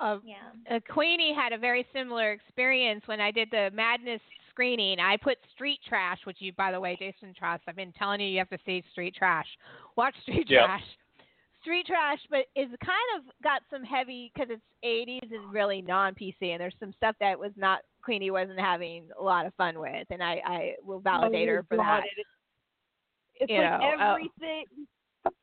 [0.00, 0.78] Uh, Yeah.
[0.88, 4.20] Queenie had a very similar experience when I did the Madness
[4.50, 4.98] screening.
[4.98, 7.60] I put Street Trash, which you, by the way, Jason Trost.
[7.68, 9.46] I've been telling you, you have to see Street Trash.
[9.96, 10.64] Watch Street Yep.
[10.64, 10.82] Trash.
[11.62, 16.36] Street Trash, but it's kind of got some heavy because it's 80s and really non-PC,
[16.40, 20.06] and there's some stuff that was not Queenie wasn't having a lot of fun with,
[20.08, 22.02] and I, I will validate Oh, her for that.
[22.16, 22.26] it-
[23.42, 24.64] It's You like know, uh, everything,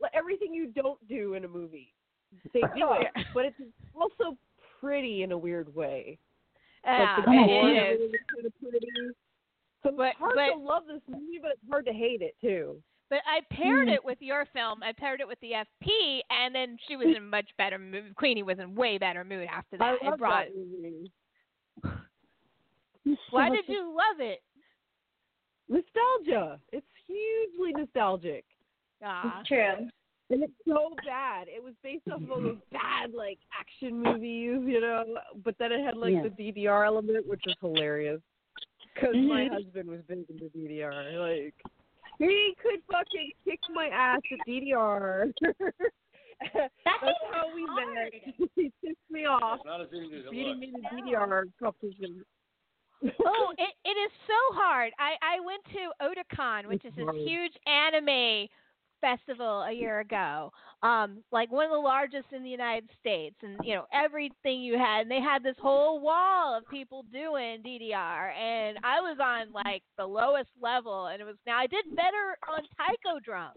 [0.02, 1.94] like everything you don't do in a movie.
[2.52, 3.56] They do it, but it's
[3.96, 4.36] also
[4.80, 6.18] pretty in a weird way.
[6.84, 8.12] Yeah, like the it is.
[8.34, 8.88] kind of pretty.
[9.84, 12.36] So But- it's hard but- to love this movie, but it's hard to hate it
[12.42, 12.82] too.
[13.10, 13.94] But I paired Mm.
[13.94, 14.84] it with your film.
[14.84, 18.14] I paired it with the FP, and then she was in much better mood.
[18.16, 20.04] Queenie was in way better mood after I that.
[20.04, 20.46] love it brought.
[20.48, 21.12] that movie.
[23.32, 24.44] Why did you love it?
[25.70, 26.60] Nostalgia.
[26.72, 28.46] It's hugely nostalgic.
[29.04, 29.90] Ah, True.
[30.30, 31.48] And it's so bad.
[31.48, 35.04] It was based off of all those bad like action movies, you know.
[35.44, 36.24] But then it had like Yeah.
[36.24, 38.22] the DDR element, which was hilarious.
[38.94, 39.52] Because my Mhm.
[39.52, 41.18] husband was big into DDR.
[41.20, 41.56] Like
[42.20, 45.34] he could fucking kick my ass at DDR.
[46.54, 47.96] That That's how we hard.
[47.96, 48.14] met.
[48.56, 52.24] he pissed me off, not as easy as beating me in the DDR competition.
[53.26, 54.94] oh, it, it is so hard.
[55.00, 57.18] I I went to Otakon, which It's is this hard.
[57.18, 58.48] huge anime
[59.02, 60.52] festival a year ago.
[60.84, 64.78] Um, like one of the largest in the United States, and you know everything you
[64.78, 65.02] had.
[65.02, 69.84] And they had this whole wall of people doing DDR, and I was on like
[69.98, 73.54] the lowest level, and it was now I did better on taiko drum.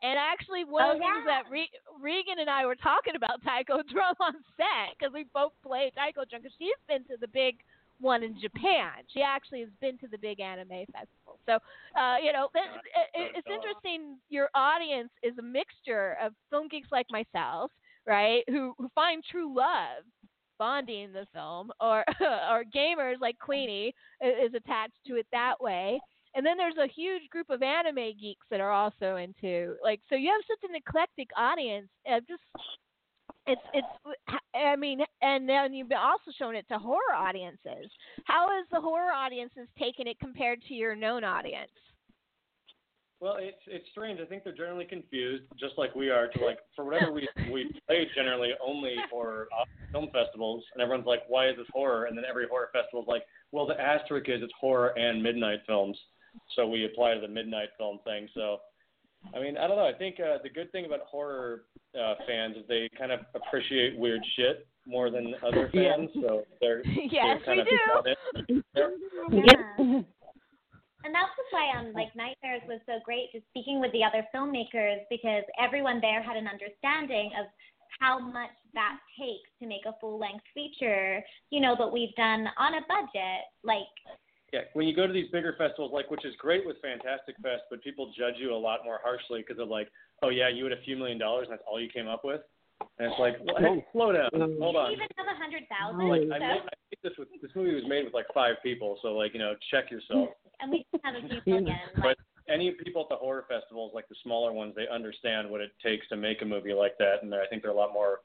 [0.00, 3.42] And actually, one Oh, of the things that Re- Regan and I were talking about
[3.42, 7.26] Taiko Drum on set because we both play Taiko Drum because she's been to the
[7.26, 7.58] big
[8.00, 9.04] one in Japan.
[9.12, 11.38] She actually has been to the big anime festival.
[11.46, 11.54] So,
[11.98, 12.70] uh, you know, it,
[13.14, 14.18] it, it's interesting.
[14.28, 17.70] Your audience is a mixture of film geeks like myself,
[18.06, 20.04] right, who who find true love
[20.58, 26.00] bonding the film, or or gamers like Queenie is attached to it that way.
[26.34, 30.14] And then there's a huge group of anime geeks that are also into like so
[30.14, 31.88] you have such an eclectic audience.
[32.10, 32.42] Uh, just
[33.48, 34.16] it's it's
[34.54, 37.90] I mean, and then you've also shown it to horror audiences.
[38.24, 41.70] How has the horror audiences taken it compared to your known audience?
[43.20, 44.20] Well, it's it's strange.
[44.20, 46.28] I think they're generally confused, just like we are.
[46.28, 51.06] To like for whatever we we play generally only for uh, film festivals, and everyone's
[51.06, 54.28] like, "Why is this horror?" And then every horror festival is like, "Well, the asterisk
[54.28, 55.98] is it's horror and midnight films,"
[56.54, 58.28] so we apply to the midnight film thing.
[58.34, 58.58] So,
[59.34, 59.88] I mean, I don't know.
[59.88, 61.62] I think uh, the good thing about horror
[61.98, 65.96] uh, fans is they kind of appreciate weird shit more than other Yeah.
[65.96, 66.10] fans.
[66.14, 68.04] So they're yes, they're kind we of
[68.44, 68.62] do.
[69.32, 70.02] Yeah.
[71.04, 74.26] And that's just why um like Nightmares was so great just speaking with the other
[74.34, 77.46] filmmakers because everyone there had an understanding of
[78.00, 82.46] how much that takes to make a full length feature, you know, that we've done
[82.58, 83.42] on a budget.
[83.62, 83.88] Like
[84.52, 87.62] Yeah, when you go to these bigger festivals, like which is great with Fantastic Fest,
[87.70, 89.88] but people judge you a lot more harshly because they're like,
[90.22, 92.40] "Oh yeah, you had a few million dollars and that's all you came up with,"
[92.98, 93.84] and it's like, well, hey, oh.
[93.92, 94.92] slow down, uh, hold we on.
[94.92, 96.08] even have a hundred thousand.
[96.08, 98.56] Like, so I made, I made this with this movie was made with like five
[98.62, 100.30] people, so like you know, check yourself.
[100.60, 101.76] and we just have a few million.
[102.02, 102.16] But
[102.48, 106.08] any people at the horror festivals, like the smaller ones, they understand what it takes
[106.08, 108.20] to make a movie like that, and I think they're a lot more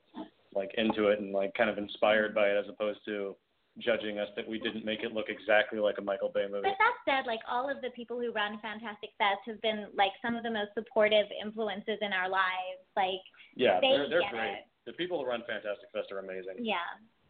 [0.55, 3.35] like into it and like kind of inspired by it as opposed to
[3.79, 6.69] judging us that we didn't make it look exactly like a Michael Bay movie.
[6.69, 10.11] But that said, like all of the people who run Fantastic Fest have been like
[10.21, 12.81] some of the most supportive influences in our lives.
[12.95, 13.23] Like
[13.55, 14.61] Yeah, they they're they're get great.
[14.61, 14.65] it.
[14.85, 16.61] The people who run Fantastic Fest are amazing.
[16.61, 16.85] Yeah.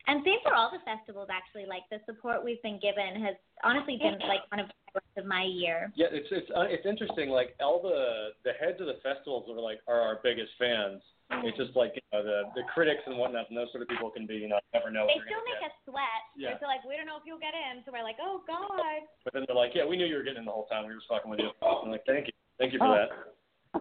[0.08, 1.66] And same for all the festivals actually.
[1.66, 5.26] Like the support we've been given has honestly been like one of the highlights of
[5.26, 5.94] my year.
[5.96, 7.30] Yeah, it's it's uh, it's interesting.
[7.30, 11.02] Like all the the heads of the festivals are like are our biggest fans.
[11.32, 14.10] It's just like you know, the the critics and whatnot, and those sort of people
[14.10, 15.72] can be you know never know They you're still make get.
[15.72, 16.24] us sweat.
[16.38, 16.56] Yeah.
[16.60, 17.84] They're like, we don't know if you'll get in.
[17.86, 19.02] So we're like, oh God.
[19.26, 20.88] But then they're like, yeah, we knew you were getting in the whole time.
[20.88, 21.50] We were fucking with you.
[21.66, 22.94] I'm like, thank you, thank you for Oh.
[22.96, 23.10] that.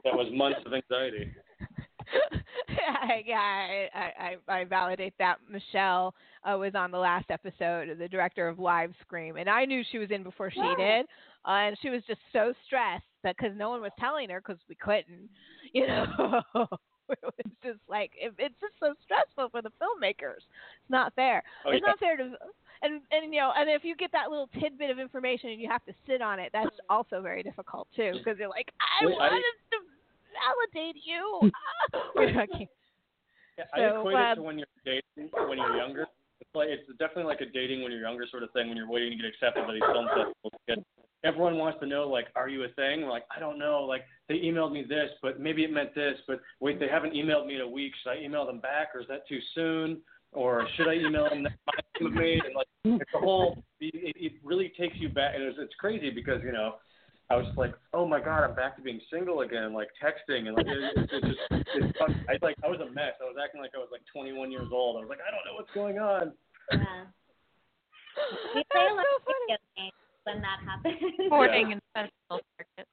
[0.05, 1.29] That was months of anxiety.
[3.27, 5.37] yeah, I, I, I I validate that.
[5.49, 6.15] Michelle
[6.45, 9.99] uh, was on the last episode, the director of Live Scream, and I knew she
[9.99, 10.75] was in before she Wow.
[10.77, 11.07] did,
[11.47, 14.59] uh, and she was just so stressed that because no one was telling her because
[14.69, 15.29] we couldn't,
[15.75, 16.41] you know.
[17.11, 20.43] it was just like it, it's just so stressful for the filmmakers.
[20.43, 21.43] It's not fair.
[21.65, 21.91] Oh, it's yeah.
[21.91, 22.37] not fair to.
[22.83, 25.69] And and you know, and if you get that little tidbit of information and you
[25.69, 29.15] have to sit on it, that's also very difficult too, because you're like, I Wait,
[29.21, 29.79] I- wanted to
[30.75, 31.51] validate you.
[32.19, 32.69] okay.
[33.59, 36.07] Yeah, So, I equate it um, to when you're dating when you're younger.
[36.43, 38.91] It's like it's definitely like a dating when you're younger sort of thing when you're
[38.91, 40.85] waiting to get accepted by these film festivals.
[41.25, 43.03] Everyone wants to know like, are you a thing?
[43.03, 43.85] We're like, I don't know.
[43.89, 46.19] Like they emailed me this, but maybe it meant this.
[46.27, 47.93] But wait, they haven't emailed me in a week.
[48.03, 50.01] Should I email them back, or is that too soon?
[50.33, 51.53] Or should I email them that?
[52.01, 52.17] And
[52.57, 53.63] like it's a whole.
[53.81, 56.75] It, it really takes you back, and it's it's crazy because you know.
[57.33, 60.55] I was like, oh my god, I'm back to being single again, like texting and
[60.55, 62.13] like it, it, it just it's fun.
[62.29, 63.17] I like I was a mess.
[63.23, 64.99] I was acting like I was like 21 years old.
[64.99, 66.33] I was like, I don't know what's going on.
[66.71, 67.09] Yeah.
[68.55, 69.93] We play a lot of video games
[70.25, 71.01] when that happens.
[71.27, 72.87] Sporting and festival circuit.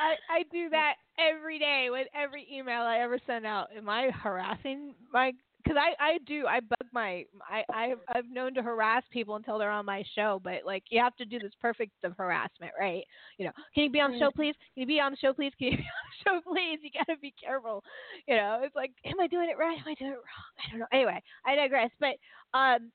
[0.00, 3.68] I I do that every day with every email I ever send out.
[3.76, 5.32] Am I harassing my?
[5.66, 9.58] Because I I do I bug my I I've I've known to harass people until
[9.58, 13.02] they're on my show, but like you have to do this perfect of harassment, right?
[13.38, 14.54] You know, can you be on the show, please?
[14.74, 15.52] Can you be on the show, please?
[15.58, 16.78] Can you be on the show, please?
[16.82, 17.82] You gotta be careful.
[18.28, 19.78] You know, it's like, am I doing it right?
[19.78, 20.52] Am I doing it wrong?
[20.64, 20.86] I don't know.
[20.92, 21.90] Anyway, I digress.
[21.98, 22.14] But
[22.54, 22.92] um,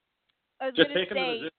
[0.61, 1.39] I was Just gonna take them to say.
[1.41, 1.49] the.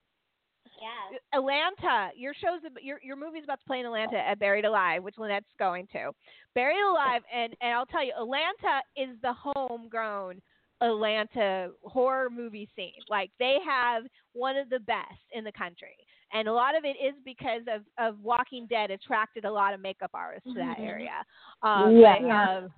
[0.81, 1.39] Yeah.
[1.39, 2.09] Atlanta.
[2.15, 5.45] Your show's your your movie's about to play in Atlanta at Buried Alive, which Lynette's
[5.59, 6.11] going to.
[6.55, 10.41] Buried Alive, and and I'll tell you, Atlanta is the homegrown
[10.83, 12.91] Atlanta horror movie scene.
[13.09, 14.03] Like they have
[14.33, 15.95] one of the best in the country,
[16.33, 19.79] and a lot of it is because of of Walking Dead attracted a lot of
[19.79, 20.87] makeup artists to that Mhm.
[20.87, 21.25] area.
[21.61, 22.19] Um, Yeah.
[22.19, 22.29] but,
[22.65, 22.73] um,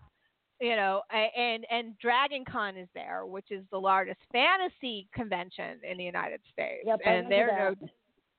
[0.61, 5.98] you know, and and Dragon Con is there, which is the largest fantasy convention in
[5.98, 7.76] the United States, Yep, and remember they're no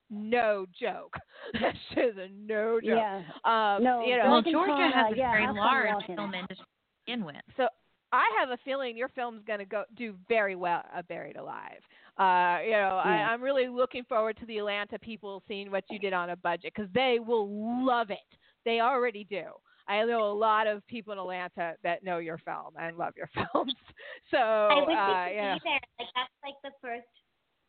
[0.09, 1.16] no joke.
[1.60, 2.84] that shit is a no joke.
[2.84, 3.22] Yeah.
[3.44, 6.56] Um, No, you know, Well, Georgia Con, has uh, a yeah, very large film industry
[6.64, 7.36] to begin with.
[7.56, 7.68] so
[8.16, 11.80] I have a feeling your film's going to go do very well at Buried Alive.
[12.18, 15.98] Uh, you know, I, I'm really looking forward to the Atlanta people seeing what you
[15.98, 18.18] did on a budget because they will love it.
[18.64, 19.44] They already do.
[19.88, 23.28] I know a lot of people in Atlanta that know your film and love your
[23.34, 23.74] films.
[24.30, 25.55] So I wish uh, we could yeah.
[25.55, 25.80] be there.
[25.98, 27.06] Like that's like the first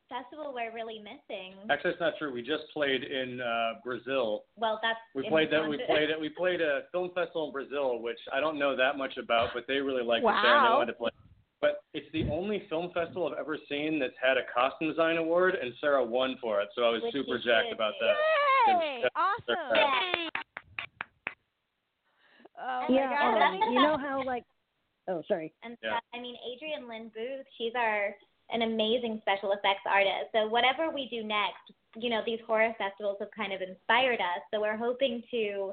[0.09, 1.53] festival we're really missing.
[1.69, 2.34] Actually, it's not true.
[2.34, 4.45] We just played in uh, Brazil.
[4.55, 5.67] Well, that's We played that.
[5.67, 6.19] We played it.
[6.19, 9.65] We played a film festival in Brazil, which I don't know that much about, but
[9.67, 10.77] they really liked it there and they Wow.
[10.79, 11.09] wanted to play.
[11.59, 15.55] But it's the only film festival I've ever seen that's had a costume design award,
[15.55, 16.69] and Sarah won for it.
[16.75, 18.15] So I was Which super you jacked should about that.
[18.67, 19.01] Yay!
[19.01, 19.07] Yeah.
[19.15, 19.75] Awesome.
[19.75, 20.29] Yeah.
[22.59, 24.43] Oh yeah, um, you know how like
[25.07, 25.53] oh sorry.
[25.63, 25.99] And Yeah.
[26.13, 28.15] I mean, Adrian Lynn Booth, she's our
[28.49, 30.31] an amazing special effects artist.
[30.31, 31.67] So whatever we do next,
[31.97, 34.41] you know, these horror festivals have kind of inspired us.
[34.53, 35.71] So we're hoping to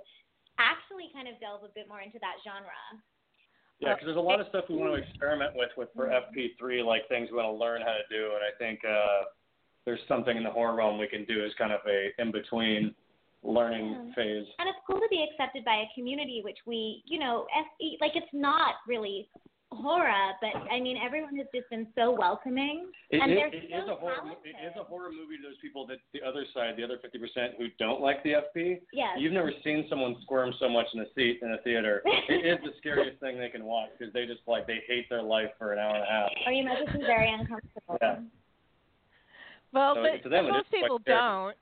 [0.58, 2.82] actually kind of delve a bit more into that genre.
[3.80, 6.84] Yeah, because there's a lot of stuff we want to experiment with with for FP3,
[6.84, 9.26] like things we want to learn how to do, and I think uh,
[9.84, 12.94] there's something in the horror realm we can do as kind of a in between
[13.42, 14.14] learning Yeah.
[14.14, 14.46] phase.
[14.58, 18.12] And it's cool to be accepted by a community which we, you know, FP, like
[18.14, 19.28] it's not really
[19.74, 22.86] horror, but I mean, everyone has just been so welcoming.
[23.10, 24.14] It, and it- they're it so is a horror.
[24.16, 24.54] talented.
[24.62, 27.56] It is a horror movie to those people that the other side, the other 50%
[27.58, 28.80] who don't like the FP.
[28.92, 29.16] Yes.
[29.18, 32.02] You've never seen someone squirm so much in a seat in a theater.
[32.04, 35.22] it is the scariest thing they can watch because they just like they hate their
[35.22, 36.30] life for an hour and a half.
[36.46, 37.98] Or you might just be very uncomfortable.
[38.00, 38.16] Yeah.
[39.72, 41.56] Well, So but to them, most people don't.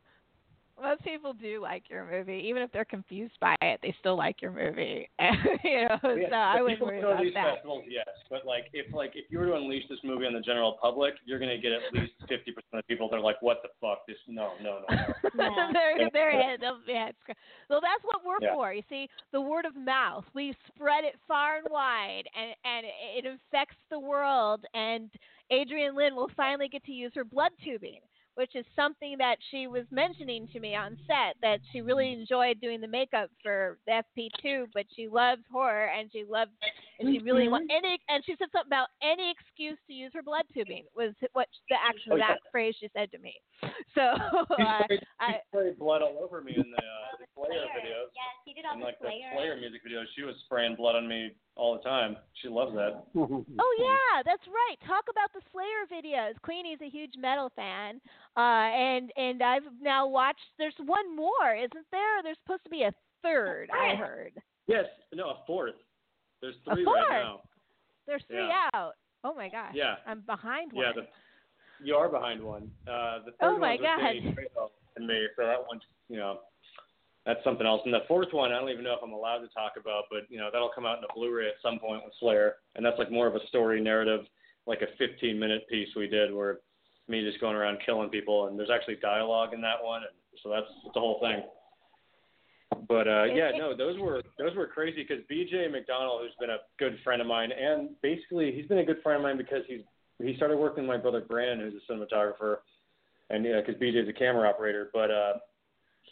[0.80, 3.78] Most people do like your movie, even if they're confused by it.
[3.82, 5.08] They still like your movie.
[5.64, 7.54] you know, Yeah, so I the wouldn't people worry who go to about these that.
[7.54, 10.40] festivals, yes, but like if like if you were to unleash this movie on the
[10.40, 13.62] general public, you're gonna get at least fifty percent of people that are like, "What
[13.62, 14.06] the fuck?
[14.06, 15.12] This no, no, no." no.
[15.34, 15.70] Yeah.
[15.72, 16.60] there, there it is.
[16.88, 17.38] Yeah, it's.
[17.68, 18.54] Well, that's what we're Yeah.
[18.54, 18.72] for.
[18.72, 20.24] You see, the word of mouth.
[20.34, 22.86] We spread it far and wide, and and
[23.16, 24.64] it infects the world.
[24.74, 25.10] And
[25.52, 28.00] Adrienne Lynn will finally get to use her blood tubing,
[28.34, 31.36] which is something that she was mentioning to me on set.
[31.42, 36.10] That she really enjoyed doing the makeup for the FP2, but she loves horror, and
[36.12, 36.50] she loves,
[36.98, 37.50] and she really Mhm.
[37.52, 37.98] want any.
[38.08, 41.76] And she said something about any excuse to use her blood tubing was what the
[41.82, 42.36] actual Oh, yeah.
[42.50, 43.40] phrase she said to me.
[43.94, 44.16] So.
[44.56, 47.80] She Uh, sprayed, I, sprayed blood all over me in the, uh, the Slayer Slayer.
[47.80, 48.08] videos.
[48.14, 49.30] Yes, he did all And the like the Slayer.
[49.34, 52.16] Slayer music videos, she was spraying blood on me all the time.
[52.40, 53.04] She loves that.
[53.14, 54.76] Oh yeah, that's right.
[54.86, 56.40] Talk about the Slayer videos.
[56.42, 58.00] Queenie's a huge metal fan,
[58.36, 60.40] uh, and and I've now watched.
[60.58, 62.22] There's one more, isn't there?
[62.22, 62.92] There's supposed to be a
[63.22, 63.68] third.
[63.72, 64.32] I heard.
[64.66, 64.84] Yes,
[65.14, 65.74] no, a fourth.
[66.40, 67.40] There's three right now.
[68.06, 68.68] There's three Yeah.
[68.74, 68.94] out.
[69.24, 69.72] Oh my gosh.
[69.74, 69.94] Yeah.
[70.06, 70.84] I'm behind one.
[70.86, 72.70] Yeah, the, you are behind one.
[72.88, 74.68] Uh, the third Oh, my one's with Danny God.
[74.96, 76.40] And me, so that one's you know
[77.26, 77.82] that's something else.
[77.84, 80.22] And the fourth one, I don't even know if I'm allowed to talk about, but
[80.28, 82.98] you know that'll come out in a Blu-ray at some point with Slayer, and that's
[82.98, 84.20] like more of a story narrative,
[84.66, 86.58] like a 15 minute piece we did where
[87.08, 90.50] me just going around killing people, and there's actually dialogue in that one, and so
[90.50, 91.42] that's the whole thing.
[92.88, 96.58] But uh, yeah, no, those were those were crazy because BJ McDonald, who's been a
[96.78, 99.82] good friend of mine, and basically he's been a good friend of mine because he's
[100.18, 102.58] he started working with my brother Brandon, who's a cinematographer,
[103.30, 104.90] and yeah, because BJ's a camera operator.
[104.92, 105.32] But uh,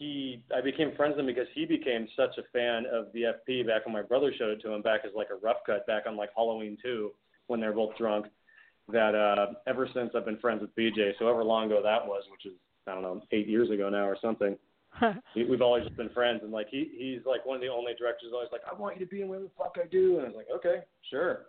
[0.01, 3.66] he, I became friends with him because he became such a fan of the FP
[3.66, 6.05] back when my brother showed it to him back as like a rough cut back
[6.09, 7.10] on like Halloween two
[7.48, 8.27] when they were both drunk.
[8.90, 12.24] That uh, ever since I've been friends with BJ, so however long ago that was,
[12.32, 12.59] which is
[12.89, 14.56] I don't know eight years ago now or something.
[15.36, 17.93] we- We've always just been friends, and like he he's like one of the only
[17.98, 20.24] directors always like, I want you to be in whatever the fuck I do, and
[20.24, 21.47] I was like, okay, sure.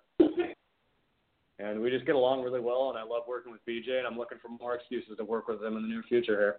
[1.59, 4.17] And we just get along really well, and I love working with BJ, and I'm
[4.17, 6.57] looking for more excuses to work with him in the near future here.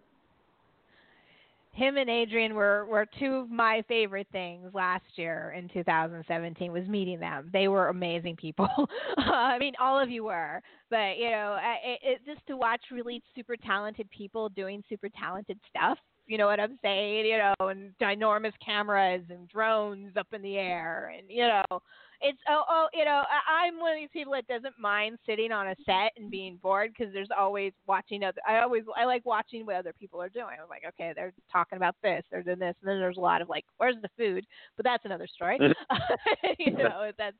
[1.74, 6.86] Him and Adrian were were two of my favorite things last year in 2017 was
[6.86, 7.49] meeting them.
[7.51, 8.69] They were amazing people.
[9.16, 13.23] I mean, all of you were, but you know, it, it, just to watch really
[13.35, 15.99] super talented people doing super talented stuff.
[16.27, 17.27] You know what I'm saying?
[17.27, 21.81] You know, and ginormous cameras and drones up in the air, and you know,
[22.20, 25.53] it's oh oh you know I, I'm one of these people that doesn't mind sitting
[25.53, 28.40] on a set and being bored because there's always watching other.
[28.49, 30.57] I always I like watching what other people are doing.
[30.62, 33.43] I'm like, okay, they're talking about this, they're doing this, and then there's a lot
[33.43, 34.47] of like, where's the food?
[34.77, 35.59] But that's another story.
[36.59, 37.36] you know, that's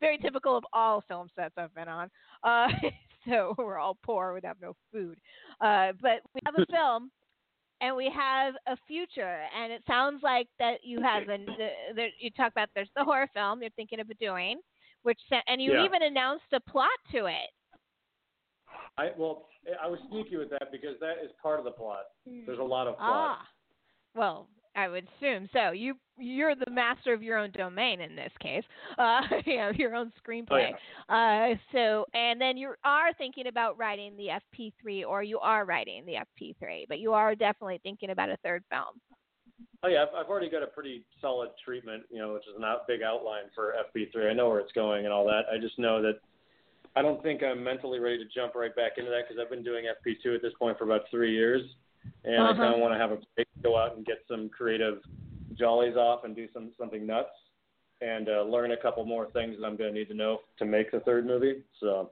[0.00, 2.10] very typical of all film sets I've been on.
[2.42, 2.68] Uh,
[3.28, 5.18] so we're all poor, we'd have no food.
[5.60, 7.10] Uh, but we have a film
[7.80, 12.06] and we have a future and it sounds like that you have an the, the,
[12.20, 14.60] you talk about there's the horror film you're thinking of doing
[15.02, 15.84] which and you Yeah.
[15.84, 17.50] even announced a plot to it
[18.96, 19.46] I well,
[19.82, 22.04] I was sneaky with that because that is part of the plot.
[22.46, 23.38] There's a lot of plot.
[23.40, 23.48] ah
[24.14, 25.48] well i would assume.
[25.52, 28.62] So you you're the master of your own domain in this case
[28.98, 30.70] uh you know your own screenplay.
[31.08, 36.04] uh so and then you are thinking about writing the fp3 or you are writing
[36.06, 39.00] the fp3 but you are definitely thinking about a third film.
[39.82, 42.76] Oh yeah, I've, I've already got a pretty solid treatment, you know, which is a
[42.88, 44.30] big outline for FP3.
[44.30, 45.42] I know where it's going and all that.
[45.52, 46.20] I just know that
[46.96, 49.64] I don't think I'm mentally ready to jump right back into that because I've been
[49.64, 51.62] doing FP2 at this point for about three years,
[52.24, 52.52] and Uh-huh.
[52.52, 54.98] I kind of want to have a break, go out and get some creative
[55.54, 57.30] jollies off and do some something nuts,
[58.00, 60.64] and uh, learn a couple more things that I'm going to need to know to
[60.64, 61.62] make the third movie.
[61.80, 62.10] So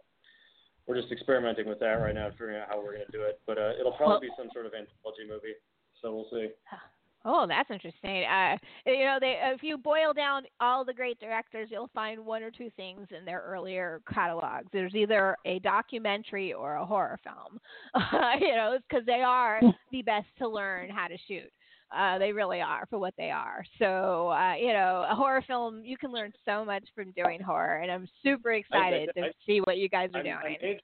[0.87, 3.41] we're just experimenting with that right now, figuring out how we're going to do it.
[3.47, 5.55] But uh, it'll probably be some sort of anthology movie.
[6.01, 6.49] So we'll see.
[7.25, 8.25] Oh, that's interesting.
[8.25, 12.43] Uh, you know, they if you boil down all the great directors, you'll find one
[12.43, 14.69] or two things in their earlier catalogs.
[14.73, 17.61] There's either a documentary or a horror film.
[18.41, 19.61] you know, because they are
[19.93, 21.51] the best to learn how to shoot.
[21.97, 23.63] Uh, they really are for what they are.
[23.79, 27.79] So, uh, you know, a horror film, you can learn so much from doing horror,
[27.79, 30.35] and I'm super excited I- to see what you guys are I, doing.
[30.35, 30.81] I, made,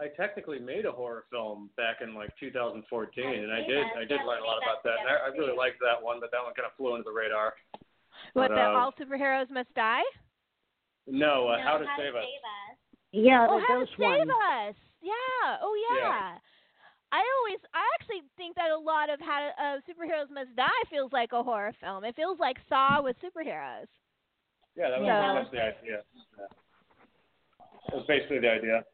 [0.00, 2.84] I technically made a horror film back in like 2014,
[3.24, 5.04] and I did I did learn a lot about that.
[5.04, 7.12] And I, I really liked that one, but that one kind of flew under the
[7.12, 7.54] radar.
[8.32, 10.02] what but, the uh, All Superheroes Must Die?
[11.06, 12.24] No, uh, No, how to save us.
[13.12, 14.30] Yeah, oh, how to save one.
[14.30, 14.74] us?
[15.02, 15.60] Yeah.
[15.60, 15.98] Oh yeah.
[16.00, 16.32] Yeah.
[17.12, 21.12] I always, I actually think that a lot of how uh, superheroes must die feels
[21.12, 22.04] like a horror film.
[22.04, 23.92] It feels like Saw with superheroes.
[24.74, 25.20] Yeah, that was Yeah.
[25.20, 26.00] pretty much the idea.
[26.40, 26.48] Yeah.
[27.88, 28.84] That was basically the idea.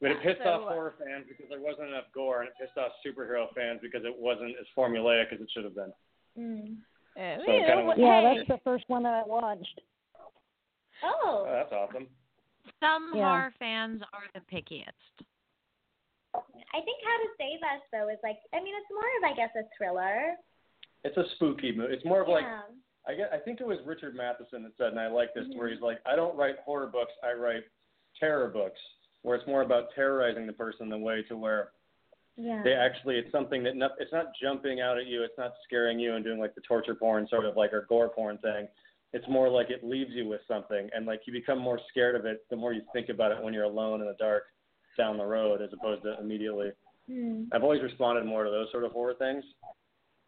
[0.00, 2.54] But it pissed So, off uh, horror fans because there wasn't enough gore, and it
[2.60, 5.92] pissed off superhero fans because it wasn't as formulaic as it should have been.
[6.38, 6.76] Mm.
[7.18, 9.80] Uh, So kind of- Yeah, hey, that's the first one that I watched.
[11.02, 12.08] Oh, Oh, that's awesome.
[12.80, 13.24] Some Yeah.
[13.28, 14.92] horror fans are the pickiest.
[16.34, 19.34] I think How to Save Us though is like I mean it's more of I
[19.34, 20.36] guess a thriller.
[21.02, 21.94] It's a spooky movie.
[21.94, 22.62] It's more of like yeah.
[23.06, 23.32] I get.
[23.32, 25.72] I think it was Richard Matheson that said, and I like this, where Mhm.
[25.72, 27.12] he's like, I don't write horror books.
[27.22, 27.64] I write
[28.20, 28.78] terror books,
[29.22, 31.72] where it's more about terrorizing the person than way to where
[32.36, 32.62] Yeah.
[32.62, 35.98] they actually it's something that not, it's not jumping out at you it's not scaring
[35.98, 38.68] you and doing like the torture porn sort of like or gore porn thing
[39.12, 42.26] it's more like it leaves you with something and like you become more scared of
[42.26, 44.44] it the more you think about it when you're alone in the dark
[44.96, 46.70] down the road as opposed to immediately
[47.08, 47.44] Hmm.
[47.52, 49.42] i've always responded more to those sort of horror things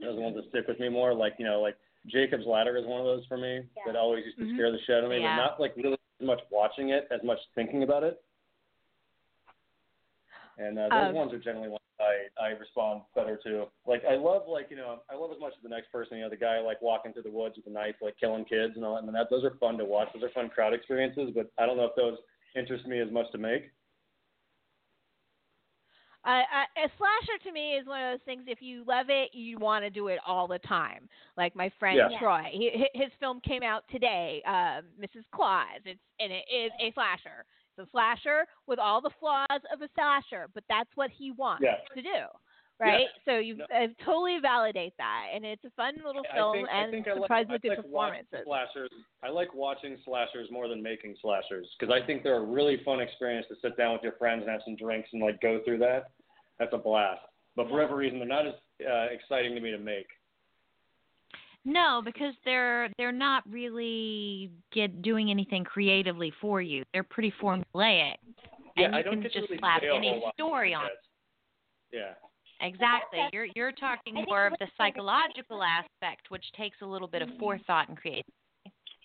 [0.01, 1.77] those are the ones that stick with me more like you know like
[2.07, 3.83] jacob's ladder is one of those for me Yeah.
[3.87, 4.55] that always used to Mhm.
[4.55, 5.37] scare the shit out of me Yeah.
[5.37, 8.21] but not like really as much watching it as much thinking about it
[10.59, 13.67] and uh, those Um, ones are generally ones I I respond better to.
[13.87, 16.17] Like I love like you know I love as much as the next person.
[16.17, 18.75] You know the guy like walking through the woods with a knife like killing kids
[18.77, 19.05] and all that.
[19.05, 20.09] And that those are fun to watch.
[20.15, 21.31] Those are fun crowd experiences.
[21.35, 22.19] But I don't know if those
[22.57, 23.71] interest me as much to make.
[26.23, 26.43] I,
[26.77, 28.43] I, a slasher to me is one of those things.
[28.47, 31.09] If you love it, you want to do it all the time.
[31.39, 32.19] Like my friend Yeah.
[32.19, 35.25] Troy, he, hi- his film came out today, uh, Mrs.
[35.35, 35.81] Claus.
[35.87, 37.47] It's and it is a slasher.
[37.77, 41.65] It's a slasher with all the flaws of a slasher, but that's what he wants
[41.65, 41.77] Yeah.
[41.95, 42.27] to do,
[42.79, 43.09] right?
[43.25, 43.67] So you No.
[43.73, 47.23] uh, totally validate that, and it's a fun little film and I think I like,
[47.23, 48.45] surprisingly good like performances.
[48.45, 48.91] slashers.
[49.23, 53.01] I like watching slashers more than making slashers because I think they're a really fun
[53.01, 55.79] experience to sit down with your friends and have some drinks and like go through
[55.79, 56.11] that.
[56.59, 57.23] That's a blast.
[57.57, 58.55] But for whatever reason, they're not as
[58.87, 60.07] uh, exciting to me to make.
[61.65, 66.85] No, because they're they're not really get doing anything creatively for you.
[66.93, 70.83] They're pretty formulaic, Yeah, and I you don't can just really slap any story on.
[70.85, 70.99] about it.
[71.93, 71.99] it.
[71.99, 72.67] Yeah.
[72.67, 73.21] Exactly.
[73.33, 77.89] You're you're talking more of the psychological aspect, which takes a little bit of forethought
[77.89, 78.33] and creativity.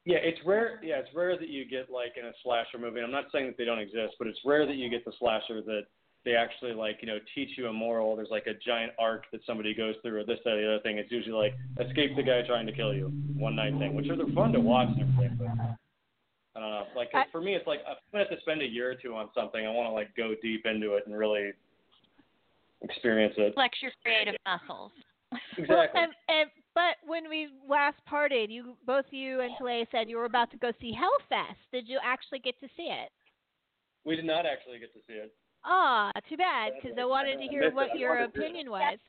[0.06, 0.80] Yeah, it's rare.
[0.84, 3.02] Yeah, it's rare that you get like in a slasher movie.
[3.02, 5.62] I'm not saying that they don't exist, but it's rare that you get the slasher
[5.62, 5.84] that
[6.26, 8.16] they actually like you know teach you a moral.
[8.16, 10.84] There's like a giant arc that somebody goes through, or this, that, or the other
[10.84, 10.98] thing.
[10.98, 11.56] It's usually like
[11.88, 13.08] escape the guy trying to kill you,
[13.38, 15.38] one night thing, which are they're fun to watch and everything.
[15.38, 15.48] But
[16.56, 16.84] I don't know.
[16.96, 18.96] Like I- for me, it's like if I'm gonna have to spend a year or
[18.96, 19.66] two on something.
[19.66, 21.54] I want to like go deep into it and really
[22.82, 23.54] experience it.
[23.54, 24.92] Flex your creative muscles.
[25.58, 25.76] Exactly.
[25.76, 30.18] Well, and, and but when we last parted, you both you and Tallay said you
[30.18, 31.56] were about to go see Hellfest.
[31.74, 33.10] Did you actually get to see it?
[34.06, 35.34] we did not actually get to see it.
[35.66, 39.00] Ah, too bad, because I wanted to hear what your opinion was.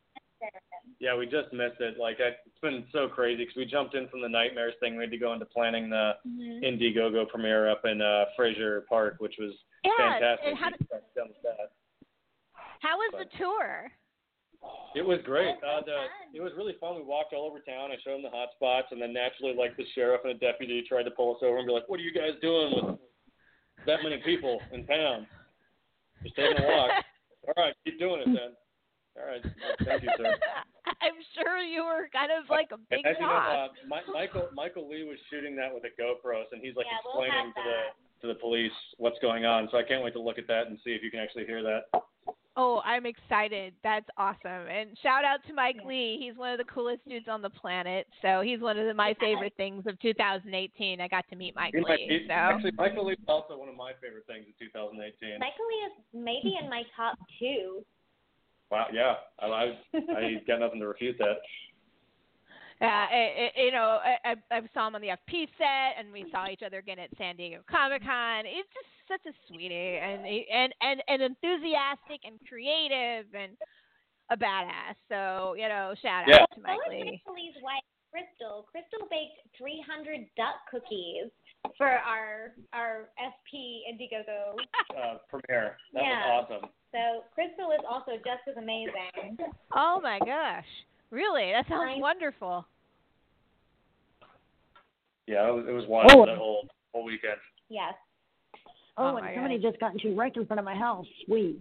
[1.01, 1.99] Yeah, we just missed it.
[1.99, 4.97] Like I, it's been so crazy because we jumped in from the nightmares thing.
[4.97, 6.63] We had to go into planning the Mhm.
[6.65, 9.53] Indiegogo premiere up in uh, Frazier Park, which was
[9.85, 10.49] Yeah, fantastic.
[10.49, 11.73] and how, We got that.
[12.81, 13.93] how was the tour?
[14.95, 15.49] It was great.
[15.57, 16.97] It Uh, was the, it was really fun.
[16.97, 17.91] We walked all over town.
[17.93, 20.83] I showed them the hot spots, and then naturally, like the sheriff and the deputy
[20.83, 22.99] tried to pull us over and be like, "What are you guys doing with
[23.87, 25.27] that many people in town?
[26.23, 26.91] Just taking a walk."
[27.49, 28.53] all right, keep doing it then.
[29.17, 29.43] All right,
[29.85, 30.37] thank you, sir.
[31.01, 34.49] I'm sure you were kind of like a big as you know, uh, Mi- Michael
[34.55, 37.57] Michael Lee was shooting that with a GoPro, and he's like Yeah, we'll explaining have
[37.57, 37.79] to the
[38.23, 39.69] to the police what's going on.
[39.71, 41.63] So I can't wait to look at that and see if you can actually hear
[41.63, 41.89] that.
[42.59, 43.75] Oh, I'm excited.
[43.85, 44.67] That's awesome.
[44.71, 46.17] And shout out to Mike Lee.
[46.19, 48.07] He's one of the coolest dudes on the planet.
[48.23, 51.01] So he's one of the, my favorite things of 2018.
[51.03, 52.21] I got to meet Mike He might- Lee.
[52.23, 55.39] he- So Actually, Michael Lee is also one of my favorite things of 2018.
[55.39, 57.85] Michael Lee is maybe in my top two.
[58.71, 59.77] Wow, yeah, I, I,
[60.17, 61.37] I got nothing to refute that.
[62.81, 66.13] Uh, it, it, you know, I, I I saw him on the FP set, and
[66.13, 68.45] we saw each other again at San Diego Comic Con.
[68.45, 73.57] He's just such a sweetie, and he- and and and enthusiastic and creative and
[74.31, 74.97] a badass.
[75.09, 76.47] So you know, shout out Yeah.
[76.47, 77.11] to So Mike is Lee.
[77.27, 78.67] Michael Lee's wife, Crystal.
[78.71, 81.31] Crystal baked 300 duck cookies
[81.77, 84.57] for our our FP Indiegogo.
[84.97, 85.77] Uh, premiere.
[85.93, 86.39] That Yeah.
[86.41, 86.71] was awesome.
[86.93, 89.39] So Crystal is also just as amazing.
[89.73, 90.67] Oh my gosh,
[91.11, 91.53] really?
[91.53, 92.67] That sounds I- wonderful.
[95.27, 96.25] Yeah, it was, it was wild Oh.
[96.27, 97.41] that whole whole weekend.
[97.69, 97.95] Yes.
[98.99, 101.07] Oh, Oh and somebody just got into wreck in front of my house.
[101.27, 101.59] Sweet.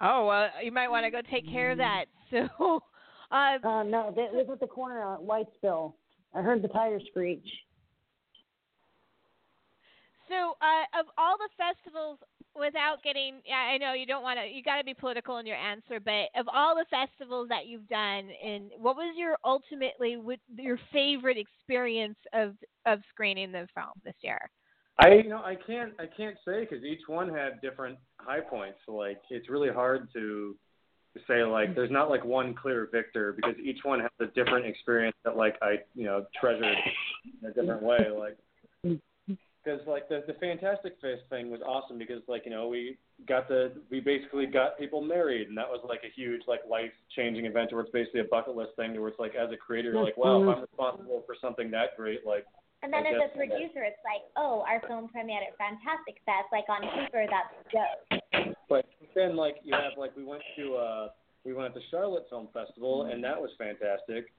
[0.00, 2.06] Oh well, you might want to go take care of that.
[2.30, 2.80] So,
[3.32, 5.94] uh, Uh, no, it was at the corner of Whitesville.
[6.32, 7.46] I heard the tire screech.
[10.28, 12.20] So, uh, of all the festivals,
[12.54, 15.46] without getting, yeah, I know you don't want to, you got to be political in
[15.46, 20.16] your answer, but of all the festivals that you've done, and what was your ultimately
[20.56, 22.54] your favorite experience of
[22.86, 24.50] of screening the film this year?
[24.98, 28.78] I you know I can't I can't say because each one had different high points.
[28.86, 30.56] Like it's really hard to
[31.26, 35.16] say like there's not like one clear victor because each one has a different experience
[35.24, 36.76] that like I you know treasured
[37.42, 37.98] in a different way.
[38.16, 38.36] Like
[39.64, 42.96] because like the the Fantastic Fest thing was awesome because like you know we
[43.28, 46.92] got the we basically got people married and that was like a huge like life
[47.14, 49.92] changing event where it's basically a bucket list thing where it's like as a creator
[49.92, 52.46] you're like wow if I'm responsible for something that great like
[52.82, 56.48] And then I as a producer, it's like, oh, our film premiered at Fantastic Fest.
[56.50, 58.56] Like on paper, that's dope.
[58.68, 61.08] But then, like you have, like we went to uh,
[61.44, 64.32] we went to the Charlotte Film Festival, and that was fantastic.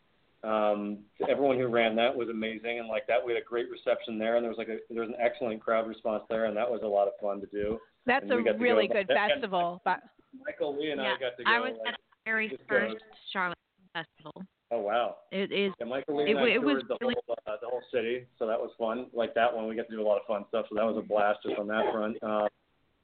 [0.43, 0.99] Um,
[1.29, 4.37] everyone who ran that was amazing, and like that, we had a great reception there,
[4.37, 6.81] and there was like a there was an excellent crowd response there, and that was
[6.83, 7.77] a lot of fun to do.
[8.07, 9.81] That's And a we got to really go- good and- festival.
[9.85, 9.99] But
[10.45, 11.51] Michael Lee and Yeah, I got to go.
[11.51, 13.57] I was like, at the very first go- Charlotte
[13.93, 14.43] Festival.
[14.71, 15.17] Oh wow.
[15.31, 15.73] It is.
[15.79, 18.47] Yeah, Michael Lee It I it toured the really- whole uh, the whole city, so
[18.47, 19.07] that was fun.
[19.13, 20.97] Like that one, we got to do a lot of fun stuff, so that was
[20.97, 22.17] a blast just on that front.
[22.23, 22.47] Uh,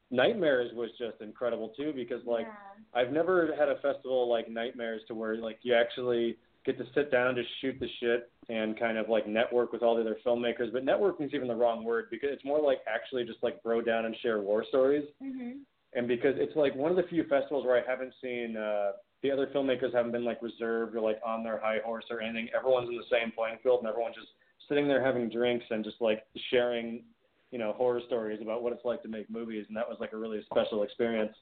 [0.09, 2.53] Nightmares was just incredible too because like Yeah.
[3.01, 7.11] I've never had a festival like Nightmares to where like you actually get to sit
[7.11, 10.71] down to shoot the shit and kind of like network with all the other filmmakers.
[10.71, 13.81] But networking is even the wrong word because it's more like actually just like bro
[13.81, 15.03] down and share war stories.
[15.21, 15.59] Mhm.
[15.93, 18.91] And because it's like one of the few festivals where I haven't seen uh,
[19.23, 22.49] the other filmmakers haven't been like reserved or like on their high horse or anything.
[22.57, 24.27] Everyone's in the same playing field and everyone's just
[24.69, 27.03] sitting there having drinks and just like sharing,
[27.51, 29.65] you know, horror stories about what it's like to make movies.
[29.67, 31.35] And that was like a really special experience.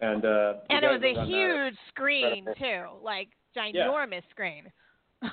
[0.00, 4.64] And uh, and it was a run that- huge screen too, like ginormous screen.
[5.22, 5.28] so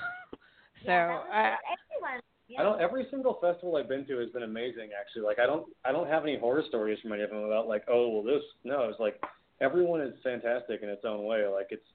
[0.84, 1.56] Yeah, that uh.
[2.48, 2.60] Yeah.
[2.60, 2.80] I don't.
[2.80, 4.90] Every single festival I've been to has been amazing.
[4.98, 5.66] Actually, like I don't.
[5.84, 8.42] I don't have any horror stories from any of them about like, oh, well, this.
[8.64, 9.22] No, it's like
[9.60, 11.46] everyone is fantastic in its own way.
[11.46, 11.86] Like it's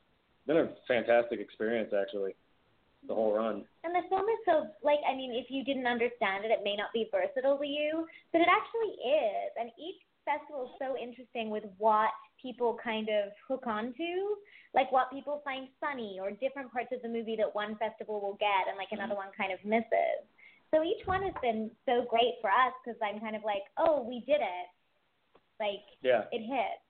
[0.48, 2.36] been a fantastic experience actually,
[3.08, 3.64] the whole run.
[3.84, 6.76] And the film is so like I mean, if you didn't understand it, it may
[6.76, 9.52] not be versatile to you, but it actually is.
[9.60, 12.12] And each festival is so interesting with what
[12.42, 14.36] people kind of hook onto,
[14.74, 18.38] like what people find funny or different parts of the movie that one festival will
[18.40, 19.00] get and like mm-hmm.
[19.00, 20.24] another one kind of misses.
[20.74, 24.04] So each one has been so great for us because I'm kind of like, oh,
[24.04, 24.68] we did it.
[25.60, 26.26] Like Yeah.
[26.32, 26.83] it hit.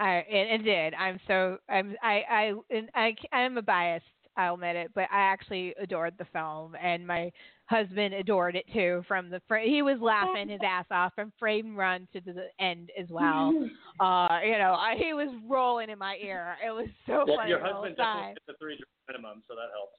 [0.00, 0.94] I it, it did.
[0.94, 2.52] I'm so I'm I I
[2.94, 4.04] I I'm a biased.
[4.36, 7.30] I'll admit it, but I actually adored the film, and my
[7.66, 9.02] husband adored it too.
[9.06, 12.90] From the fr- he was laughing his ass off from frame run to the end
[12.98, 13.52] as well.
[14.00, 16.56] uh, you know, I, he was rolling in my ear.
[16.64, 18.06] It was so Well, funny your the whole husband time.
[18.06, 18.78] definitely hit the three
[19.08, 19.98] minimum, so that helps.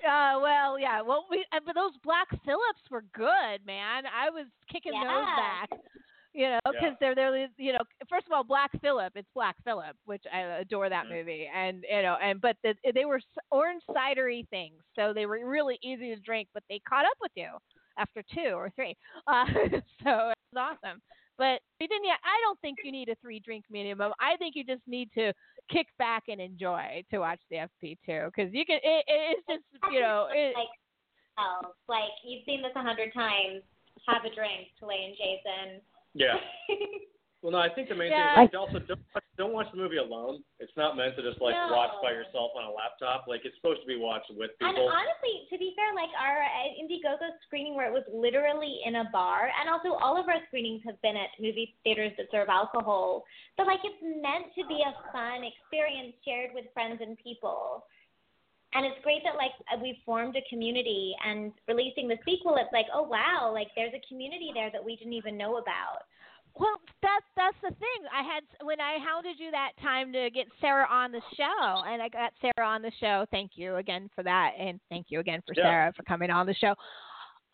[0.00, 1.00] Uh, well, yeah.
[1.00, 4.04] Well, we uh, but those Black Phillips were good, man.
[4.04, 5.70] I was kicking those back.
[6.32, 6.94] You know, because Yeah.
[7.00, 10.88] they're they're you know, first of all, Black Phillip, it's Black Phillip, which I adore
[10.88, 11.10] that Mhm.
[11.10, 13.20] movie, and you know, and but the, they were
[13.50, 17.32] orange cidery things, so they were really easy to drink, but they caught up with
[17.34, 17.50] you
[17.98, 18.96] after two or three.
[19.26, 19.44] Uh,
[20.04, 21.02] so it was awesome.
[21.36, 22.04] But you didn't.
[22.04, 24.12] yet- I don't think you need a three drink minimum.
[24.20, 25.32] I think you just need to
[25.70, 28.78] kick back and enjoy to watch the FP2 because you can.
[28.84, 30.28] It, it's just you know.
[30.30, 30.68] It, like
[31.38, 33.62] oh, like you've seen this a hundred times.
[34.06, 35.80] Have a drink Tallay and Jason.
[36.14, 36.36] Yeah.
[37.42, 38.36] Well, no, I think the main Yeah.
[38.36, 39.00] thing is like, also don't
[39.38, 40.44] don't watch the movie alone.
[40.60, 41.72] It's not meant to just like No.
[41.72, 43.24] watch by yourself on a laptop.
[43.26, 44.68] Like it's supposed to be watched with people.
[44.68, 48.96] And honestly, to be fair, like our uh, Indiegogo screening where it was literally in
[48.96, 52.50] a bar, and also all of our screenings have been at movie theaters that serve
[52.50, 53.24] alcohol.
[53.56, 57.86] But like it's meant to be a fun experience shared with friends and people.
[58.72, 62.72] And it's great that like uh, we've formed a community and releasing the sequel, it's
[62.72, 66.06] like, oh wow, like there's a community there that we didn't even know about.
[66.58, 68.00] Well, that's that's the thing.
[68.12, 72.02] I had when I hounded you that time to get Sarah on the show, and
[72.02, 73.24] I got Sarah on the show.
[73.30, 75.64] Thank you again for that, and thank you again for Yeah.
[75.64, 76.74] Sarah for coming on the show.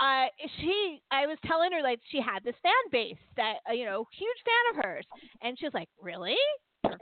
[0.00, 0.26] Uh,
[0.60, 4.06] she, I was telling her like she had this fan base that uh, you know,
[4.12, 5.06] huge fan of hers,
[5.42, 6.36] and she was like, "Really?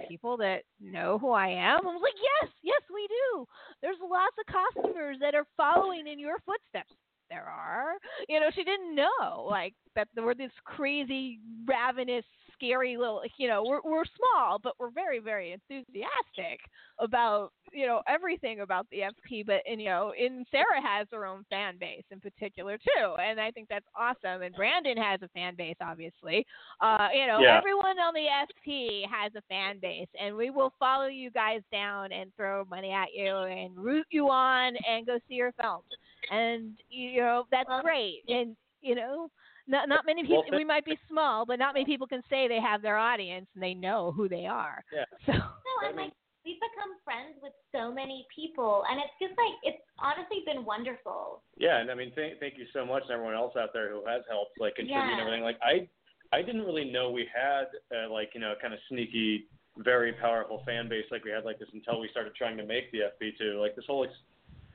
[0.09, 3.47] People that know who I am?" I was like, "Yes, yes, we do.
[3.83, 6.95] There's lots of customers that are following in your footsteps."
[7.31, 7.95] There are,
[8.29, 12.25] you know, she didn't know like that there were this crazy, ravenous,
[12.65, 16.61] scary little, you know, we're we're small, but we're very, very enthusiastic
[16.99, 19.45] about you know everything about the FP.
[19.47, 23.41] But and you know, and Sarah has her own fan base in particular too, and
[23.41, 24.43] I think that's awesome.
[24.43, 26.47] And Brandon has a fan base, obviously.
[26.81, 27.59] Uh, you know, Yeah.
[27.59, 32.13] everyone on the FP has a fan base, and we will follow you guys down
[32.13, 35.85] and throw money at you and root you on and go see your films.
[36.31, 38.23] And you know that's great.
[38.29, 39.31] And you know,
[39.67, 40.45] not not many people.
[40.51, 43.47] Well, we might be small, but not many people can say they have their audience
[43.55, 44.85] and they know who they are.
[44.93, 45.05] Yeah.
[45.27, 46.13] So No, and like
[46.45, 51.43] we've become friends with so many people, and it's just like it's honestly been wonderful.
[51.57, 54.05] Yeah, and I mean, thank thank you so much, and everyone else out there who
[54.07, 55.21] has helped, like contribute and Yeah.
[55.25, 55.43] everything.
[55.45, 55.89] Like I,
[56.37, 59.47] I didn't really know we had uh, like you know kind of sneaky,
[59.79, 62.93] very powerful fan base like we had like this until we started trying to make
[62.93, 63.61] the FP2.
[63.61, 64.13] Like this whole, ex-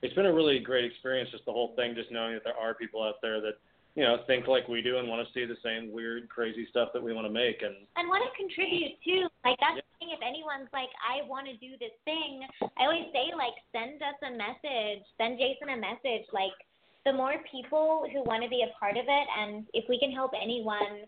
[0.02, 2.74] it's been a really great experience, just the whole thing, just knowing that there are
[2.74, 3.60] people out there that
[4.00, 6.96] you know think like we do and want to see the same weird, crazy stuff
[6.96, 9.28] that we want to make, and And want to contribute too.
[9.44, 10.16] Like that's the thing.
[10.16, 12.48] If anyone's like, I want to do this thing,
[12.80, 16.24] I always say like, send us a message, send Jason a message.
[16.32, 16.56] Like,
[17.04, 20.16] the more people who want to be a part of it, and if we can
[20.16, 21.04] help anyone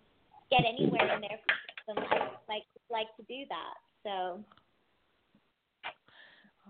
[0.52, 3.80] get anywhere in their system, I like like to do that.
[4.04, 4.44] So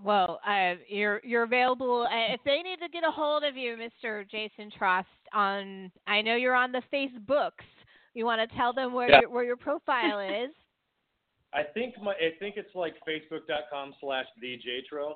[0.06, 3.74] Well, uh, you're you're available uh, if they need to get a hold of you,
[3.74, 4.22] Mr.
[4.30, 5.10] Jason Trost.
[5.34, 7.66] On I know you're on the Facebooks.
[8.14, 9.22] You want to tell them where Yeah.
[9.22, 10.52] your, where your profile is?
[11.54, 15.16] I think my I think it's like facebook.com slash thejtro,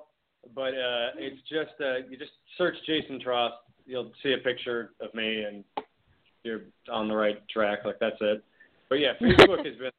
[0.53, 3.51] but uh, it's just uh, you just search Jason Trost,
[3.85, 5.63] you'll see a picture of me and
[6.43, 6.61] you're
[6.91, 7.79] on the right track.
[7.85, 8.43] Like that's it.
[8.89, 9.91] But yeah, Facebook has been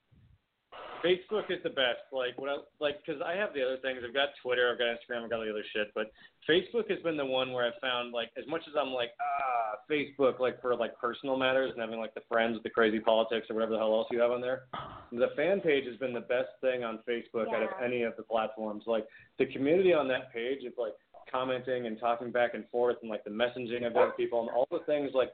[1.06, 2.02] Facebook is the best.
[2.10, 4.00] Like what I like because I have the other things.
[4.02, 5.94] I've got Twitter, I've got Instagram, I've got all the other shit.
[5.94, 6.10] But
[6.48, 9.78] Facebook has been the one where I've found like as much as I'm like ah
[9.88, 13.46] Facebook like for like personal matters and having like the friends with the crazy politics
[13.48, 14.64] or whatever the hell else you have on there.
[15.12, 18.24] The fan page has been the best thing on Facebook out of any of the
[18.24, 18.82] platforms.
[18.86, 19.06] Like
[19.38, 20.94] the community on that page is like
[21.30, 24.66] commenting and talking back and forth and like the messaging of other people and all
[24.70, 25.30] the things like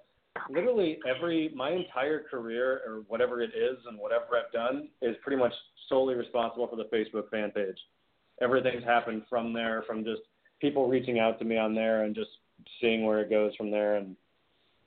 [0.51, 5.39] literally every my entire career or whatever it is and whatever I've done is pretty
[5.39, 5.53] much
[5.89, 7.77] solely responsible for the Facebook fan page.
[8.41, 10.23] Everything's happened from there, from just
[10.61, 12.31] people reaching out to me on there and just
[12.81, 14.17] seeing where it goes from there and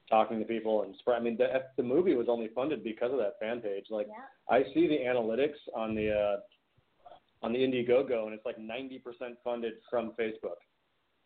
[0.10, 1.20] talking to people and spread.
[1.20, 3.86] I mean, the the movie was only funded because of that fan page.
[3.90, 4.56] Like yeah.
[4.56, 6.38] I see the analytics on the uh,
[7.46, 9.02] on the Indiegogo and it's like 90%
[9.44, 10.58] funded from Facebook.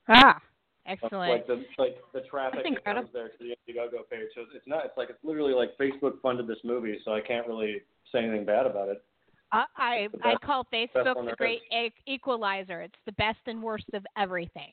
[0.09, 0.41] Ah,
[1.29, 4.27] Like the like the traffic that comes there to the Indiegogo page.
[4.35, 4.85] So it's not.
[4.85, 8.45] It's like it's literally like Facebook funded this movie, so I can't really say anything
[8.45, 9.03] bad about it.
[9.51, 12.81] I I, the I call Facebook the great e- equalizer.
[12.81, 14.71] It's the best and worst of everything,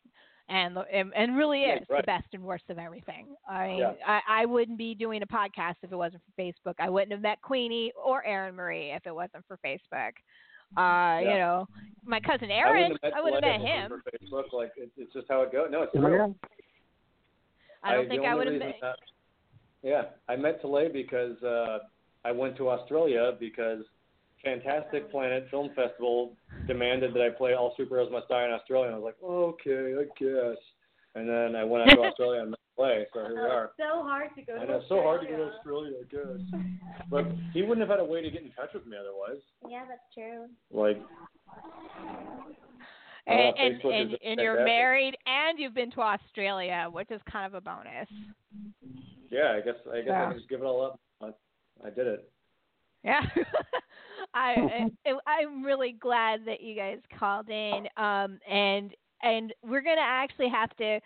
[0.49, 2.07] and and, and really Yeah, is the right.
[2.07, 3.29] best and worst of everything.
[3.49, 3.93] I mean, Yeah.
[4.07, 6.75] I I wouldn't be doing a podcast if it wasn't for Facebook.
[6.79, 10.13] I wouldn't have met Queenie or Erin Marie if it wasn't for Facebook.
[10.77, 11.67] Uh, you know,
[12.05, 14.31] my cousin I Erin, wouldn't have met, I would have met Tallay if it him.
[14.31, 15.69] wasn't Facebook, like it's, it's just how it goes.
[15.71, 16.33] No, it's Oh my
[17.83, 18.77] I don't the think I would have met.
[18.81, 18.97] that-
[19.83, 21.79] yeah, I met Tallay because uh,
[22.25, 23.83] I went to Australia because
[24.43, 26.33] Fantastic Planet Film Festival
[26.67, 29.95] demanded that I play All Superheroes Must Die in Australia, and I was like, okay,
[29.99, 30.59] I guess.
[31.15, 33.71] And then I went out to Australia and met Tallay, so here we Oh, are.
[33.79, 35.93] so hard to go I to know, so hard to go to Australia.
[36.05, 36.71] Australia, I guess.
[37.11, 39.41] But he wouldn't have had a way to get in touch with me otherwise.
[39.69, 40.47] Yeah, that's true.
[40.71, 41.01] Like,
[43.29, 47.47] And Uh, and and, and you're married and you've been to Australia, which is kind
[47.47, 48.09] of a bonus.
[49.31, 50.25] yeah, I guess I guess Yeah.
[50.25, 51.01] I can just give it all up.
[51.23, 52.31] I, I did it.
[53.05, 53.21] Yeah.
[54.35, 57.87] I, I I'm really glad that you guys called in.
[57.97, 61.01] Um and and we're going to actually have to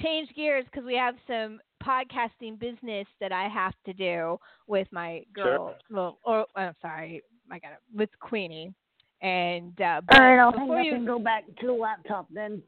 [0.00, 5.24] change gears cuz we have some podcasting business that I have to do with my
[5.36, 5.44] Sure.
[5.44, 8.72] girl well or I'm sorry, I got it with Queenie.
[9.20, 12.26] And uh, All right, I'll before hang you, up and go back to the laptop
[12.30, 12.60] then.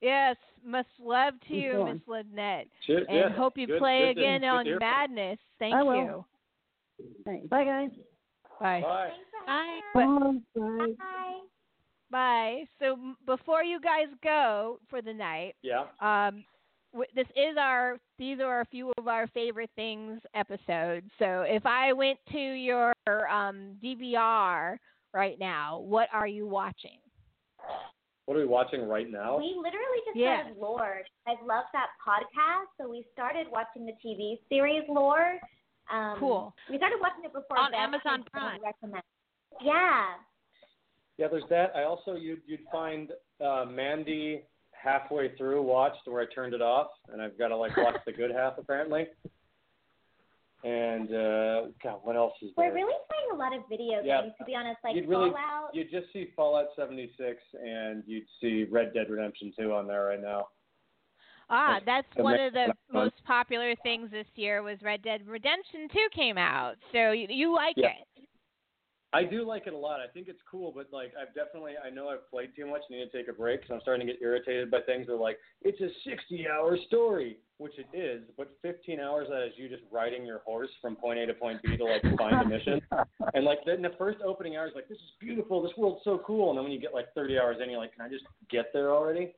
[0.00, 1.84] Yes, much love to Keep you.
[1.84, 2.68] Miss Lynette.
[2.86, 4.92] Cheers, And yeah, hope you good- play good again on hear from you.
[5.18, 5.38] Madness.
[5.58, 5.94] Thank I will.
[5.96, 6.24] you.
[7.26, 7.90] All right, bye guys.
[8.60, 8.80] Bye.
[8.82, 9.10] Bye.
[9.94, 10.40] Bye.
[10.54, 11.40] But- Bye.
[12.10, 12.64] Bye.
[12.78, 12.96] So
[13.26, 15.86] before you guys go for the night, Yeah.
[16.00, 16.44] um,
[16.92, 21.08] w- this is our these are a few of our favorite things episodes.
[21.18, 24.76] So if I went to your um, DVR
[25.14, 26.98] right now, what are you watching?
[28.26, 29.38] What are we watching right now?
[29.38, 30.40] We literally just Yeah.
[30.42, 31.02] started Lore.
[31.26, 35.38] I love that podcast, so we started watching the TV series Lore.
[35.90, 36.54] Um, Cool.
[36.68, 38.60] We started watching it before On Amazon Prime.
[38.62, 39.02] Recommend.
[39.60, 40.14] Yeah.
[41.20, 41.72] Yeah, there's that.
[41.76, 43.10] I also you'd you'd find
[43.44, 44.42] uh, Mandy
[44.72, 48.12] halfway through watched where I turned it off, and I've got to like watch the
[48.12, 49.06] good half apparently.
[50.64, 52.68] And uh, God, what else is there?
[52.68, 54.22] We're really playing a lot of video Yeah.
[54.22, 55.74] games, to be honest, like You'd really- Fallout.
[55.74, 60.20] You'd just see Fallout 76, and you'd see Red Dead Redemption 2 on there right
[60.20, 60.48] now.
[61.48, 65.88] Ah, That's that's one of the most popular things this year was Red Dead Redemption
[65.92, 66.76] 2 came out.
[66.92, 67.88] So you, you like Yeah.
[67.88, 68.06] it.
[69.12, 69.98] I do like it a lot.
[69.98, 72.82] I think it's cool, but like I've definitely I know I've played too much.
[72.90, 75.18] Need to take a break because I'm starting to get irritated by things that are
[75.18, 79.68] like it's a 60-hour story, which it is, but 15 hours of that is you
[79.68, 82.80] just riding your horse from point A to point B to like find a mission.
[83.34, 86.50] And like in the first opening hours, like this is beautiful, this world's so cool,
[86.50, 88.66] and then when you get like 30 hours in, you're like, can I just get
[88.72, 89.34] there already?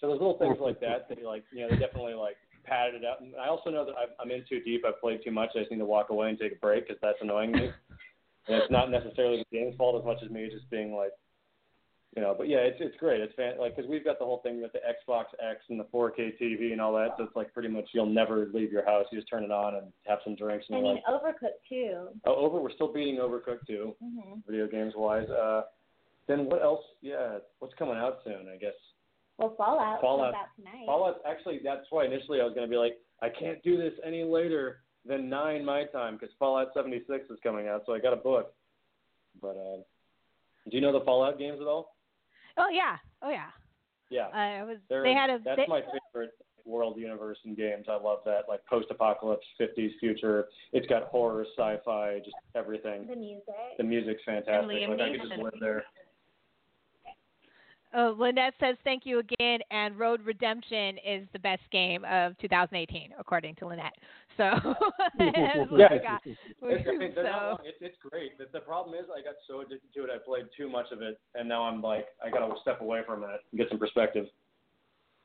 [0.00, 3.02] So there's little things like that that you like, you know, they definitely like padded
[3.02, 3.20] it out.
[3.20, 4.84] And I also know that I've, I'm in too deep.
[4.86, 5.50] I've played too much.
[5.54, 7.70] I just need to walk away and take a break because that's annoying me.
[8.48, 11.10] and it's not necessarily the game's fault as much as me just being like,
[12.14, 12.34] you know.
[12.36, 13.20] But yeah, it's it's great.
[13.20, 15.84] It's fan like because we've got the whole thing with the Xbox X and the
[15.84, 17.10] 4K TV and all that.
[17.18, 19.06] So it's like pretty much you'll never leave your house.
[19.10, 22.08] You just turn it on and have some drinks and I mean, like, Overcooked too.
[22.24, 22.60] oh, over.
[22.60, 25.28] We're still beating Overcooked too, hmm video games wise.
[25.28, 25.62] Uh,
[26.28, 26.82] then what else?
[27.02, 28.48] Yeah, what's coming out soon?
[28.52, 28.74] I guess
[29.38, 30.86] Well, Fallout, Fallout- comes out tonight.
[30.86, 31.20] Fallout.
[31.28, 34.24] Actually, that's why initially I was going to be like, I can't do this any
[34.24, 38.16] later than nine my time because Fallout 76 is coming out, so I got a
[38.16, 38.52] book.
[39.40, 39.82] But uh,
[40.70, 41.96] do you know the Fallout games at all?
[42.58, 42.96] Oh yeah.
[43.22, 43.48] Oh yeah.
[44.10, 46.30] Yeah, I was They're- they had a that's they, my favorite
[46.64, 47.86] world universe in games.
[47.88, 50.48] I love that, like post-apocalypse, 50s future.
[50.72, 53.06] It's got horror, sci-fi, just everything.
[53.06, 53.44] the music.
[53.78, 54.68] The music's fantastic.
[54.68, 55.84] Liam Like I could just live there.
[57.94, 63.14] Oh, Lynette says thank you again, and Road Redemption is the best game of 2018,
[63.18, 63.94] according to Lynette.
[64.36, 64.50] So
[65.18, 66.02] that's what I Yeah.
[66.02, 66.22] got.
[66.62, 67.58] It's, I mean, So.
[67.64, 68.36] It's, it's great.
[68.38, 71.00] The, the problem is, I got so addicted to it, I played too much of
[71.00, 74.26] it, and now I'm like, I gotta step away from it and get some perspective.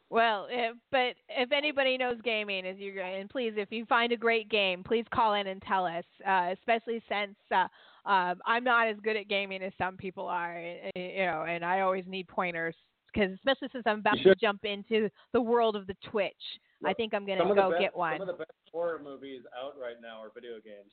[0.09, 4.17] well, if, but if anybody knows gaming, as you're and please, if you find a
[4.17, 6.05] great game, please call in and tell us.
[6.27, 7.67] Uh, especially since uh,
[8.05, 11.63] um, I'm not as good at gaming as some people are, eh, you know, and
[11.63, 12.75] I always need pointers
[13.13, 16.33] because especially since I'm about to jump into the world of the Twitch.
[16.83, 18.13] I think I'm gonna go best, get one.
[18.13, 20.91] Some of the best horror movies out right now are video games.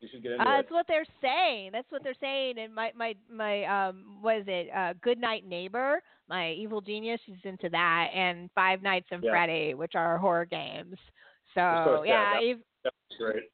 [0.00, 0.62] You should get into Uh, it.
[0.62, 1.72] that's what they're saying.
[1.72, 2.58] That's what they're saying.
[2.58, 4.70] And my my my um, what is it?
[4.72, 6.00] Uh, Good Night Neighbor.
[6.28, 7.20] My evil genius.
[7.26, 9.30] She's into that, and Five Nights at Yeah.
[9.32, 10.96] Freddy, which are horror games.
[11.54, 13.50] So so yeah, That- That's great.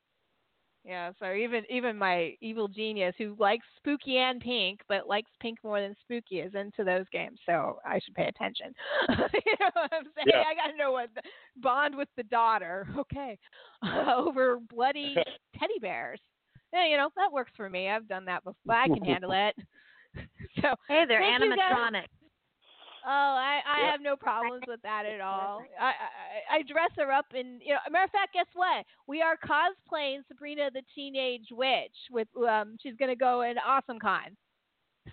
[0.85, 1.13] Yeah.
[1.19, 5.81] So even even my evil genius, who likes spooky and pink, but likes pink more
[5.81, 7.39] than spooky, is into those games.
[7.47, 8.75] So I should pay attention.
[9.09, 10.27] you know what I'm saying?
[10.27, 10.43] Yeah.
[10.47, 11.23] I gotta know what the,
[11.57, 12.87] bond with the daughter.
[12.99, 13.39] Okay,
[14.09, 15.15] over bloody
[15.59, 16.21] teddy bears.
[16.73, 17.89] Yeah, you know that works for me.
[17.89, 18.75] I've done that before.
[18.75, 19.55] I can handle it.
[20.61, 21.73] so Hey, they're Thank you, guys.
[21.73, 22.24] animatronic.
[23.07, 23.93] Oh, I, I Yep.
[23.93, 25.61] have no problems with that at all.
[25.79, 25.93] I,
[26.53, 27.79] I I dress her up in you know.
[27.91, 28.85] Matter of fact, guess what?
[29.07, 32.77] We are cosplaying Sabrina the Teenage Witch with um.
[32.83, 34.37] She's gonna go in Awesome Con.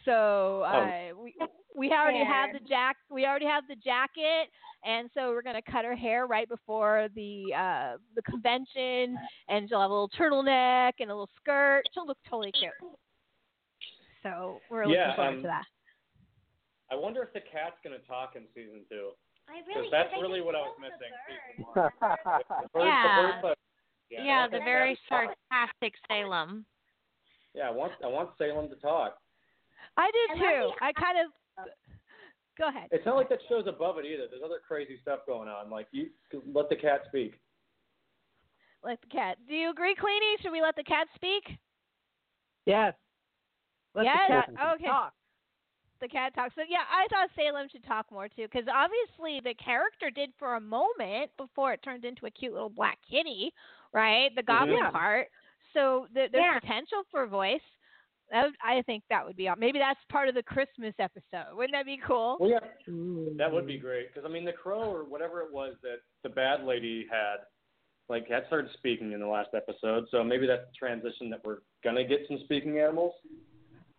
[0.06, 1.36] So uh, we
[1.76, 2.96] we already have the jack.
[3.10, 4.50] We already have the jacket,
[4.86, 9.20] and so we're gonna cut her hair right before the uh the convention,
[9.50, 11.84] and she'll have a little turtleneck and a little skirt.
[11.94, 12.72] She'll look totally cute.
[14.24, 15.66] So we're looking Yeah, forward um, to that.
[16.92, 19.12] I wonder if the cat's gonna talk in season two.
[19.50, 21.12] I Because really that's really what I was missing.
[21.74, 21.92] bird.
[22.00, 23.42] The bird- the Yeah.
[23.42, 23.56] bird-
[24.10, 25.38] yeah, Yeah, I the very cat to talk.
[25.50, 26.66] sarcastic Salem.
[27.54, 29.18] Yeah, I want I want Salem to talk.
[29.98, 30.72] I I do love too.
[30.80, 31.32] the- I kind of.
[32.58, 32.90] Go ahead.
[32.92, 34.28] It's not like that show's above it either.
[34.30, 35.70] There's other crazy stuff going on.
[35.70, 36.10] Like you
[36.54, 37.40] let the cat speak.
[38.84, 39.38] Let the cat.
[39.48, 40.38] Do you agree, Queenie?
[40.42, 41.58] Should we let the cat speak?
[42.66, 42.94] Yes.
[43.96, 44.18] Let yes.
[44.28, 44.86] the cat okay.
[44.86, 45.14] talk.
[46.02, 46.56] The cat talks.
[46.56, 50.56] So yeah, I thought Salem should talk more too, because obviously the character did for
[50.56, 53.54] a moment before it turned into a cute little black kitty,
[53.94, 54.34] right?
[54.36, 54.66] The mm-hmm.
[54.66, 54.90] goblin Yeah.
[54.90, 55.28] part.
[55.74, 56.60] So th- there's Yeah.
[56.60, 57.62] potential for voice.
[58.32, 61.54] That would, I think that would be maybe that's part of the Christmas episode.
[61.54, 62.38] Wouldn't that be cool?
[62.40, 62.60] Well, yeah,
[63.38, 66.30] that would be great because I mean the crow or whatever it was that the
[66.30, 67.46] bad lady had,
[68.10, 70.08] like that started speaking in the last episode.
[70.10, 73.14] So maybe that's the transition that we're gonna get some speaking animals.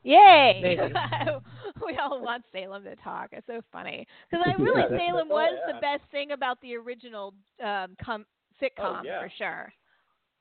[0.02, 0.90] Yay!
[1.84, 3.30] We all want Salem to talk.
[3.32, 4.96] It's so funny because I really Yeah.
[4.98, 5.72] Salem Oh, was yeah.
[5.74, 7.34] the best thing about the original
[7.64, 8.26] um, com-
[8.62, 9.18] sitcom yeah.
[9.20, 9.72] for sure.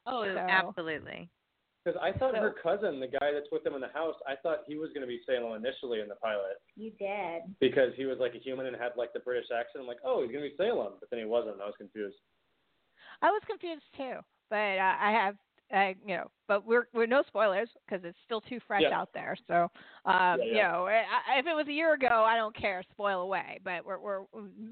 [0.06, 1.30] Oh, So- absolutely.
[1.84, 4.36] Because I thought So- her cousin, the guy that's with them in the house, I
[4.36, 7.42] thought he was going to be Salem initially in the pilot you did.
[7.60, 9.82] because he was like a human and had like the British accent.
[9.82, 11.60] I'm like, oh, he's going to be Salem, but then he wasn't.
[11.60, 12.18] I was confused.
[13.24, 14.18] I was confused too,
[14.52, 15.38] but uh, I have,
[15.74, 19.00] uh, you know, but we're we're no spoilers because it's still too fresh Yeah.
[19.00, 19.36] out there.
[19.48, 19.70] So,
[20.06, 21.04] um, Yeah, you know, I,
[21.36, 22.84] I- if it was a year ago, I don't care.
[22.92, 23.60] Spoil away.
[23.64, 24.24] But we're we're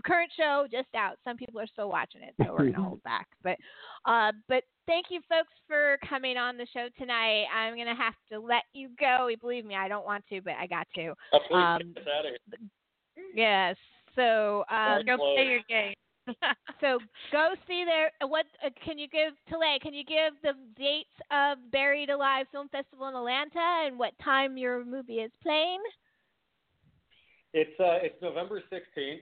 [0.05, 1.17] current show just out.
[1.23, 3.27] Some people are still watching it, so we're gonna hold back.
[3.43, 3.57] But,
[4.05, 7.45] uh, but thank you folks for coming on the show tonight.
[7.55, 9.29] I'm gonna have to let you go.
[9.39, 11.13] Believe me, I don't want to, but I got to.
[11.33, 12.59] Oh, Um, get us out of here.
[13.33, 13.75] Yes.
[14.15, 15.93] So, um, Go play your game.
[16.81, 16.99] so
[17.31, 19.79] go see their what uh, can you give Tallay?
[19.81, 24.57] Can you give the dates of Buried Alive Film Festival in Atlanta and what time
[24.57, 25.79] your movie is playing?
[27.53, 29.19] It's uh, it's November 16th,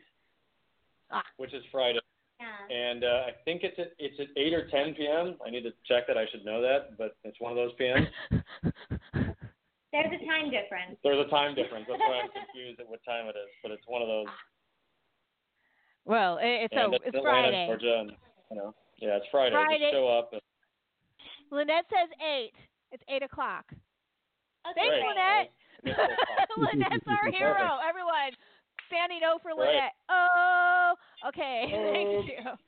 [1.12, 1.24] Ah.
[1.38, 2.00] which is Friday,
[2.40, 2.76] Yeah.
[2.76, 5.36] and uh, I think it's at it's at 8 or 10 p.m.
[5.46, 6.18] I need to check that.
[6.18, 8.08] I should know that, but it's one of those PMs.
[9.94, 11.00] There's a time difference.
[11.04, 11.86] There's a time difference.
[11.90, 14.28] That's why I'm confused at what time it is, but it's one of those.
[16.08, 17.68] Well, it's and so it's it's Atlanta, Friday.
[17.68, 18.12] Georgia, and
[18.52, 19.54] you know, yeah, it's Friday.
[19.56, 19.80] Friday.
[19.80, 20.30] Just show up.
[20.34, 20.42] And,
[21.52, 22.54] Lynette says eight.
[22.92, 23.66] It's eight o'clock.
[24.72, 25.08] Okay, Thanks, Right.
[25.14, 25.52] Lynette.
[25.84, 25.96] It's.
[26.58, 27.78] Lynette's our hero.
[27.88, 28.34] Everyone,
[28.88, 29.68] standing O for Right.
[29.68, 29.96] Lynette.
[30.10, 30.94] Oh,
[31.28, 31.72] okay.
[31.72, 31.92] Oh.
[31.94, 32.67] Thank you.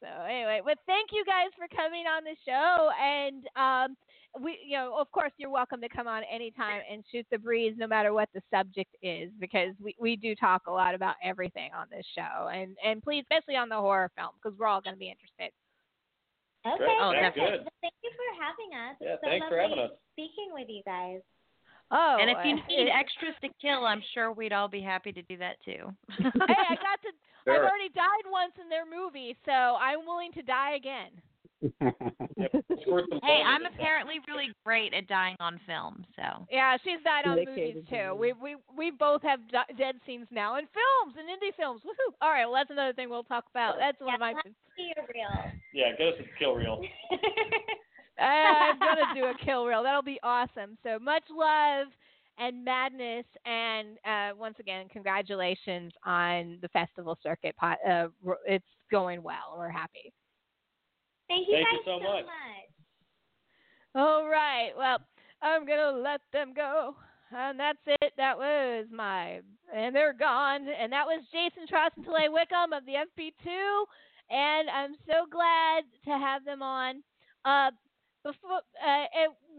[0.00, 3.96] So anyway, but thank you guys for coming on the show, and um,
[4.38, 7.74] we, you know, of course, you're welcome to come on anytime and shoot the breeze,
[7.78, 11.70] no matter what the subject is, because we, we do talk a lot about everything
[11.76, 14.94] on this show, and and please, especially on the horror film, because we're all going
[14.94, 15.52] to be interested.
[16.66, 16.76] Okay.
[16.76, 16.98] Great.
[17.00, 17.36] Oh, perfect.
[17.36, 17.60] good.
[17.62, 18.96] Well, Thank you for having us.
[19.00, 19.90] Yeah, It's so thanks for having us.
[20.12, 21.20] Speaking with you guys.
[21.92, 25.12] Oh, and if you uh, need extras to kill, I'm sure we'd all be happy
[25.12, 25.94] to do that too.
[26.18, 27.10] hey, I got to.
[27.48, 31.10] I've already died once in their movie, so I'm willing to die again.
[32.36, 36.44] Yep, it's worth some hey, I'm apparently really great at dying on film, so.
[36.50, 37.96] Yeah, she's died on Dedicated movies too.
[37.96, 38.14] you.
[38.14, 41.80] We we we both have d- dead scenes now in films and indie films.
[41.84, 42.12] Woohoo!
[42.20, 43.76] All right, well that's another thing we'll talk about.
[43.78, 44.32] That's one of my.
[44.32, 45.52] Yeah, See you real.
[45.72, 46.82] Yeah, get us a kill reel.
[48.18, 49.82] I'm gonna do a kill reel.
[49.82, 50.76] That'll be awesome.
[50.82, 51.88] So much love
[52.38, 57.54] and madness, and uh, once again, congratulations on the festival circuit.
[57.58, 58.08] Po- uh,
[58.46, 59.56] it's going well.
[59.56, 60.12] We're happy.
[61.28, 62.24] Thank you Thank guys you so much.
[63.94, 64.70] All right.
[64.76, 64.98] Well,
[65.42, 66.94] I'm gonna let them go,
[67.32, 68.12] and that's it.
[68.16, 69.40] That was my,
[69.74, 70.66] and they're gone.
[70.68, 73.84] And that was Jason Trost and Tallay Wickham of the FP2,
[74.30, 77.02] and I'm so glad to have them on.
[77.44, 77.70] Uh,
[78.26, 79.04] before uh,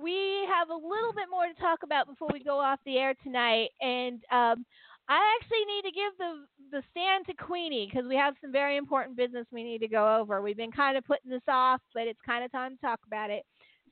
[0.01, 3.13] we have a little bit more to talk about before we go off the air
[3.23, 4.65] tonight, and um,
[5.07, 8.75] I actually need to give the the stand to Queenie because we have some very
[8.75, 10.41] important business we need to go over.
[10.41, 13.29] We've been kind of putting this off, but it's kind of time to talk about
[13.29, 13.43] it.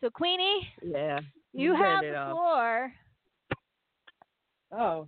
[0.01, 1.21] So Queenie, Yeah.
[1.53, 2.93] you turn have the floor.
[4.71, 5.07] Oh.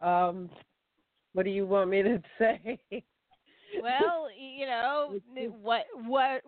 [0.00, 0.50] Um.
[1.34, 2.80] What do you want me to say?
[3.82, 5.20] Well, you know
[5.60, 6.42] what what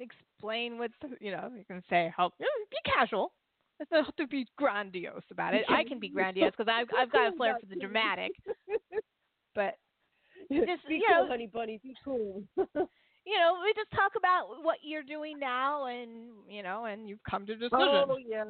[0.00, 3.32] explain what the- you know you can say help you know, be casual.
[3.78, 5.64] It doesn't have to be grandiose about it.
[5.68, 8.32] I can be grandiose because I've I've got a flair for the dramatic.
[9.54, 9.76] But
[10.52, 11.80] Just, be you cool, know- honey bunny.
[11.82, 12.42] Be cool.
[12.56, 16.10] you know, we just talk about what you're doing now, and
[16.48, 17.72] you know, and you've come to a decision.
[17.78, 18.44] Oh yeah.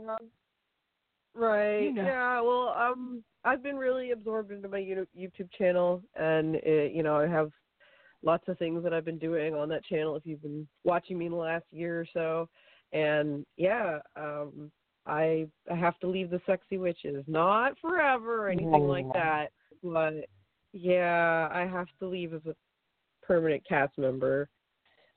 [1.34, 1.80] Right.
[1.82, 2.02] You know.
[2.04, 2.40] Yeah.
[2.40, 7.26] Well, um, I've been really absorbed into my YouTube channel, and it, you know, I
[7.26, 7.50] have
[8.26, 10.16] lots of things that I've been doing on that channel.
[10.16, 12.48] If you've been watching me in the last year or so,
[12.92, 14.70] and yeah, um,
[15.06, 20.26] I I have to leave the sexy witches, not forever or anything like that, but
[20.72, 22.54] yeah, I have to leave as a
[23.22, 24.48] permanent cast member.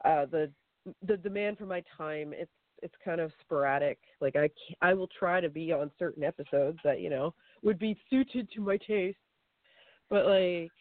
[0.05, 0.51] Uh, the
[1.05, 3.97] the demand for my time it's it's kind of sporadic.
[4.21, 4.49] Like I
[4.81, 7.33] I will try to be on certain episodes that you know
[7.63, 9.17] would be suited to my taste,
[10.09, 10.71] but like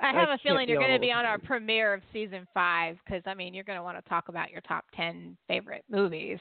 [0.00, 2.96] I I have a feeling you're going to be on our premiere of season five
[3.04, 6.38] because I mean you're going to want to talk about your top ten favorite movies,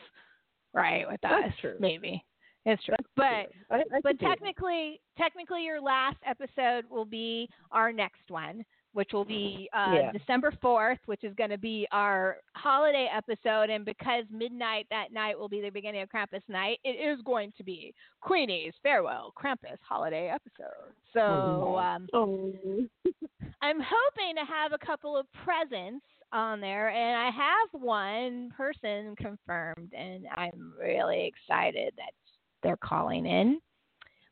[0.74, 1.08] right?
[1.10, 1.76] With That's us, true.
[1.80, 2.24] maybe
[2.66, 2.96] it's true.
[2.98, 3.84] That's but true.
[3.94, 4.30] I, I but could do that.
[4.40, 8.64] technically, technically, your last episode will be our next one.
[8.94, 10.12] Which will be uh, Yeah.
[10.12, 13.70] December 4th, which is going to be our holiday episode.
[13.70, 17.54] And because midnight that night will be the beginning of Krampus night, it is going
[17.58, 20.94] to be Queenie's Farewell Krampus holiday episode.
[21.14, 22.54] So um, Oh.
[23.62, 29.16] I'm hoping to have a couple of presents on there, and I have one person
[29.18, 32.12] confirmed, and I'm really excited that
[32.64, 33.60] they're calling in.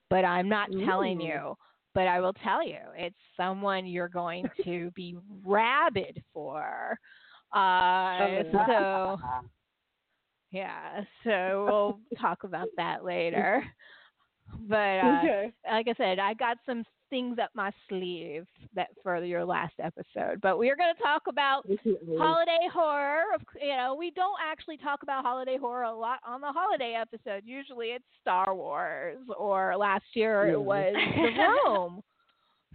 [0.10, 1.26] But I'm not telling Ooh.
[1.26, 1.58] you.
[1.94, 7.00] But I will tell you, it's someone you're going to be rabid for.
[7.54, 9.18] Uh, so
[10.52, 13.64] yeah, so we'll talk about that later.
[14.62, 15.52] But uh, okay.
[15.70, 20.40] like I said, I got some things up my sleeve that for your last episode.
[20.42, 21.66] But we are going to talk about
[22.18, 23.24] holiday horror.
[23.36, 26.96] Of You know, we don't actually talk about holiday horror a lot on the holiday
[27.00, 27.44] episode.
[27.46, 30.66] Usually it's Star Wars, or last year it mm-hmm.
[30.66, 32.02] was The Room.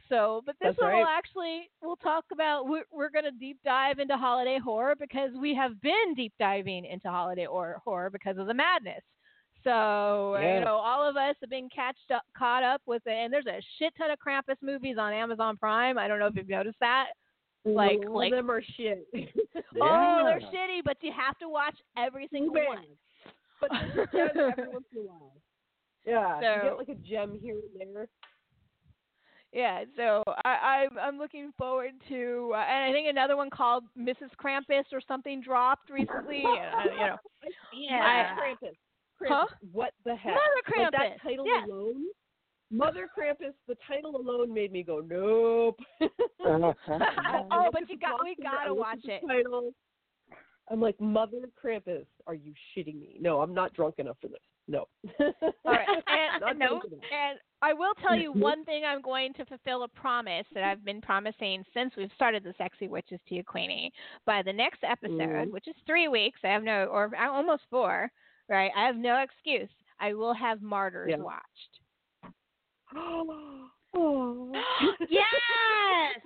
[0.08, 0.98] So, but this That's one right.
[0.98, 2.68] will actually we'll talk about.
[2.68, 6.84] We're, we're going to deep dive into holiday horror because we have been deep diving
[6.84, 9.00] into holiday or, horror because of the madness.
[9.64, 10.58] So Yeah.
[10.58, 13.46] you know, all of us have been catched up, caught up with it, and there's
[13.46, 15.98] a shit ton of Krampus movies on Amazon Prime.
[15.98, 17.06] I don't know if you've noticed that.
[17.64, 19.06] Like, all like, of them are shit.
[19.14, 22.66] oh, they're shitty, but you have to watch every single bad.
[22.66, 22.84] one.
[23.60, 23.70] but
[24.12, 25.32] they're just every once in a while.
[26.04, 28.08] Yeah, you get like a gem here and there.
[29.52, 33.84] Yeah, so I, I I'm looking forward to, uh, and I think another one called
[33.96, 34.30] Mrs.
[34.42, 36.42] Krampus or something dropped recently.
[36.44, 37.16] uh, you know,
[37.72, 38.34] Yeah.
[38.34, 38.74] Krampus.
[39.22, 39.28] Krampus.
[39.28, 39.46] Huh?
[39.72, 40.34] What the heck?
[40.34, 41.64] Mother Like that title yeah.
[41.66, 42.04] alone.
[42.70, 43.52] Mother Krampus.
[43.68, 45.78] The title alone made me go nope.
[46.44, 49.22] oh, but you got we gotta watch it.
[49.26, 49.72] Title.
[50.70, 52.06] I'm like Mother Krampus.
[52.26, 53.18] Are you shitting me?
[53.20, 54.38] No, I'm not drunk enough for this.
[54.68, 54.86] No.
[55.20, 55.32] All
[55.66, 58.84] right, and no, and I will tell you one thing.
[58.86, 62.88] I'm going to fulfill a promise that I've been promising since we've started the Sexy
[62.88, 63.92] Witches to you, Queenie.
[64.24, 65.50] By the next episode, Mhm.
[65.50, 68.10] which is three weeks, I have no, or almost four,
[68.48, 68.70] right?
[68.76, 69.70] I have no excuse.
[70.00, 71.22] I will have Martyrs Yeah.
[71.22, 72.32] watched.
[72.96, 73.68] oh.
[75.08, 76.20] yes.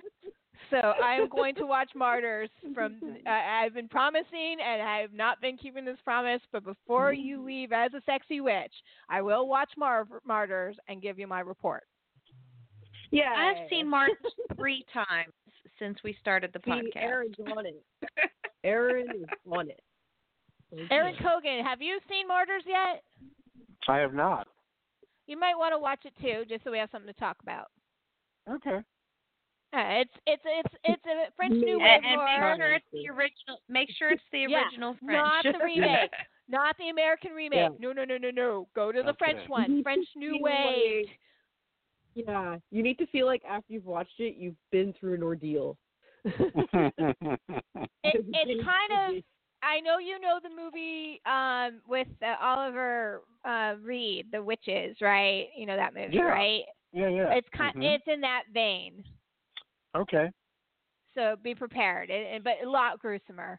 [0.69, 2.99] So I am going to watch Martyrs from.
[3.25, 6.41] Uh, I've been promising, and I have not been keeping this promise.
[6.51, 8.73] But before you leave as a sexy witch,
[9.09, 11.83] I will watch Mar- Martyrs and give you my report.
[13.11, 13.33] Yeah.
[13.37, 14.15] I've seen Martin
[14.55, 15.33] three times
[15.79, 17.03] since we started the See, podcast.
[17.03, 17.83] Erin's on it.
[18.63, 19.79] Aaron is on it.
[20.91, 23.03] Aaron Cogan, have you seen Martyrs yet?
[23.87, 24.47] I have not.
[25.27, 27.67] You might want to watch it too, just so we have something to talk about.
[28.49, 28.79] Okay.
[29.73, 32.55] Uh, it's it's it's it's a French New Wave and horror.
[32.57, 33.61] make sure it's the original.
[33.67, 36.11] Make sure it's the original Yeah, original not the remake,
[36.47, 37.59] not the American remake.
[37.59, 37.69] Yeah.
[37.79, 38.67] No, no, no, no, no.
[38.75, 41.07] Go to the French one, French New Wave.
[42.15, 45.77] Yeah, you need to feel like after you've watched it, you've been through an ordeal.
[46.23, 46.93] It,
[48.03, 49.23] it's kind of.
[49.67, 55.47] I know you know the movie um, with uh, Oliver uh, Reed, The Witches, right?
[55.57, 56.23] You know that movie, Yeah.
[56.23, 56.63] right?
[56.93, 57.33] yeah, yeah.
[57.33, 57.75] It's kind.
[57.75, 57.95] Mhm.
[57.95, 59.03] It's in that vein.
[59.95, 60.31] okay.
[61.15, 63.57] So be prepared, it, it- but a lot gruesomer,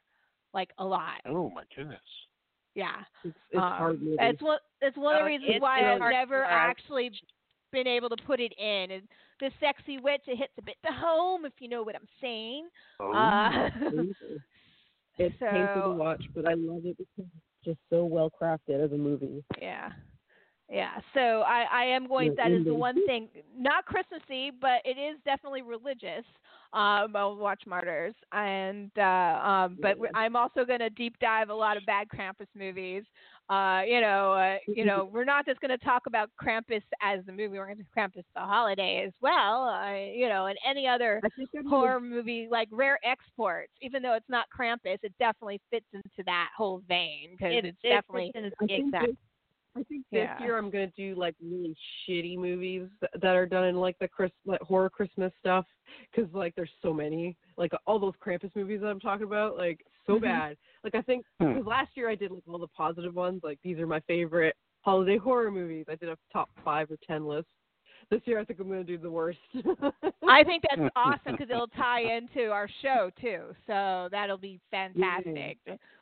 [0.54, 1.20] like a lot.
[1.26, 2.00] Oh my goodness.
[2.74, 3.02] Yeah.
[3.24, 4.16] It's, it's Um, hard movie.
[4.20, 4.58] It's one.
[4.80, 7.10] It's one of Oh, the reasons it's why I've never actually
[7.72, 8.92] been able to put it in.
[8.92, 9.02] And
[9.40, 12.68] the sexy witch, it hits a bit to home, if you know what I'm saying.
[13.00, 13.12] Oh.
[13.12, 13.70] Uh,
[15.18, 18.92] It's painful to watch, but I love it because it's just so well crafted as
[18.92, 19.44] a movie.
[19.60, 19.90] yeah.
[20.70, 22.34] Yeah, so I, I am going.
[22.36, 26.26] That is the one thing, not Christmassy, but it is definitely religious.
[26.74, 31.54] Um, I'll watch Martyrs, and uh, um, but I'm also going to deep dive a
[31.54, 33.04] lot of bad Krampus movies.
[33.48, 37.24] Uh, you know, uh, you know, we're not just going to talk about Krampus as
[37.24, 37.56] the movie.
[37.58, 39.64] We're going to Krampus the holiday as well.
[39.64, 41.20] Uh, you know, and any other
[41.68, 46.50] horror movie like Rare Exports, even though it's not Krampus, it definitely fits into that
[46.56, 48.32] whole vein because It- it's it definitely
[48.86, 49.16] exactly.
[49.78, 50.42] I think this Yeah.
[50.42, 51.76] year I'm gonna do like really
[52.08, 52.88] shitty movies
[53.20, 55.66] that, are done in like the Chris like horror Christmas stuff
[56.10, 59.84] because like there's so many like all those Krampus movies that I'm talking about like
[60.06, 60.22] so Mhm.
[60.22, 60.56] bad.
[60.82, 63.78] Like I think because last year I did like all the positive ones like these
[63.78, 65.86] are my favorite holiday horror movies.
[65.88, 67.48] I did a top five or ten list.
[68.10, 69.38] This year I think I'm gonna do the worst.
[70.28, 73.54] I think that's awesome because it'll tie into our show too.
[73.66, 75.58] So that'll be fantastic.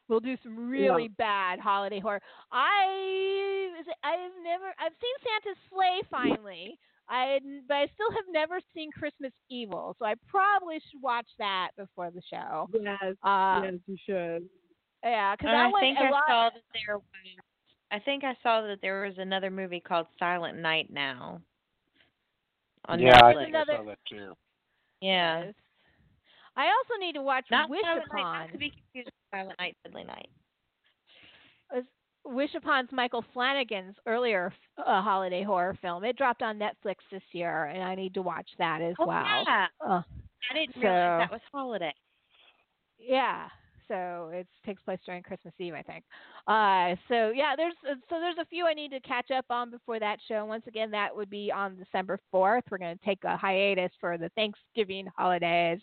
[0.09, 2.21] We'll do some really bad holiday horror.
[2.53, 3.71] I
[4.05, 6.79] I've never I've seen Santa's Slay finally.
[7.09, 7.39] I
[7.69, 12.11] but I still have never seen Christmas Evil, so I probably should watch that before
[12.11, 12.69] the show.
[12.73, 14.49] yes, Uh, yes, you should.
[15.05, 16.23] Yeah, because I I think a I lot.
[16.29, 17.05] saw that there was.
[17.93, 21.41] I think I saw that there was another movie called Silent Night now.
[22.89, 23.37] On yeah, I Netflix.
[23.39, 24.33] think another- I saw that too.
[25.01, 25.45] Yeah.
[25.45, 25.55] Yes.
[26.57, 28.23] I also need to watch Not Wish Silent Upon.
[28.23, 30.29] Night, not to be confused with Silent Night, Deadly Night.
[32.25, 36.03] Wish Upon's Michael Flanagan's earlier uh, holiday horror film.
[36.03, 39.45] It dropped on Netflix this year, and I need to watch that as Oh, well.
[39.47, 39.67] yeah.
[39.81, 40.03] Uh,
[40.51, 41.95] I didn't So- realize that was holiday.
[42.99, 43.49] yeah,
[43.89, 46.05] so it takes place during Christmas Eve, I think.
[46.47, 49.71] Uh, so yeah, there's uh, so there's a few I need to catch up on
[49.71, 50.45] before that show.
[50.45, 52.63] Once again, that would be on December 4th.
[52.71, 55.81] We're going to take a hiatus for the Thanksgiving holidays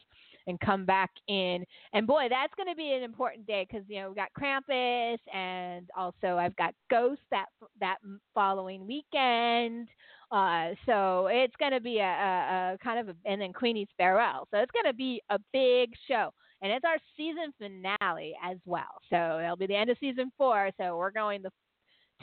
[0.47, 1.65] and come back in.
[1.93, 5.17] And boy, that's going to be an important day because you know we got Krampus,
[5.33, 7.45] and also I've got Ghost that
[7.79, 7.97] that
[8.33, 9.89] following weekend.
[10.31, 13.87] Uh, so it's going to be a, a, a kind of a, and then Queenie's
[13.97, 14.47] farewell.
[14.49, 16.33] So it's going to be a big show,
[16.63, 19.01] and it's our season finale as well.
[19.09, 20.71] So it'll be the end of season four.
[20.79, 21.51] So we're going the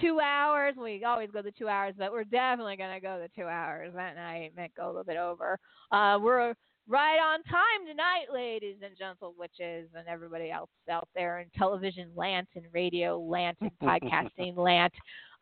[0.01, 0.75] two hours.
[0.77, 3.93] We always go the two hours, but we're definitely going to go the two hours
[3.95, 4.53] that night.
[4.57, 5.59] Might go a little bit over.
[5.93, 6.55] Uh, we're
[6.89, 12.11] right on time tonight, ladies and gentle witches, and everybody else out there in television
[12.17, 14.93] land and radio land and podcasting land.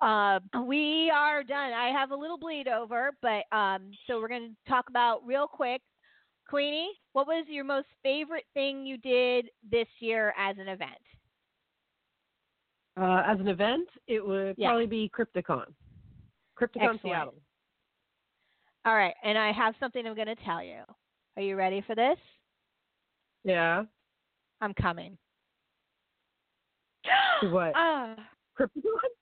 [0.01, 1.73] Uh, we are done.
[1.73, 5.47] I have a little bleed over, but um, so we're going to talk about real
[5.47, 5.83] quick.
[6.49, 10.91] Queenie, what was your most favorite thing you did this year as an event?
[12.99, 14.69] Uh, as an event, it would Yeah.
[14.70, 15.75] probably be Crypticon.
[16.59, 17.03] Crypticon Excellent.
[17.03, 17.35] Seattle.
[18.85, 20.83] All right, and I have something I'm going to tell you.
[21.37, 22.19] Are you ready for this?
[23.45, 23.85] Yeah.
[24.61, 25.19] I'm coming.
[27.43, 27.73] What?
[27.77, 28.16] Ah,
[28.59, 29.12] Crypticon?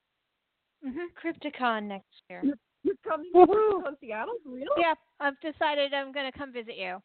[0.83, 2.41] hmm Crypticon next year.
[2.45, 4.37] You're, you're coming to Crypticon Seattle?
[4.43, 4.69] For real?
[4.79, 7.03] Yeah, I've decided I'm going to come visit you.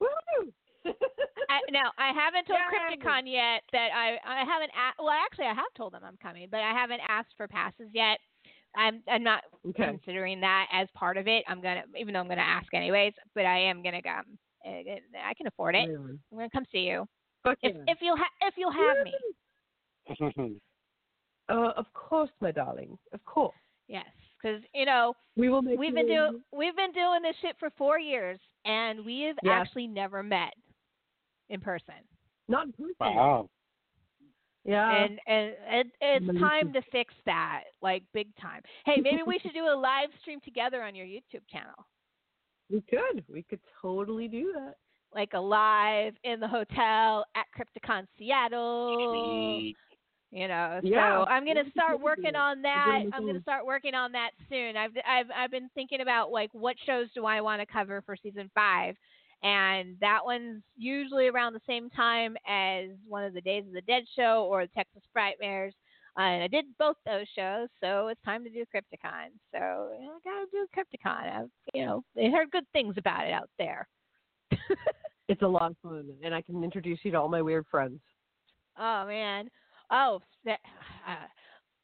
[0.00, 0.06] Yeah.
[0.06, 0.52] Woo!
[1.50, 2.96] I, now I haven't told Yay.
[2.96, 6.48] Crypticon yet that I I haven't a- well actually I have told them I'm coming,
[6.50, 8.18] but I haven't asked for passes yet.
[8.76, 9.86] I'm I'm not okay.
[9.86, 11.44] considering that as part of it.
[11.48, 14.38] I'm gonna even though I'm gonna ask anyways, but I am gonna come.
[14.64, 15.88] I can afford it.
[15.88, 16.18] On.
[16.30, 17.06] I'm gonna come see you
[17.42, 20.60] Fuck if if you'll ha- if you'll have me.
[21.48, 22.96] Uh, of course, my darling.
[23.12, 23.56] Of course.
[23.88, 24.06] Yes,
[24.40, 27.70] because you know We will make we've been doing we've been doing this shit for
[27.76, 29.52] four years, and we have Yeah.
[29.52, 30.54] actually never met
[31.48, 31.94] in person.
[32.48, 32.94] Not in person.
[32.98, 33.48] wow.
[34.64, 34.90] Yeah.
[35.04, 36.40] and and it, it's Amazing.
[36.48, 38.62] time to fix that, like big time.
[38.84, 41.86] Hey, maybe we should do a live stream together on your YouTube channel,
[42.70, 43.24] we could.
[43.28, 44.74] We could totally do that.
[45.14, 48.96] like a live in the hotel at Crypticon Seattle.
[49.58, 49.76] Sweet.
[50.32, 53.02] You know, Yeah, so I'm gonna start working on that.
[53.12, 54.76] I'm gonna start working on that soon.
[54.76, 58.16] I've I've I've been thinking about like what shows do I want to cover for
[58.16, 58.94] season five,
[59.42, 63.80] and that one's usually around the same time as one of the Days of the
[63.82, 65.72] Dead show or the Texas Frightmares.
[66.16, 69.30] Uh, and I did both those shows, so it's time to do Crypticon.
[69.52, 71.40] So you know, I gotta do Crypticon.
[71.40, 73.88] I've, you know, they heard good things about it out there.
[75.30, 78.00] It's a lot of fun, and I can introduce you to all my weird friends.
[78.76, 79.48] Oh man.
[79.90, 80.60] Oh, that,
[81.08, 81.26] uh,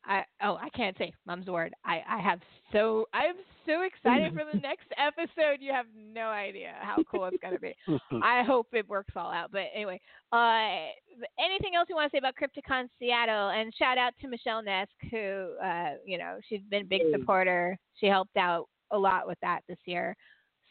[0.07, 1.75] I oh I can't say mom's word.
[1.85, 2.41] I I have
[2.73, 3.35] so I'm
[3.67, 5.61] so excited for the next episode.
[5.61, 7.75] You have no idea how cool it's gonna be.
[8.23, 9.51] I hope it works all out.
[9.51, 10.01] But anyway,
[10.33, 10.91] uh,
[11.39, 13.51] anything else you want to say about Crypticon Seattle?
[13.51, 17.77] And shout out to Michelle Nesk, who uh, you know she's been a big supporter.
[17.95, 20.17] She helped out a lot with that this year.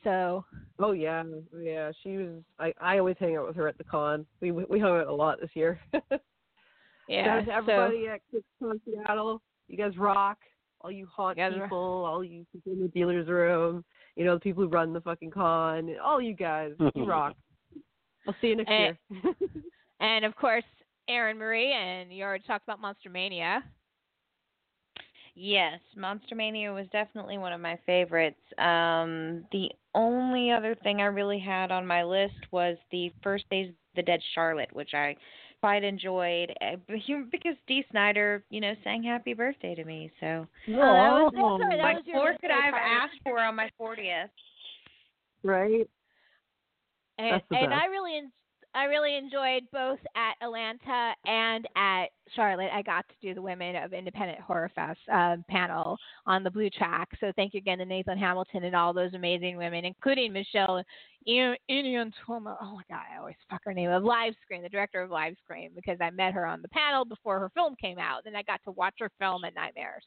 [0.04, 0.46] So
[0.80, 1.24] Oh yeah,
[1.60, 1.92] yeah.
[2.04, 2.44] She was.
[2.60, 4.26] I I always hang out with her at the con.
[4.42, 5.80] We we hung out a lot this year.
[7.08, 8.22] yeah, Shout out to so everybody at
[8.62, 9.42] Con Seattle.
[9.68, 10.38] You guys rock.
[10.82, 11.64] All you haunt You guys rock.
[11.70, 13.84] people, all you people in the dealer's room,
[14.16, 17.36] you know, the people who run the fucking con, all you guys, you rock.
[18.28, 19.34] I'll see you next And- year.
[20.00, 20.64] and of course
[21.08, 23.64] Erin Marie, and you already talked about Monster Mania.
[25.38, 28.40] Yes, Monster Mania was definitely one of my favorites.
[28.58, 33.70] Um, the only other thing I really had on my list was the first Days
[33.70, 35.16] of the Dead Charlotte, which I
[35.66, 36.76] quite enjoyed uh,
[37.32, 40.12] because Dee Snider, you know, sang Happy Birthday to me.
[40.20, 43.40] So Oh, that was, that's that what was your more could I have asked for
[43.40, 44.30] on my 40th?
[45.42, 45.90] right?
[47.18, 47.74] And, and.
[47.74, 48.32] I really, en-
[48.76, 52.72] I really enjoyed both at Atlanta and at Charlotte.
[52.74, 56.70] I got to do the Women of Independent Horror Fest uh, panel on the blue
[56.70, 57.08] track.
[57.22, 60.84] So thank you again to Nathan Hamilton and all those amazing women, including Michelle
[61.26, 62.58] Inian Toma.
[62.62, 65.36] Oh my God, I always fuck her name of Live Screen, the director of Live
[65.42, 68.26] Screen, because I met her on the panel before her film came out.
[68.26, 70.04] Then I got to watch her film at Nightmares.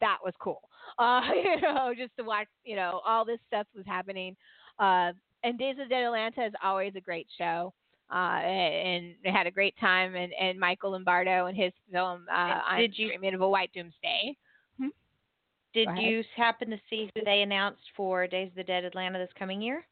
[0.00, 0.60] That was cool.
[0.98, 4.36] Uh, you know, just to watch, you know, all this stuff was happening.
[4.78, 5.12] Uh,
[5.44, 7.72] and Days of Dead Atlanta is always a great show.
[8.12, 12.60] Uh, and they had a great time, and, and Michael Lombardo and his film uh,
[12.70, 14.36] And did on you- Dreaming of a White Doomsday.
[15.72, 19.28] Did you happen to see who they announced for Days of the Dead Atlanta this
[19.38, 19.86] coming year?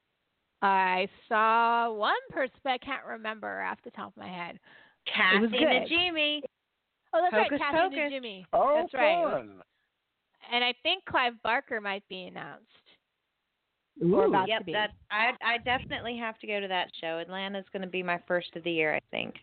[0.61, 4.59] I saw one person, but I can't remember off the top of my head.
[5.07, 5.61] Kathy was good.
[5.61, 6.41] Najimy.
[7.15, 7.99] Oh, that's Hocus right, Kathy Pocus.
[8.03, 8.47] and Jimmy.
[8.53, 9.23] Oh, that's right.
[9.23, 9.51] fun.
[10.53, 12.65] And I think Clive Barker might be announced.
[14.01, 14.29] Or Ooh.
[14.29, 14.73] about to Yep, be.
[14.73, 17.19] that I I definitely have to go to that show.
[17.19, 19.35] Atlanta's going to be my first of the year, I think.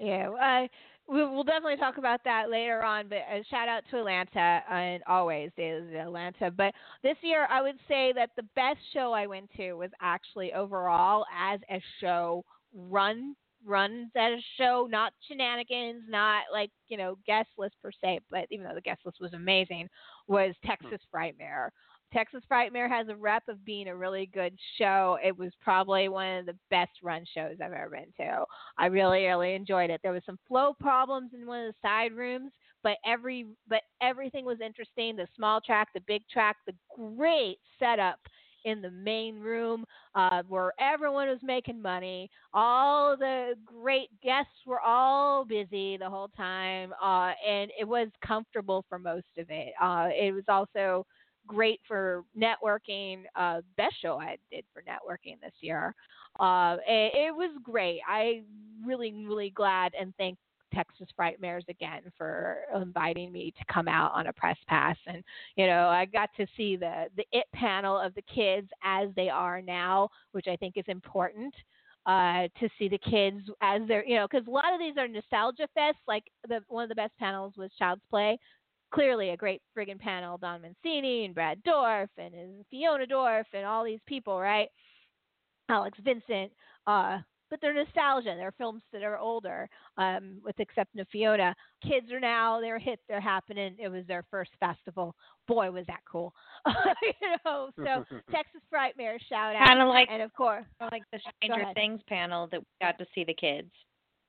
[0.00, 0.66] Yeah, uh,
[1.06, 3.08] we, we'll definitely talk about that later on.
[3.08, 6.50] But a shout out to Atlanta and always is Atlanta.
[6.50, 10.52] But this year, I would say that the best show I went to was actually
[10.52, 12.44] overall as a show
[12.74, 13.36] run
[13.66, 18.20] runs as a show, not shenanigans, not like you know guest list per se.
[18.30, 19.88] But even though the guest list was amazing,
[20.26, 21.70] was Texas Frightmare.
[22.14, 25.18] Texas Frightmare has a rep of being a really good show.
[25.22, 28.44] It was probably one of the best run shows I've ever been to.
[28.78, 30.00] I really, really enjoyed it.
[30.02, 32.52] There was some flow problems in one of the side rooms,
[32.84, 35.16] but every but everything was interesting.
[35.16, 38.20] The small track, the big track, the great setup
[38.64, 39.84] in the main room
[40.14, 42.30] uh, where everyone was making money.
[42.54, 48.84] All the great guests were all busy the whole time, uh, and it was comfortable
[48.88, 49.74] for most of it.
[49.82, 51.04] Uh, it was also
[51.46, 53.22] great for networking.
[53.36, 55.94] Uh, best show I did for networking this year.
[56.40, 58.00] Uh, it, it was great.
[58.08, 58.42] I
[58.84, 60.36] really, really glad and thank
[60.74, 64.96] Texas Frightmares again for inviting me to come out on a press pass.
[65.06, 65.22] And
[65.56, 69.28] you know, I got to see the the it panel of the kids as they
[69.28, 71.54] are now, which I think is important.
[72.06, 75.08] Uh, to see the kids as they're, you know, because a lot of these are
[75.08, 75.94] nostalgia fests.
[76.06, 78.38] Like the one of the best panels was Child's Play,
[78.94, 80.38] clearly a great friggin' panel.
[80.38, 84.68] Don Mancini and Brad Dourif and, and Fiona Dourif and all these people, right?
[85.68, 86.52] Alex Vincent.
[86.86, 87.18] Uh,
[87.50, 88.34] but they're nostalgia.
[88.36, 91.54] They're films that are older, um, with the exception of Fiona.
[91.86, 92.98] Kids are now they're hip.
[93.08, 93.76] They're happening.
[93.78, 95.14] It was their first festival.
[95.46, 96.32] Boy, was that cool!
[96.66, 97.70] you know.
[97.76, 99.66] So Texas Frightmare shout out.
[99.66, 101.72] Kind of like and of course, like the Stranger.
[101.74, 103.70] Things panel that we got to see the kids.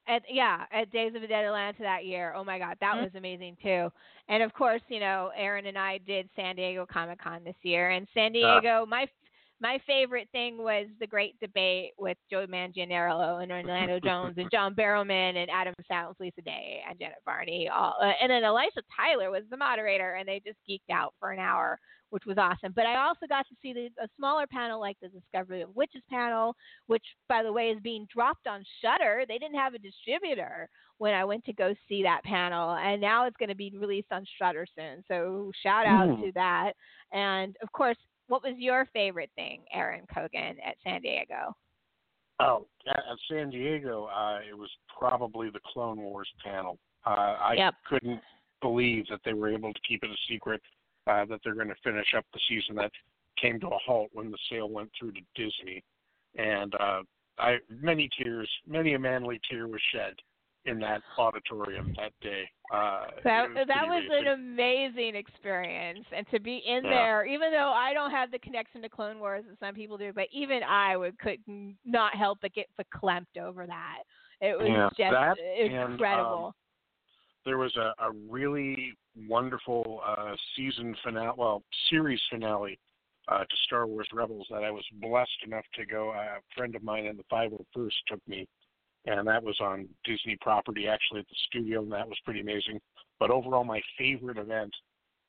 [0.07, 2.34] At yeah at Days of the Dead Atlanta that year.
[2.36, 3.03] Oh my God, that Mhm.
[3.06, 3.91] was amazing too.
[4.27, 7.90] And of course, you know, Aaron and I did San Diego Comic Con this year,
[7.91, 9.07] and San Diego, my
[9.61, 14.76] my favorite thing was the great debate with Joe Manganiello and Orlando Jones and John
[14.76, 19.32] Barrowman and Adam Sounds, Lisa Day and Janet Varney, all, uh, and then Aisha Tyler
[19.32, 21.80] was the moderator, and they just geeked out for an hour,
[22.16, 22.72] which was awesome.
[22.74, 26.02] But I also got to see the, a smaller panel like the Discovery of Witches
[26.10, 26.56] panel,
[26.88, 29.26] which by the way is being dropped on Shudder.
[29.28, 33.26] They didn't have a distributor when I went to go see that panel, and now
[33.26, 35.04] it's going to be released on Shudder soon.
[35.10, 36.22] So shout out Mm.
[36.22, 36.72] to that.
[37.12, 37.98] And of course,
[38.28, 41.54] what was your favorite thing, Aaron Kogan, at San Diego?
[42.40, 46.80] Oh, at, at San Diego, uh, it was probably the Clone Wars panel.
[47.06, 47.74] Uh, I Yep.
[47.90, 48.22] couldn't
[48.62, 50.62] believe that they were able to keep it a secret
[51.07, 52.91] uh, that they're going to finish up the season that
[53.40, 55.84] came to a halt when the sale went through to Disney,
[56.38, 57.02] and uh,
[57.38, 60.14] I many tears, many a manly tear was shed
[60.65, 62.49] in that auditorium that day.
[62.73, 65.15] Uh, That was that was an amazing.
[65.15, 66.90] experience, and to be in Yeah.
[66.90, 70.11] there, even though I don't have the connection to Clone Wars that some people do,
[70.14, 71.40] but even I would could
[71.86, 74.03] not help but get verklempt over that.
[74.41, 76.56] It was Yeah, just that um, incredible.
[77.46, 78.94] There was a, a really
[79.28, 82.78] wonderful uh, season finale, well, series finale
[83.28, 86.10] uh, to Star Wars Rebels that I was blessed enough to go.
[86.10, 88.48] Uh, a friend of mine in the 501st took me,
[89.06, 92.80] and that was on Disney property, actually at the studio, and that was pretty amazing.
[93.20, 94.74] But overall, my favorite event,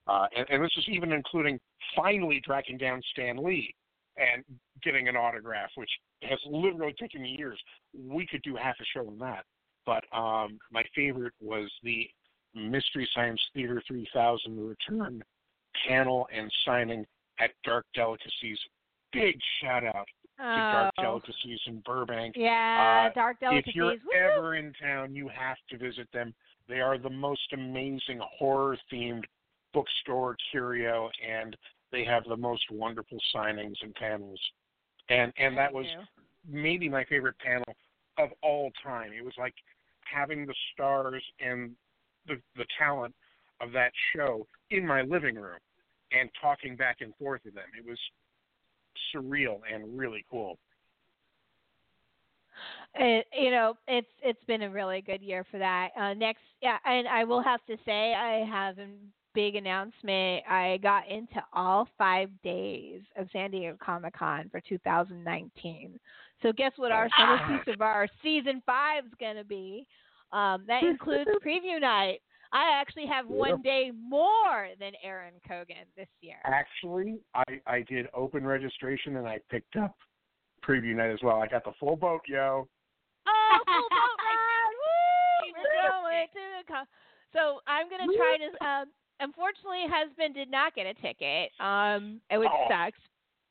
[0.07, 1.59] uh, and, and this is even including
[1.95, 3.75] finally tracking down Stan Lee
[4.17, 4.43] and
[4.83, 5.91] getting an autograph, which
[6.23, 7.61] has literally taken me years.
[7.95, 9.45] We could do half a show on that
[9.87, 12.09] but um, my favorite was the
[12.55, 15.23] Mystery Science Theater 3000 return
[15.89, 17.07] panel and signing
[17.39, 18.59] at Dark Delicacies.
[19.13, 20.07] Big shout out
[20.39, 22.35] to Dark oh, Delicacies in Burbank.
[22.37, 23.69] yeah, uh, Dark Delicacies.
[23.69, 24.37] If you're woo!
[24.37, 26.35] ever in town, you have to visit them.
[26.69, 29.25] They are the most amazing horror themed
[29.73, 31.57] bookstore curio, and
[31.93, 34.41] they have the most wonderful signings and panels.
[35.09, 35.87] And and that was
[36.49, 37.75] maybe my favorite panel
[38.19, 39.13] of all time.
[39.13, 39.55] It was like
[40.13, 41.73] having the stars and
[42.27, 43.15] the the talent
[43.61, 45.59] of that show in my living room
[46.13, 47.65] and talking back and forth with them.
[47.77, 47.99] It was
[49.15, 50.59] surreal and really cool.
[52.95, 55.91] It, you know, it's it's been a really good year for that.
[55.99, 58.87] Uh, next, yeah, and I will have to say I have a
[59.37, 60.43] big announcement.
[60.49, 66.01] I got into all five days of San Diego Comic Con for 2019.
[66.43, 69.87] So guess what our centerpiece of our season five is going to be?
[70.33, 72.21] Um, that includes preview night.
[72.53, 76.37] I actually have one day more than Aaron Kogan this year.
[76.45, 79.95] Actually, I I did open registration and I picked up
[80.67, 81.43] preview night as well.
[81.43, 82.67] I got the full boat, yo.
[83.27, 84.73] Oh, full boat ride!
[84.81, 85.53] Woo!
[85.59, 86.87] We're going to the con-
[87.33, 88.65] So I'm gonna try to.
[88.65, 88.87] Um,
[89.21, 92.69] unfortunately, husband did not get a ticket, um, which Oh.
[92.69, 92.99] sucks.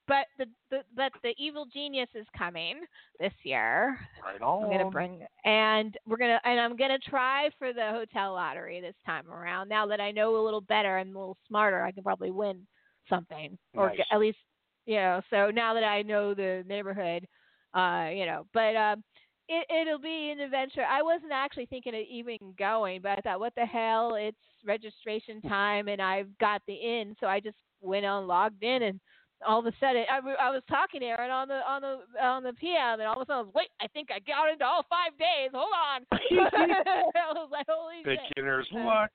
[0.08, 2.86] But the, the but the evil genius is coming
[3.20, 3.98] this year.
[4.24, 4.64] Right on.
[4.64, 8.94] I'm gonna bring and we're gonna and I'm gonna try for the hotel lottery this
[9.04, 9.68] time around.
[9.68, 12.68] Now that I know a little better and a little smarter, I can probably win
[13.10, 13.98] something or Nice.
[13.98, 14.38] get, at least
[14.86, 15.22] you know.
[15.32, 17.28] So now that I know the neighborhood,
[17.74, 19.04] uh, you know, but um,
[19.48, 20.84] it it'll be an adventure.
[20.90, 24.16] I wasn't actually thinking of even going, but I thought, what the hell?
[24.16, 28.84] It's registration time, and I've got the in, so I just went on, logged in,
[28.84, 29.00] and
[29.46, 32.54] all of a sudden, I was talking to Aaron on the on the on the
[32.54, 34.86] PM, and all of a sudden, I was, wait, I think I got into all
[34.90, 35.52] five days.
[35.54, 36.06] Hold on.
[36.12, 38.20] I was like, holy shit.
[38.36, 39.12] Beginner's Uh, luck.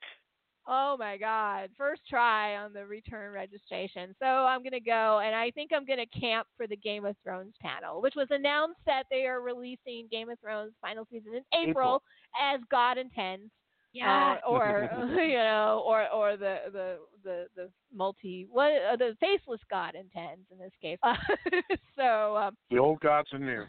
[0.67, 1.69] Oh my God!
[1.77, 4.15] First try on the return registration.
[4.19, 7.53] So I'm gonna go, and I think I'm gonna camp for the Game of Thrones
[7.61, 11.69] panel, which was announced that they are releasing Game of Thrones final season in April,
[11.71, 12.03] April.
[12.39, 13.51] as God intends.
[13.93, 14.37] Yeah.
[14.45, 19.61] Uh, or you know, or or the the the the multi what uh, the faceless
[19.69, 20.99] God intends in this case.
[21.95, 23.63] so um, The old gods are new.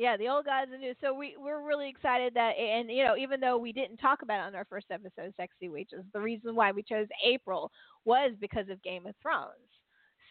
[0.00, 0.94] Yeah, the old gods and new.
[1.02, 4.38] So we we're really excited that, and you know, even though we didn't talk about
[4.40, 7.70] it on our first episode, Sexy Witches, the reason why we chose April
[8.06, 9.52] was because of Game of Thrones.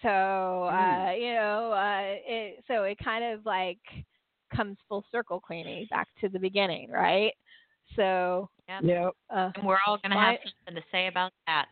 [0.01, 3.77] So uh, you know, uh, it, so it kind of like
[4.55, 7.33] comes full circle, Queenie, back to the beginning, right?
[7.95, 8.83] So Yep.
[8.83, 9.11] Yep.
[9.29, 11.65] uh, And we're all going to have something to say about that.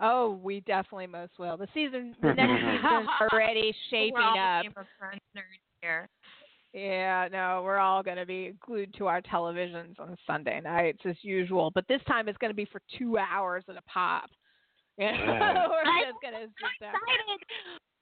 [0.00, 1.56] oh, we definitely most will.
[1.56, 4.62] The season, the next season's already shaping we're all up.
[4.62, 6.08] Game of Thrones nerds here.
[6.72, 11.16] Yeah, no, we're all going to be glued to our televisions on Sunday nights as
[11.22, 14.30] usual, but this time it's going to be for two hours at a pop.
[14.98, 15.68] Yeah, Yeah.
[15.68, 16.90] we're I'm just going to sit there.
[16.90, 17.40] Excited.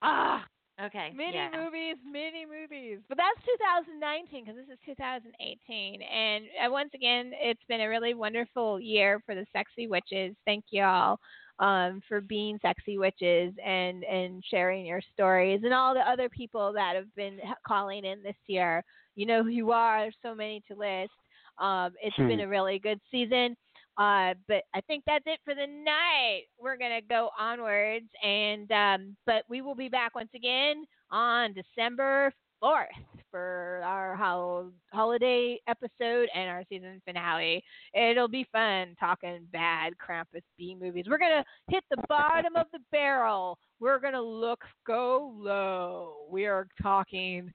[0.03, 0.45] Ah,
[0.85, 1.13] Okay.
[1.15, 1.51] mini yeah.
[1.51, 2.99] movies, mini movies.
[3.09, 8.15] But that's 2019 because this is 2018, and uh, once again, it's been a really
[8.15, 10.35] wonderful year for the sexy witches.
[10.45, 11.21] Thank you all
[11.59, 16.73] um, for being sexy witches and and sharing your stories, and all the other people
[16.73, 18.83] that have been calling in this year.
[19.17, 20.01] You know who you are.
[20.03, 21.13] There's so many to list.
[21.59, 22.27] Um, it's Hmm.
[22.27, 23.57] been a really good season.
[23.99, 26.43] Uh, but I think that's it for the night.
[26.59, 32.33] We're gonna go onwards, and um, but we will be back once again on December
[32.61, 32.89] fourth
[33.31, 37.63] for our hol- holiday episode and our season finale.
[37.95, 41.07] It'll be fun talking bad Krampus B movies.
[41.09, 43.59] We're gonna hit the bottom of the barrel.
[43.81, 46.27] We're gonna look go low.
[46.31, 47.53] We are talking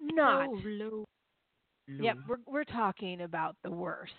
[0.00, 1.04] not low.
[2.02, 4.12] Yep, we're we're talking about the worst,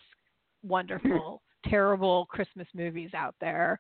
[0.63, 3.79] wonderful, terrible Christmas movies out there.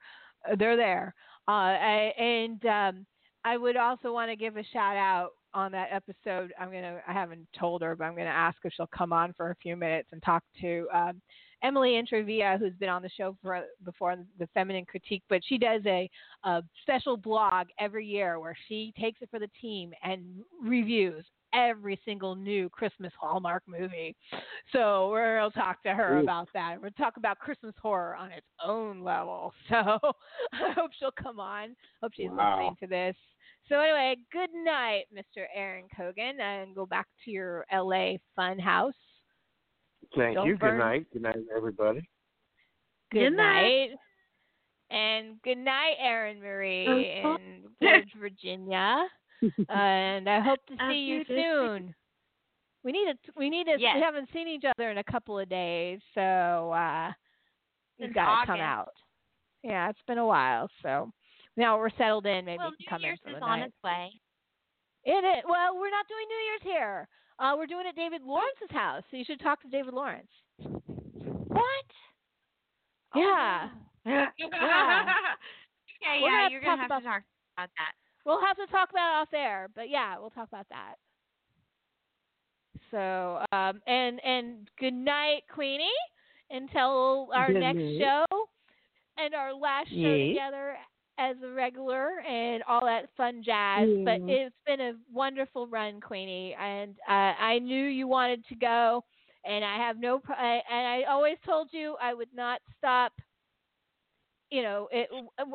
[0.57, 1.13] They're there,
[1.47, 3.05] uh, I, and um,
[3.43, 6.53] I would also want to give a shout out on that episode.
[6.59, 9.49] I'm gonna I haven't told her, but I'm gonna ask if she'll come on for
[9.49, 11.21] a few minutes and talk to um,
[11.63, 15.57] Emily Intravia, who's been on the show for before on the Feminine Critique, but she
[15.57, 16.09] does a,
[16.43, 20.23] a special blog every year where she takes it for the team and
[20.61, 24.15] reviews every single new Christmas Hallmark movie.
[24.73, 26.23] So we'll talk to her Ooh.
[26.23, 26.81] about that.
[26.81, 29.53] We'll talk about Christmas horror on its own level.
[29.69, 31.75] So I hope she'll come on.
[32.03, 32.57] Hope she's Wow.
[32.59, 33.15] listening to this.
[33.67, 35.45] So anyway, good night, Mr.
[35.53, 38.93] Aaron Cogan, and go back to your LA fun house.
[40.15, 40.57] Thank Don't you.
[40.57, 41.05] burn- Good night.
[41.13, 42.07] Good night, everybody.
[43.11, 43.89] Good, Good night.
[43.89, 43.89] night.
[44.91, 47.37] And good night, Erin Marie Uh-huh.
[47.39, 49.07] in Village, Virginia.
[49.69, 51.93] and I hope to I'll see you soon.
[52.83, 53.31] We need to.
[53.35, 53.77] We need to.
[53.79, 53.95] Yes.
[53.95, 57.11] We haven't seen each other in a couple of days, so uh,
[57.97, 58.91] you've got to come out.
[59.63, 61.11] Yeah, it's been a while, so
[61.57, 62.45] now we're settled in.
[62.45, 63.67] Maybe well, you can New come Year's in for is the on night.
[63.67, 64.11] its way.
[65.05, 65.43] It is.
[65.47, 67.07] Well, we're not doing New Year's here.
[67.37, 70.27] Uh, we're doing it at David Lawrence's house, so you should talk to David Lawrence.
[70.57, 71.85] What?
[73.15, 73.69] Yeah.
[74.05, 74.25] yeah.
[76.01, 76.11] Yeah.
[76.11, 76.49] yeah, We're gonna yeah.
[76.49, 77.23] You're gonna have about- to talk
[77.57, 77.93] about that.
[78.25, 80.95] We'll have to talk about it off air, but yeah, we'll talk about that.
[82.91, 85.87] So, um, and and good night, Queenie,
[86.49, 87.99] until our Good next night.
[88.01, 88.25] show
[89.17, 90.35] and our last show Yes.
[90.35, 90.77] together
[91.17, 93.89] as a regular and all that fun jazz.
[94.03, 99.03] But it's been a wonderful run, Queenie, and uh, I knew you wanted to go,
[99.45, 100.19] and I have no.
[100.19, 103.13] Pro- I, and I always told you I would not stop
[104.51, 105.09] you know, it.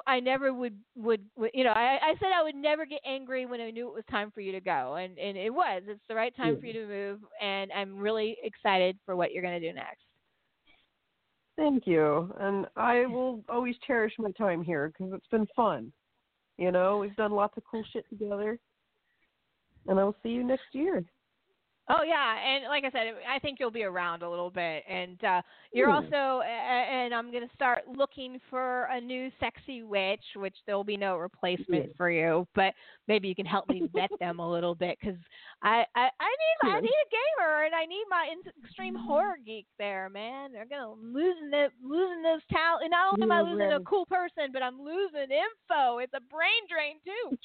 [0.07, 3.47] I never would, would, would you know, I, I said I would never get angry
[3.47, 5.83] when I knew it was time for you to go, and and it was.
[5.87, 9.43] It's the right time for you to move, and I'm really excited for what you're
[9.43, 10.03] going to do next.
[11.61, 15.93] Thank you, and I will always cherish my time here because it's been fun.
[16.57, 18.59] You know, we've done lots of cool shit together,
[19.87, 21.05] and I will see you next year.
[21.93, 25.23] Oh yeah, and like I said, I think you'll be around a little bit, and
[25.25, 25.43] uh,
[25.73, 30.85] you're also, and I'm gonna start looking for a new sexy witch, which there will
[30.85, 31.93] be no replacement Yeah.
[31.97, 32.75] for you, but
[33.09, 35.19] maybe you can help me vet them a little bit because
[35.63, 38.29] I, I I need I need a gamer and I need my
[38.63, 40.53] extreme horror geek there, man.
[40.53, 42.85] They're gonna losing the losing those talent.
[42.85, 45.99] And not only am I losing a cool person, but I'm losing info.
[45.99, 47.37] It's a brain drain too.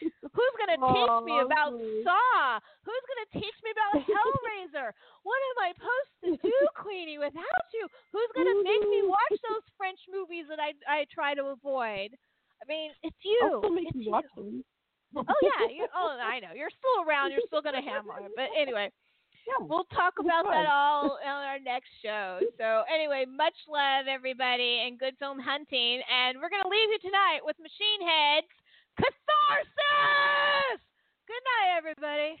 [0.34, 1.78] Who's gonna teach me about.
[2.02, 2.58] Saw?
[2.82, 4.90] Who's gonna teach me about Hellraiser?
[5.22, 7.88] what am I supposed to do, Queenie, without you?
[8.12, 12.16] Who's gonna make me watch those French movies that I I try to avoid?
[12.60, 13.40] I mean, it's you.
[13.44, 14.64] I'll still make it's you watch them.
[15.16, 16.52] Oh yeah, you, oh I know.
[16.54, 17.30] You're still around.
[17.32, 18.32] You're still gonna hammer it.
[18.34, 18.90] But anyway,
[19.46, 19.60] Yeah.
[19.60, 22.40] we'll talk about that all on our next show.
[22.58, 26.00] So anyway, much love everybody and good film hunting.
[26.08, 28.48] And we're gonna leave you tonight with Machine Head's
[28.96, 30.80] Catharsis.
[31.28, 32.40] Good night, everybody.